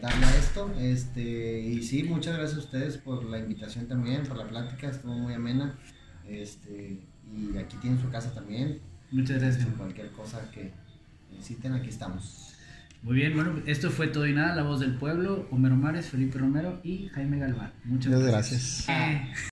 darle 0.00 0.24
a 0.26 0.36
esto, 0.36 0.72
este, 0.78 1.60
y 1.60 1.82
sí, 1.82 2.02
muchas 2.04 2.36
gracias 2.36 2.58
a 2.58 2.64
ustedes 2.64 2.96
por 2.98 3.24
la 3.24 3.38
invitación 3.38 3.86
también, 3.86 4.22
por 4.24 4.36
la 4.36 4.46
plática, 4.48 4.88
estuvo 4.88 5.12
muy 5.14 5.34
amena, 5.34 5.74
este, 6.28 6.98
y 7.34 7.56
aquí 7.58 7.76
tienen 7.78 8.00
su 8.00 8.08
casa 8.10 8.32
también, 8.32 8.80
Muchas 9.10 9.38
gracias. 9.40 9.62
Jaime. 9.64 9.76
cualquier 9.76 10.10
cosa 10.12 10.40
que 10.52 10.72
necesiten, 11.32 11.72
aquí 11.74 11.88
estamos. 11.88 12.54
Muy 13.02 13.16
bien, 13.16 13.34
bueno, 13.34 13.60
esto 13.66 13.90
fue 13.90 14.08
todo 14.08 14.26
y 14.26 14.34
nada, 14.34 14.54
la 14.54 14.62
voz 14.62 14.80
del 14.80 14.96
pueblo, 14.96 15.48
Homero 15.50 15.74
Mares, 15.76 16.06
Felipe 16.10 16.38
Romero 16.38 16.80
y 16.84 17.08
Jaime 17.08 17.38
Galván. 17.38 17.72
Muchas 17.84 18.12
Muchas 18.12 18.28
gracias. 18.30 18.84
gracias. 18.86 18.88
Eh, 18.88 19.49